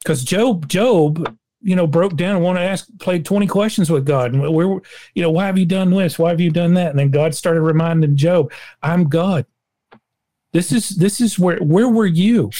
because 0.01 0.24
Job, 0.24 0.68
Job, 0.68 1.38
you 1.61 1.75
know, 1.75 1.87
broke 1.87 2.17
down 2.17 2.37
and 2.37 2.45
wanted 2.45 2.61
to 2.61 2.67
ask, 2.67 2.89
played 2.99 3.25
20 3.25 3.47
questions 3.47 3.91
with 3.91 4.07
God. 4.07 4.33
And 4.33 4.55
where, 4.55 4.81
you 5.15 5.23
know, 5.23 5.31
why 5.31 5.47
have 5.47 5.59
you 5.59 5.67
done 5.67 5.91
this? 5.91 6.19
Why 6.19 6.31
have 6.31 6.41
you 6.41 6.51
done 6.51 6.75
that? 6.75 6.91
And 6.91 6.99
then 6.99 7.11
God 7.11 7.35
started 7.35 7.63
reminding 7.63 8.17
Job, 8.17 8.53
I'm 8.83 9.09
God. 9.09 9.45
This 10.53 10.73
is, 10.73 10.91
this 10.91 11.21
is 11.21 11.39
where, 11.39 11.59
where 11.59 11.89
were 11.89 12.07
you 12.07 12.51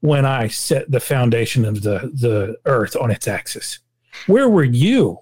when 0.00 0.24
I 0.24 0.48
set 0.48 0.90
the 0.90 1.00
foundation 1.00 1.64
of 1.64 1.82
the, 1.82 2.10
the 2.12 2.56
earth 2.64 2.96
on 2.96 3.10
its 3.10 3.28
axis? 3.28 3.80
Where 4.26 4.48
were 4.48 4.64
you? 4.64 5.20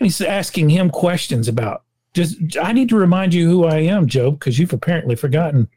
And 0.00 0.06
he's 0.06 0.20
asking 0.20 0.70
him 0.70 0.90
questions 0.90 1.46
about 1.46 1.84
just, 2.14 2.56
I 2.60 2.72
need 2.72 2.88
to 2.88 2.96
remind 2.96 3.34
you 3.34 3.48
who 3.48 3.64
I 3.64 3.78
am, 3.78 4.06
Job, 4.06 4.38
because 4.38 4.58
you've 4.58 4.72
apparently 4.72 5.14
forgotten. 5.14 5.68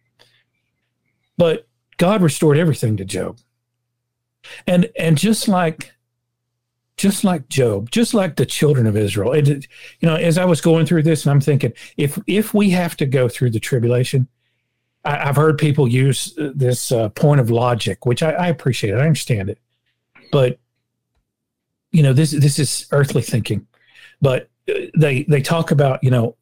But 1.37 1.67
God 1.97 2.21
restored 2.21 2.57
everything 2.57 2.97
to 2.97 3.05
Job. 3.05 3.37
And, 4.65 4.89
and 4.97 5.17
just 5.17 5.47
like 5.47 5.93
just 7.01 7.23
like 7.23 7.49
Job, 7.49 7.89
just 7.89 8.13
like 8.13 8.35
the 8.35 8.45
children 8.45 8.85
of 8.85 8.95
Israel. 8.95 9.33
It, 9.33 9.47
you 9.47 10.07
know, 10.07 10.15
as 10.15 10.37
I 10.37 10.45
was 10.45 10.61
going 10.61 10.85
through 10.85 11.01
this, 11.01 11.25
and 11.25 11.31
I'm 11.31 11.41
thinking, 11.41 11.73
if 11.97 12.19
if 12.27 12.53
we 12.53 12.69
have 12.69 12.95
to 12.97 13.07
go 13.07 13.27
through 13.27 13.49
the 13.49 13.59
tribulation, 13.59 14.27
I, 15.03 15.25
have 15.25 15.35
heard 15.35 15.57
people 15.57 15.87
use 15.87 16.37
this 16.37 16.91
uh, 16.91 17.09
point 17.09 17.41
of 17.41 17.49
logic, 17.49 18.05
which 18.05 18.21
I, 18.21 18.31
I 18.33 18.47
appreciate. 18.47 18.93
It. 18.93 18.97
I 18.97 19.07
understand 19.07 19.49
it, 19.49 19.57
but 20.31 20.59
you 21.91 22.03
know, 22.03 22.13
this 22.13 22.31
this 22.31 22.59
is 22.59 22.85
earthly 22.91 23.23
thinking. 23.23 23.65
But 24.21 24.49
uh, 24.69 24.73
they 24.95 25.23
they 25.23 25.41
talk 25.41 25.71
about 25.71 26.03
you 26.03 26.11
know, 26.11 26.35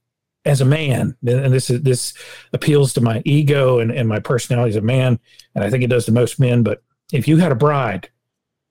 as 0.44 0.60
a 0.60 0.66
man, 0.66 1.16
and 1.26 1.54
this 1.54 1.70
is 1.70 1.82
this 1.84 2.14
appeals 2.52 2.92
to 2.94 3.02
my 3.02 3.22
ego 3.24 3.80
and, 3.80 3.92
and 3.92 4.10
my 4.10 4.20
personality 4.20 4.72
as 4.72 4.76
a 4.76 4.82
man, 4.82 5.20
and 5.56 5.64
I 5.64 5.70
think 5.70 5.86
it 5.86 5.90
does 5.90 6.06
to 6.08 6.12
most 6.12 6.38
men. 6.38 6.64
But 6.64 6.84
if 7.14 7.30
you 7.30 7.38
had 7.38 7.54
a 7.54 7.56
bride 7.56 8.10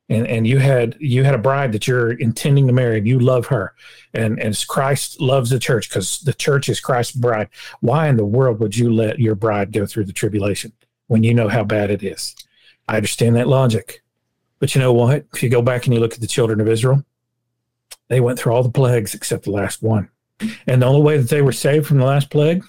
and 0.08 0.26
and 0.26 0.46
you 0.46 0.58
had 0.58 0.96
you 0.98 1.24
had 1.24 1.34
a 1.34 1.38
bride 1.38 1.72
that 1.72 1.86
you're 1.86 2.12
intending 2.12 2.66
to 2.66 2.72
marry 2.72 2.98
and 2.98 3.06
you 3.06 3.18
love 3.18 3.46
her. 3.46 3.74
And 4.14 4.40
and 4.40 4.56
christ 4.68 5.20
loves 5.20 5.50
the 5.50 5.58
church 5.58 5.88
because 5.88 6.20
the 6.20 6.32
church 6.32 6.68
is 6.68 6.80
christ's 6.80 7.16
bride. 7.16 7.48
Why 7.80 8.08
in 8.08 8.16
the 8.16 8.24
world 8.24 8.60
would 8.60 8.76
you 8.76 8.92
let 8.92 9.18
your 9.18 9.34
bride 9.34 9.72
go 9.72 9.86
through 9.86 10.04
the 10.04 10.12
tribulation 10.12 10.72
when 11.08 11.22
you 11.22 11.34
know 11.34 11.48
how 11.48 11.64
bad 11.64 11.90
it 11.90 12.02
is? 12.02 12.34
I 12.88 12.96
understand 12.96 13.36
that 13.36 13.48
logic. 13.48 14.02
But 14.60 14.74
you 14.74 14.80
know 14.80 14.92
what? 14.92 15.26
If 15.34 15.42
you 15.42 15.48
go 15.48 15.62
back 15.62 15.84
and 15.84 15.94
you 15.94 16.00
look 16.00 16.14
at 16.14 16.20
the 16.20 16.26
children 16.26 16.60
of 16.60 16.68
israel 16.68 17.04
they 18.08 18.20
went 18.20 18.38
through 18.38 18.52
all 18.52 18.62
the 18.62 18.70
plagues 18.70 19.14
except 19.14 19.44
the 19.44 19.50
last 19.50 19.82
one. 19.82 20.08
And 20.66 20.82
the 20.82 20.86
only 20.86 21.02
way 21.02 21.18
that 21.18 21.28
they 21.28 21.42
were 21.42 21.52
saved 21.52 21.86
from 21.86 21.98
the 21.98 22.04
last 22.04 22.30
plague 22.30 22.64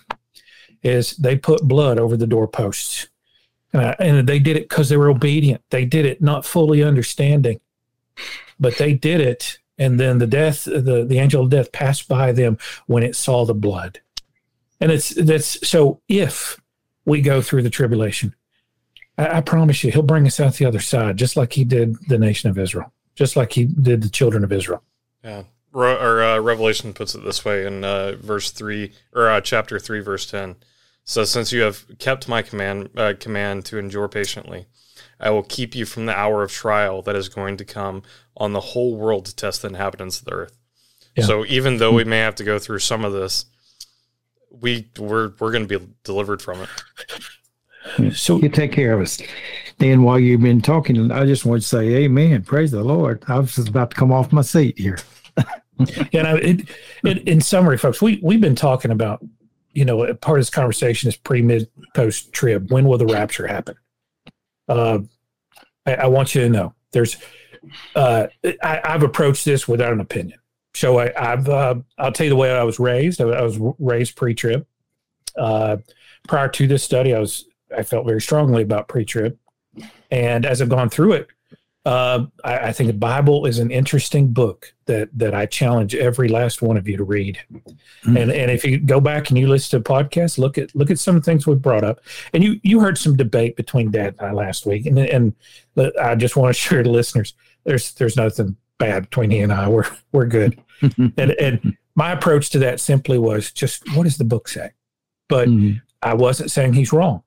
is 0.83 1.11
they 1.17 1.37
put 1.37 1.63
blood 1.63 1.99
over 1.99 2.17
the 2.17 2.27
doorposts 2.27 3.07
and 3.73 4.27
they 4.27 4.39
did 4.39 4.57
it 4.57 4.69
because 4.69 4.89
they 4.89 4.97
were 4.97 5.09
obedient. 5.09 5.61
They 5.69 5.85
did 5.85 6.05
it 6.05 6.21
not 6.21 6.45
fully 6.45 6.83
understanding, 6.83 7.59
but 8.59 8.77
they 8.77 8.93
did 8.93 9.21
it. 9.21 9.59
And 9.77 9.99
then 9.99 10.17
the 10.17 10.27
death, 10.27 10.65
the, 10.65 11.05
the 11.07 11.19
angel 11.19 11.43
of 11.43 11.49
death 11.49 11.71
passed 11.71 12.07
by 12.07 12.31
them 12.31 12.57
when 12.87 13.03
it 13.03 13.15
saw 13.15 13.45
the 13.45 13.53
blood. 13.53 14.01
And 14.81 14.91
it's 14.91 15.09
that's 15.09 15.67
so 15.67 16.01
if 16.07 16.59
we 17.05 17.21
go 17.21 17.41
through 17.41 17.63
the 17.63 17.69
tribulation, 17.69 18.35
I, 19.17 19.37
I 19.37 19.41
promise 19.41 19.83
you, 19.83 19.91
he'll 19.91 20.01
bring 20.01 20.25
us 20.25 20.39
out 20.39 20.55
the 20.55 20.65
other 20.65 20.79
side, 20.79 21.17
just 21.17 21.37
like 21.37 21.53
he 21.53 21.63
did 21.63 21.95
the 22.07 22.17
nation 22.17 22.49
of 22.49 22.57
Israel, 22.57 22.91
just 23.15 23.35
like 23.35 23.53
he 23.53 23.65
did 23.65 24.01
the 24.01 24.09
children 24.09 24.43
of 24.43 24.51
Israel. 24.51 24.83
Yeah. 25.23 25.43
Re- 25.71 25.99
or 25.99 26.23
uh, 26.23 26.39
Revelation 26.39 26.93
puts 26.93 27.13
it 27.13 27.23
this 27.23 27.45
way 27.45 27.65
in 27.65 27.83
uh, 27.83 28.13
verse 28.13 28.51
three 28.51 28.93
or 29.13 29.29
uh, 29.29 29.41
chapter 29.41 29.79
three, 29.79 29.99
verse 29.99 30.25
ten. 30.25 30.55
So 31.03 31.23
since 31.23 31.51
you 31.51 31.61
have 31.61 31.85
kept 31.97 32.27
my 32.27 32.41
command 32.41 32.89
uh, 32.95 33.13
command 33.19 33.65
to 33.65 33.77
endure 33.79 34.07
patiently, 34.07 34.67
I 35.19 35.31
will 35.31 35.43
keep 35.43 35.75
you 35.75 35.85
from 35.85 36.05
the 36.05 36.17
hour 36.17 36.43
of 36.43 36.51
trial 36.51 37.01
that 37.03 37.15
is 37.15 37.29
going 37.29 37.57
to 37.57 37.65
come 37.65 38.03
on 38.37 38.53
the 38.53 38.59
whole 38.59 38.95
world 38.95 39.25
to 39.25 39.35
test 39.35 39.61
the 39.61 39.69
inhabitants 39.69 40.19
of 40.19 40.25
the 40.25 40.33
earth. 40.33 40.57
Yeah. 41.15 41.25
So 41.25 41.45
even 41.45 41.77
though 41.77 41.93
we 41.93 42.03
may 42.03 42.19
have 42.19 42.35
to 42.35 42.43
go 42.43 42.59
through 42.59 42.79
some 42.79 43.03
of 43.03 43.13
this, 43.13 43.45
we 44.51 44.89
we're 44.97 45.33
we're 45.39 45.51
going 45.51 45.67
to 45.67 45.79
be 45.79 45.87
delivered 46.03 46.41
from 46.41 46.61
it. 46.61 46.69
So 48.13 48.39
you 48.39 48.49
take 48.49 48.71
care 48.71 48.93
of 48.93 49.01
us. 49.01 49.19
Dan, 49.79 50.03
while 50.03 50.19
you've 50.19 50.41
been 50.41 50.61
talking, 50.61 51.11
I 51.11 51.25
just 51.25 51.45
want 51.45 51.61
to 51.61 51.67
say, 51.67 51.87
Amen. 52.03 52.43
Praise 52.43 52.71
the 52.71 52.83
Lord. 52.83 53.23
I 53.27 53.39
was 53.39 53.55
just 53.55 53.69
about 53.69 53.91
to 53.91 53.95
come 53.95 54.11
off 54.11 54.33
my 54.33 54.41
seat 54.41 54.77
here. 54.77 54.99
yeah, 56.11 56.35
it, 56.35 56.69
it, 57.03 57.27
in 57.27 57.39
summary, 57.39 57.77
folks, 57.77 58.01
we 58.01 58.19
we've 58.21 58.41
been 58.41 58.55
talking 58.55 58.91
about 58.91 59.25
you 59.79 59.85
know, 59.85 60.13
part 60.15 60.37
of 60.37 60.41
this 60.41 60.49
conversation 60.49 61.07
is 61.07 61.15
pre, 61.15 61.41
mid, 61.41 61.69
post 61.95 62.33
trib. 62.33 62.69
When 62.69 62.83
will 62.85 62.97
the 62.97 63.05
rapture 63.05 63.47
happen? 63.47 63.75
Uh, 64.67 64.99
I, 65.85 65.93
I, 65.95 66.07
want 66.07 66.35
you 66.35 66.41
to 66.41 66.49
know 66.49 66.73
there's, 66.91 67.15
uh, 67.95 68.27
I, 68.61 68.81
have 68.83 69.03
approached 69.03 69.45
this 69.45 69.69
without 69.69 69.93
an 69.93 70.01
opinion. 70.01 70.37
So 70.73 70.99
I, 70.99 71.13
have 71.15 71.47
uh, 71.47 71.75
I'll 71.97 72.11
tell 72.11 72.25
you 72.25 72.29
the 72.29 72.35
way 72.35 72.51
I 72.51 72.63
was 72.63 72.77
raised. 72.77 73.21
I, 73.21 73.29
I 73.29 73.41
was 73.41 73.57
raised 73.79 74.17
pre 74.17 74.33
trib. 74.33 74.67
Uh, 75.37 75.77
prior 76.27 76.49
to 76.49 76.67
this 76.67 76.83
study, 76.83 77.15
I 77.15 77.19
was, 77.19 77.45
I 77.75 77.83
felt 77.83 78.05
very 78.05 78.19
strongly 78.19 78.63
about 78.63 78.89
pre 78.89 79.05
trib. 79.05 79.37
And 80.11 80.45
as 80.45 80.61
I've 80.61 80.67
gone 80.67 80.89
through 80.89 81.13
it, 81.13 81.29
uh, 81.89 82.27
I, 82.43 82.59
I, 82.67 82.71
think 82.71 82.85
the 82.85 82.93
Bible 82.93 83.47
is 83.47 83.57
an 83.57 83.71
interesting 83.71 84.27
book 84.27 84.75
that 84.85 85.09
that 85.17 85.33
I 85.33 85.47
challenge 85.47 85.95
every 85.95 86.29
last 86.29 86.61
one 86.61 86.77
of 86.77 86.87
you 86.87 86.97
to 86.97 87.03
read. 87.03 87.39
Mm-hmm. 87.51 88.15
And 88.15 88.31
and 88.31 88.51
if 88.51 88.63
you 88.63 88.77
go 88.77 89.01
back 89.01 89.29
and 89.29 89.39
you 89.39 89.47
listen 89.47 89.81
to 89.81 89.89
podcasts, 89.89 90.37
look 90.37 90.59
at 90.59 90.75
look 90.75 90.91
at 90.91 90.99
some 90.99 91.15
of 91.15 91.23
the 91.23 91.25
things 91.25 91.47
we 91.47 91.55
brought 91.55 91.83
up. 91.83 92.01
And 92.31 92.43
you 92.43 92.59
you 92.61 92.79
heard 92.79 92.99
some 92.99 93.15
debate 93.15 93.55
between 93.55 93.89
Dad 93.89 94.13
and 94.19 94.29
I 94.29 94.33
last 94.33 94.67
week, 94.67 94.85
and 94.85 94.99
and 94.99 95.33
I 95.99 96.13
just 96.13 96.35
want 96.35 96.55
to 96.55 96.61
share 96.61 96.83
the 96.83 96.91
listeners. 96.91 97.33
There's 97.63 97.91
there's 97.93 98.15
nothing 98.15 98.55
bad 98.77 99.09
between 99.09 99.31
he 99.31 99.39
and 99.39 99.51
I. 99.51 99.67
We're 99.67 99.89
we're 100.11 100.27
good. 100.27 100.61
and 100.81 101.17
and 101.17 101.75
my 101.95 102.11
approach 102.11 102.51
to 102.51 102.59
that 102.59 102.79
simply 102.79 103.17
was 103.17 103.51
just 103.51 103.81
what 103.95 104.03
does 104.03 104.17
the 104.17 104.25
book 104.25 104.47
say? 104.47 104.73
But 105.27 105.47
mm-hmm. 105.47 105.79
I 106.03 106.13
wasn't 106.13 106.51
saying 106.51 106.73
he's 106.73 106.93
wrong. 106.93 107.23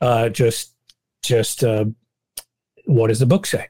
Uh, 0.00 0.30
just 0.30 0.72
just 1.22 1.62
uh, 1.62 1.84
what 2.86 3.08
does 3.08 3.18
the 3.18 3.26
book 3.26 3.44
say? 3.44 3.68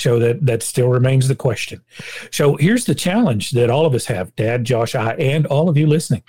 So 0.00 0.18
that 0.18 0.44
that 0.46 0.62
still 0.62 0.88
remains 0.88 1.28
the 1.28 1.34
question. 1.34 1.82
So 2.30 2.56
here's 2.56 2.84
the 2.84 2.94
challenge 2.94 3.50
that 3.52 3.70
all 3.70 3.86
of 3.86 3.94
us 3.94 4.06
have, 4.06 4.34
Dad, 4.36 4.64
Josh, 4.64 4.94
I, 4.94 5.12
and 5.14 5.46
all 5.46 5.68
of 5.68 5.76
you 5.76 5.86
listening. 5.86 6.22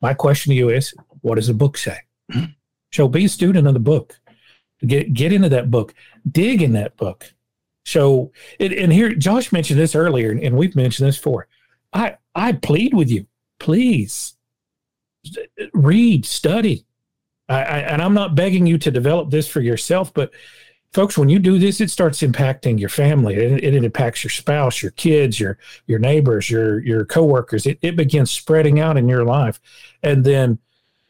My 0.00 0.12
question 0.14 0.50
to 0.50 0.56
you 0.56 0.70
is, 0.70 0.94
what 1.20 1.36
does 1.36 1.46
the 1.46 1.54
book 1.54 1.78
say? 1.78 1.98
So 2.92 3.08
be 3.08 3.26
a 3.26 3.28
student 3.28 3.66
of 3.66 3.74
the 3.74 3.80
book. 3.80 4.18
Get 4.86 5.12
get 5.12 5.32
into 5.32 5.50
that 5.50 5.70
book. 5.70 5.92
Dig 6.30 6.62
in 6.62 6.72
that 6.72 6.96
book. 6.96 7.34
So 7.84 8.32
it, 8.58 8.72
and 8.72 8.90
here 8.90 9.12
Josh 9.12 9.52
mentioned 9.52 9.78
this 9.78 9.94
earlier, 9.94 10.30
and 10.30 10.56
we've 10.56 10.74
mentioned 10.74 11.06
this 11.06 11.18
before. 11.18 11.46
I 11.92 12.16
I 12.34 12.52
plead 12.52 12.94
with 12.94 13.10
you, 13.10 13.26
please 13.58 14.36
read, 15.72 16.24
study. 16.24 16.86
I, 17.48 17.62
I, 17.62 17.78
and 17.78 18.02
I'm 18.02 18.14
not 18.14 18.34
begging 18.34 18.66
you 18.66 18.78
to 18.78 18.90
develop 18.90 19.30
this 19.30 19.46
for 19.46 19.60
yourself, 19.60 20.12
but 20.12 20.32
folks 20.96 21.18
when 21.18 21.28
you 21.28 21.38
do 21.38 21.58
this 21.58 21.82
it 21.82 21.90
starts 21.90 22.22
impacting 22.22 22.80
your 22.80 22.88
family. 22.88 23.34
It, 23.34 23.62
it, 23.62 23.84
impacts 23.84 24.24
your 24.24 24.30
spouse 24.30 24.82
your 24.82 24.92
kids 24.92 25.38
your 25.38 25.58
your 25.86 25.98
neighbors 25.98 26.48
your 26.48 26.80
your 26.80 27.04
coworkers. 27.04 27.66
It, 27.66 27.78
it 27.82 27.96
begins 27.96 28.30
spreading 28.30 28.80
out 28.80 28.96
in 28.96 29.06
your 29.06 29.22
life. 29.22 29.60
And 30.02 30.24
then 30.24 30.58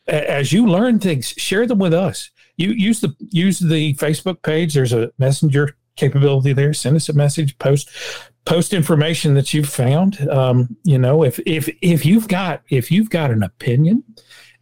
as 0.09 0.53
you 0.53 0.66
learn 0.66 0.99
things 0.99 1.28
share 1.28 1.68
them 1.68 1.78
with 1.78 1.95
us. 1.95 2.32
You 2.57 2.70
use 2.70 3.01
the 3.01 3.14
use 3.30 3.61
the 3.61 3.95
facebook 3.95 4.43
page. 4.43 4.74
There's 4.74 4.93
a 4.93 5.12
messenger 5.18 5.76
capability 5.95 6.53
there. 6.53 6.74
Send 6.74 6.97
us 6.97 7.09
a 7.09 7.12
message. 7.12 7.57
Post 7.59 7.89
post 8.45 8.74
information 8.74 9.34
that 9.34 9.55
you've 9.55 9.68
found. 9.68 10.28
Um, 10.28 10.76
you 10.82 10.99
know 10.99 11.22
if 11.22 11.39
if 11.47 11.68
if 11.80 12.05
you've 12.05 12.26
got 12.26 12.62
if 12.70 12.91
you've 12.91 13.11
got 13.11 13.30
an 13.30 13.45
opinion 13.45 14.03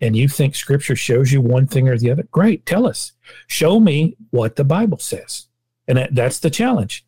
and 0.05 0.15
you 0.15 0.29
think 0.29 0.55
scripture 0.55 0.95
shows 0.95 1.33
you 1.33 1.41
one 1.41 1.67
thing 1.67 1.89
or 1.89 1.97
the 1.97 2.11
other, 2.11 2.25
great, 2.31 2.67
tell 2.67 2.87
us. 2.87 3.13
Show 3.47 3.81
me 3.81 4.19
what 4.31 4.57
the 4.57 4.63
Bible 4.65 4.99
says. 4.99 5.47
And 5.89 5.97
that, 5.97 6.15
that's 6.15 6.41
the 6.41 6.51
challenge. 6.51 7.07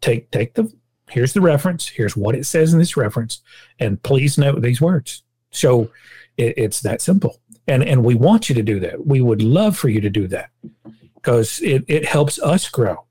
Take 0.00 0.30
take 0.30 0.54
the 0.54 0.72
here's 1.10 1.34
the 1.34 1.42
reference, 1.42 1.86
here's 1.86 2.16
what 2.16 2.34
it 2.34 2.46
says 2.46 2.72
in 2.72 2.78
this 2.78 2.96
reference, 2.96 3.42
and 3.78 4.02
please 4.02 4.38
note 4.38 4.62
these 4.62 4.80
words. 4.80 5.22
So 5.50 5.90
it, 6.38 6.54
it's 6.56 6.80
that 6.80 7.02
simple. 7.02 7.40
And 7.68 7.82
and 7.82 8.02
we 8.02 8.14
want 8.14 8.48
you 8.48 8.54
to 8.54 8.62
do 8.62 8.80
that. 8.80 9.06
We 9.06 9.20
would 9.20 9.42
love 9.42 9.76
for 9.76 9.90
you 9.90 10.00
to 10.00 10.08
do 10.08 10.26
that 10.28 10.48
because 11.16 11.60
it, 11.60 11.84
it 11.88 12.06
helps 12.06 12.40
us 12.40 12.70
grow. 12.70 13.04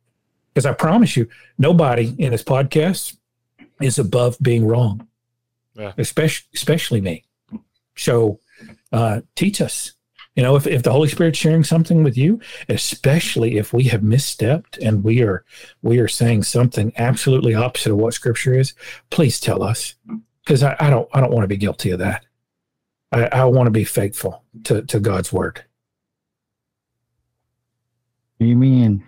Because 0.51 0.65
I 0.65 0.73
promise 0.73 1.15
you, 1.15 1.29
nobody 1.59 2.15
in 2.17 2.31
this 2.31 2.43
podcast 2.43 3.15
is 3.79 3.99
above 3.99 4.37
being 4.41 4.65
wrong. 4.65 5.07
Yeah. 5.75 5.93
Especially 5.99 6.47
especially 6.55 7.01
me. 7.01 7.25
So 7.95 8.39
uh, 8.91 9.21
teach 9.35 9.61
us. 9.61 9.93
You 10.35 10.43
know, 10.43 10.55
if, 10.55 10.67
if 10.67 10.83
the 10.83 10.91
Holy 10.91 11.09
Spirit's 11.09 11.37
sharing 11.37 11.63
something 11.63 12.03
with 12.03 12.17
you, 12.17 12.39
especially 12.69 13.57
if 13.57 13.73
we 13.73 13.83
have 13.85 14.01
misstepped 14.01 14.77
and 14.81 15.03
we 15.03 15.21
are 15.21 15.43
we 15.81 15.99
are 15.99 16.07
saying 16.07 16.43
something 16.43 16.93
absolutely 16.97 17.55
opposite 17.55 17.91
of 17.91 17.97
what 17.97 18.13
Scripture 18.13 18.53
is, 18.53 18.73
please 19.09 19.39
tell 19.39 19.63
us, 19.63 19.95
because 20.45 20.63
I, 20.63 20.77
I, 20.79 20.89
don't 20.89 21.09
I 21.13 21.19
don't 21.19 21.33
want 21.33 21.43
to 21.43 21.49
be 21.49 21.57
guilty 21.57 21.91
of 21.91 21.99
that. 21.99 22.25
I, 23.11 23.25
I 23.25 23.43
want 23.45 23.67
to 23.67 23.71
be 23.71 23.83
faithful 23.83 24.43
to 24.65 24.83
to 24.83 24.99
God's 24.99 25.33
word. 25.33 25.65
Amen. 28.41 29.03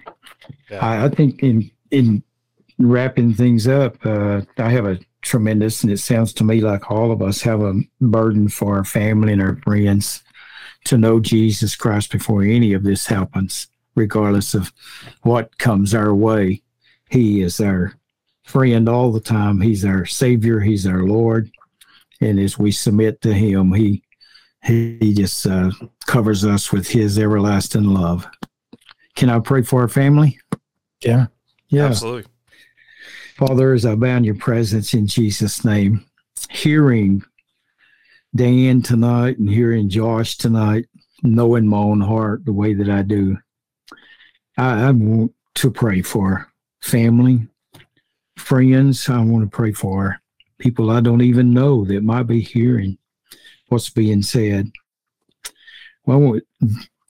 Yeah. 0.70 0.86
I, 0.86 1.06
I 1.06 1.10
think 1.10 1.42
in 1.44 1.72
in 1.92 2.24
wrapping 2.78 3.34
things 3.36 3.68
up, 3.68 3.96
uh, 4.06 4.42
I 4.58 4.70
have 4.70 4.86
a 4.86 5.00
tremendous, 5.22 5.84
and 5.84 5.92
it 5.92 5.98
sounds 5.98 6.34
to 6.34 6.44
me 6.44 6.62
like 6.62 6.90
all 6.90 7.12
of 7.12 7.22
us 7.22 7.42
have 7.42 7.62
a 7.62 7.80
burden 8.00 8.48
for 8.48 8.78
our 8.78 8.84
family 8.84 9.34
and 9.34 9.42
our 9.42 9.56
friends 9.58 10.24
to 10.86 10.98
know 10.98 11.20
Jesus 11.20 11.76
Christ 11.76 12.12
before 12.12 12.44
any 12.44 12.74
of 12.74 12.84
this 12.84 13.06
happens, 13.06 13.68
regardless 13.96 14.54
of 14.54 14.72
what 15.22 15.58
comes 15.58 15.94
our 15.94 16.14
way. 16.14 16.62
He 17.10 17.42
is 17.42 17.60
our 17.60 17.94
friend 18.44 18.90
all 18.90 19.12
the 19.12 19.20
time. 19.20 19.62
He's 19.62 19.86
our 19.86 20.06
Savior. 20.06 20.60
He's 20.60 20.88
our 20.88 21.04
Lord. 21.04 21.52
And 22.20 22.40
as 22.40 22.58
we 22.58 22.72
submit 22.72 23.22
to 23.22 23.34
Him, 23.34 23.74
He 23.74 24.04
He 24.64 25.14
just 25.14 25.46
uh, 25.46 25.72
covers 26.06 26.46
us 26.46 26.72
with 26.72 26.88
His 26.88 27.20
everlasting 27.20 27.86
love. 27.86 28.28
Can 29.16 29.30
I 29.30 29.40
pray 29.40 29.62
for 29.62 29.82
our 29.82 29.88
family? 29.88 30.40
Yeah. 31.04 31.28
Yeah. 31.70 31.86
Absolutely. 31.88 32.31
Father, 33.42 33.74
as 33.74 33.88
I 33.88 33.94
in 33.94 34.24
your 34.24 34.36
presence 34.36 34.94
in 34.94 35.08
Jesus' 35.08 35.66
name, 35.66 36.06
hearing 36.52 37.24
Dan 38.36 38.84
tonight 38.84 39.40
and 39.40 39.50
hearing 39.50 39.90
Josh 39.90 40.38
tonight, 40.38 40.86
knowing 41.24 41.68
my 41.68 41.78
own 41.78 42.02
heart 42.02 42.46
the 42.46 42.54
way 42.54 42.76
that 42.76 42.88
I 42.88 43.02
do, 43.02 43.40
I, 44.60 44.84
I 44.84 44.92
want 44.92 45.34
to 45.56 45.72
pray 45.72 46.04
for 46.04 46.52
family, 46.84 47.48
friends. 48.38 49.10
I 49.10 49.18
want 49.24 49.44
to 49.44 49.50
pray 49.50 49.72
for 49.72 50.22
people 50.60 50.92
I 50.92 51.02
don't 51.02 51.24
even 51.24 51.52
know 51.52 51.84
that 51.86 52.04
might 52.04 52.28
be 52.28 52.42
hearing 52.42 53.00
what's 53.70 53.90
being 53.90 54.22
said. 54.22 54.72
Well, 56.06 56.40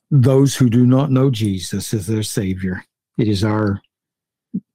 those 0.10 0.56
who 0.56 0.70
do 0.70 0.86
not 0.86 1.12
know 1.12 1.30
Jesus 1.30 1.94
as 1.94 2.08
their 2.08 2.24
Savior, 2.24 2.86
it 3.18 3.28
is 3.28 3.44
our 3.44 3.82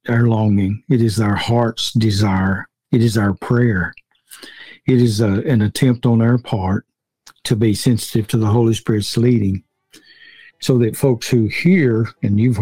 our 0.09 0.27
longing. 0.27 0.83
It 0.89 1.01
is 1.01 1.19
our 1.19 1.35
heart's 1.35 1.91
desire. 1.93 2.67
It 2.91 3.03
is 3.03 3.17
our 3.17 3.33
prayer. 3.33 3.93
It 4.87 5.01
is 5.01 5.21
a, 5.21 5.41
an 5.41 5.61
attempt 5.61 6.05
on 6.05 6.21
our 6.21 6.37
part 6.37 6.85
to 7.43 7.55
be 7.55 7.73
sensitive 7.73 8.27
to 8.27 8.37
the 8.37 8.47
Holy 8.47 8.73
Spirit's 8.73 9.17
leading 9.17 9.63
so 10.59 10.77
that 10.79 10.97
folks 10.97 11.29
who 11.29 11.47
hear, 11.47 12.09
and 12.23 12.39
you've 12.39 12.59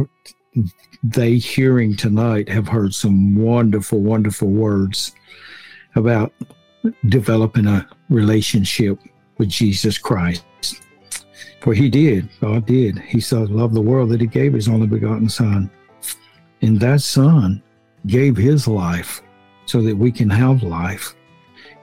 they 1.04 1.36
hearing 1.36 1.96
tonight 1.96 2.50
have 2.50 2.68
heard 2.68 2.94
some 2.94 3.36
wonderful, 3.36 4.00
wonderful 4.00 4.48
words 4.48 5.14
about 5.96 6.34
developing 7.08 7.68
a 7.68 7.88
relationship 8.10 8.98
with 9.38 9.50
Jesus 9.50 9.98
Christ. 9.98 10.44
For 11.62 11.74
he 11.74 11.90
did, 11.90 12.30
God 12.42 12.66
did. 12.66 13.00
He 13.00 13.20
so 13.20 13.44
loved 13.44 13.74
the 13.74 13.82
world 13.82 14.10
that 14.10 14.22
he 14.22 14.28
gave 14.28 14.54
his 14.54 14.68
only 14.68 14.88
begotten 14.88 15.30
Son. 15.30 15.70
And 16.66 16.80
that 16.80 17.02
Son 17.02 17.62
gave 18.08 18.36
his 18.36 18.68
life 18.68 19.22
so 19.68 19.84
that 19.84 19.96
we 19.96 20.12
can 20.12 20.32
have 20.32 20.64
life. 20.64 21.16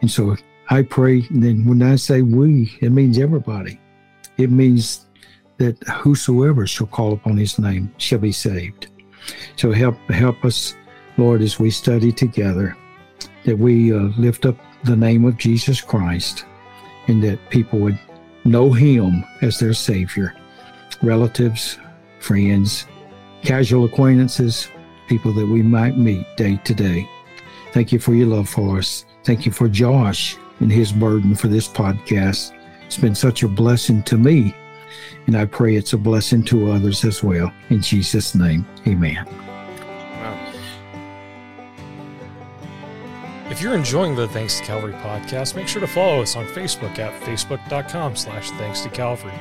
And 0.01 0.11
so 0.11 0.37
I 0.71 0.83
pray, 0.83 1.21
then 1.31 1.65
when 1.67 1.83
I 1.83 1.95
say 1.95 2.23
we, 2.23 2.77
it 2.81 2.91
means 2.91 3.17
everybody. 3.17 3.79
It 4.39 4.51
means 4.51 5.07
that 5.59 5.81
whosoever 5.85 6.67
shall 6.67 6.89
call 6.89 7.13
upon 7.13 7.37
his 7.37 7.61
name 7.61 7.95
shall 7.99 8.19
be 8.19 8.33
saved. 8.33 8.89
So 9.55 9.71
help 9.71 9.97
help 10.11 10.45
us, 10.45 10.75
Lord, 11.17 11.43
as 11.43 11.61
we 11.61 11.71
study 11.71 12.11
together, 12.11 12.77
that 13.45 13.57
we 13.57 13.93
uh, 13.93 14.11
lift 14.19 14.47
up 14.47 14.57
the 14.83 14.97
name 14.97 15.25
of 15.25 15.39
Jesus 15.39 15.81
Christ, 15.81 16.45
and 17.07 17.23
that 17.23 17.39
people 17.51 17.79
would 17.79 18.01
know 18.45 18.73
Him 18.73 19.25
as 19.43 19.61
their 19.61 19.75
Savior. 19.75 20.35
Relatives, 21.03 21.79
friends, 22.19 22.87
casual 23.43 23.85
acquaintances, 23.85 24.69
people 25.09 25.33
that 25.33 25.47
we 25.47 25.63
might 25.63 25.97
meet 25.97 26.25
day 26.37 26.61
to 26.65 26.75
day. 26.75 27.09
Thank 27.73 27.93
you 27.93 27.99
for 27.99 28.15
your 28.15 28.29
love 28.29 28.49
for 28.49 28.79
us. 28.79 29.05
Thank 29.25 29.47
you 29.47 29.53
for 29.53 29.69
Josh 29.69 30.37
and 30.61 30.71
his 30.71 30.93
burden 30.93 31.35
for 31.35 31.49
this 31.49 31.69
podcast. 31.69 32.53
It's 32.87 32.99
been 32.99 33.15
such 33.15 33.43
a 33.43 33.49
blessing 33.49 34.03
to 34.05 34.19
me, 34.19 34.55
and 35.27 35.37
I 35.37 35.47
pray 35.47 35.77
it's 35.77 35.93
a 35.93 35.99
blessing 35.99 36.45
to 36.45 36.73
others 36.73 37.05
as 37.05 37.23
well. 37.23 37.53
In 37.71 37.81
Jesus' 37.81 38.35
name, 38.35 38.67
amen. 38.87 39.27
If 43.51 43.61
you're 43.61 43.75
enjoying 43.75 44.17
the 44.17 44.29
Thanks 44.29 44.59
to 44.59 44.65
Calvary 44.65 44.95
podcast, 44.95 45.57
make 45.57 45.69
sure 45.69 45.81
to 45.81 45.87
follow 45.87 46.23
us 46.23 46.37
on 46.37 46.47
Facebook 46.47 46.99
at 46.99 47.13
facebook.com 47.23 48.17
slash 48.17 48.51
thanks 48.53 48.81
to 48.81 48.89
Calvary. 48.89 49.33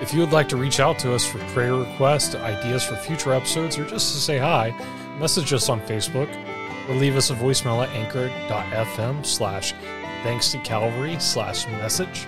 If 0.00 0.12
you 0.12 0.20
would 0.20 0.32
like 0.32 0.48
to 0.50 0.56
reach 0.56 0.78
out 0.78 0.98
to 1.00 1.14
us 1.14 1.24
for 1.24 1.38
prayer 1.54 1.74
requests, 1.74 2.34
ideas 2.34 2.84
for 2.84 2.96
future 2.96 3.32
episodes, 3.32 3.78
or 3.78 3.84
just 3.84 4.12
to 4.12 4.20
say 4.20 4.38
hi, 4.38 4.74
message 5.18 5.52
us 5.52 5.68
on 5.68 5.80
Facebook 5.80 6.28
or 6.88 6.94
leave 6.94 7.16
us 7.16 7.30
a 7.30 7.34
voicemail 7.34 7.84
at 7.86 7.90
anchor.fm 7.94 9.24
slash 9.24 9.72
thanks 10.22 10.52
to 10.52 10.58
Calvary 10.58 11.18
slash 11.18 11.66
message 11.66 12.26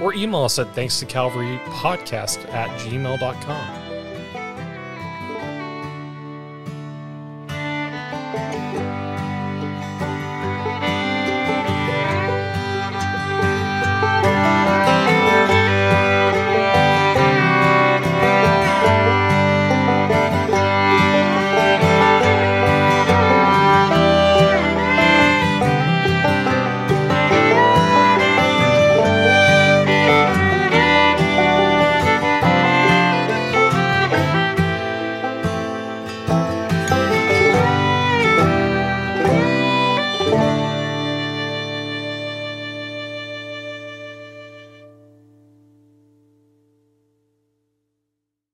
or 0.00 0.14
email 0.14 0.42
us 0.42 0.58
at 0.58 0.74
thanks 0.74 1.00
to 1.00 1.06
Calvary 1.06 1.58
podcast 1.66 2.46
at 2.52 2.68
gmail.com. 2.80 3.85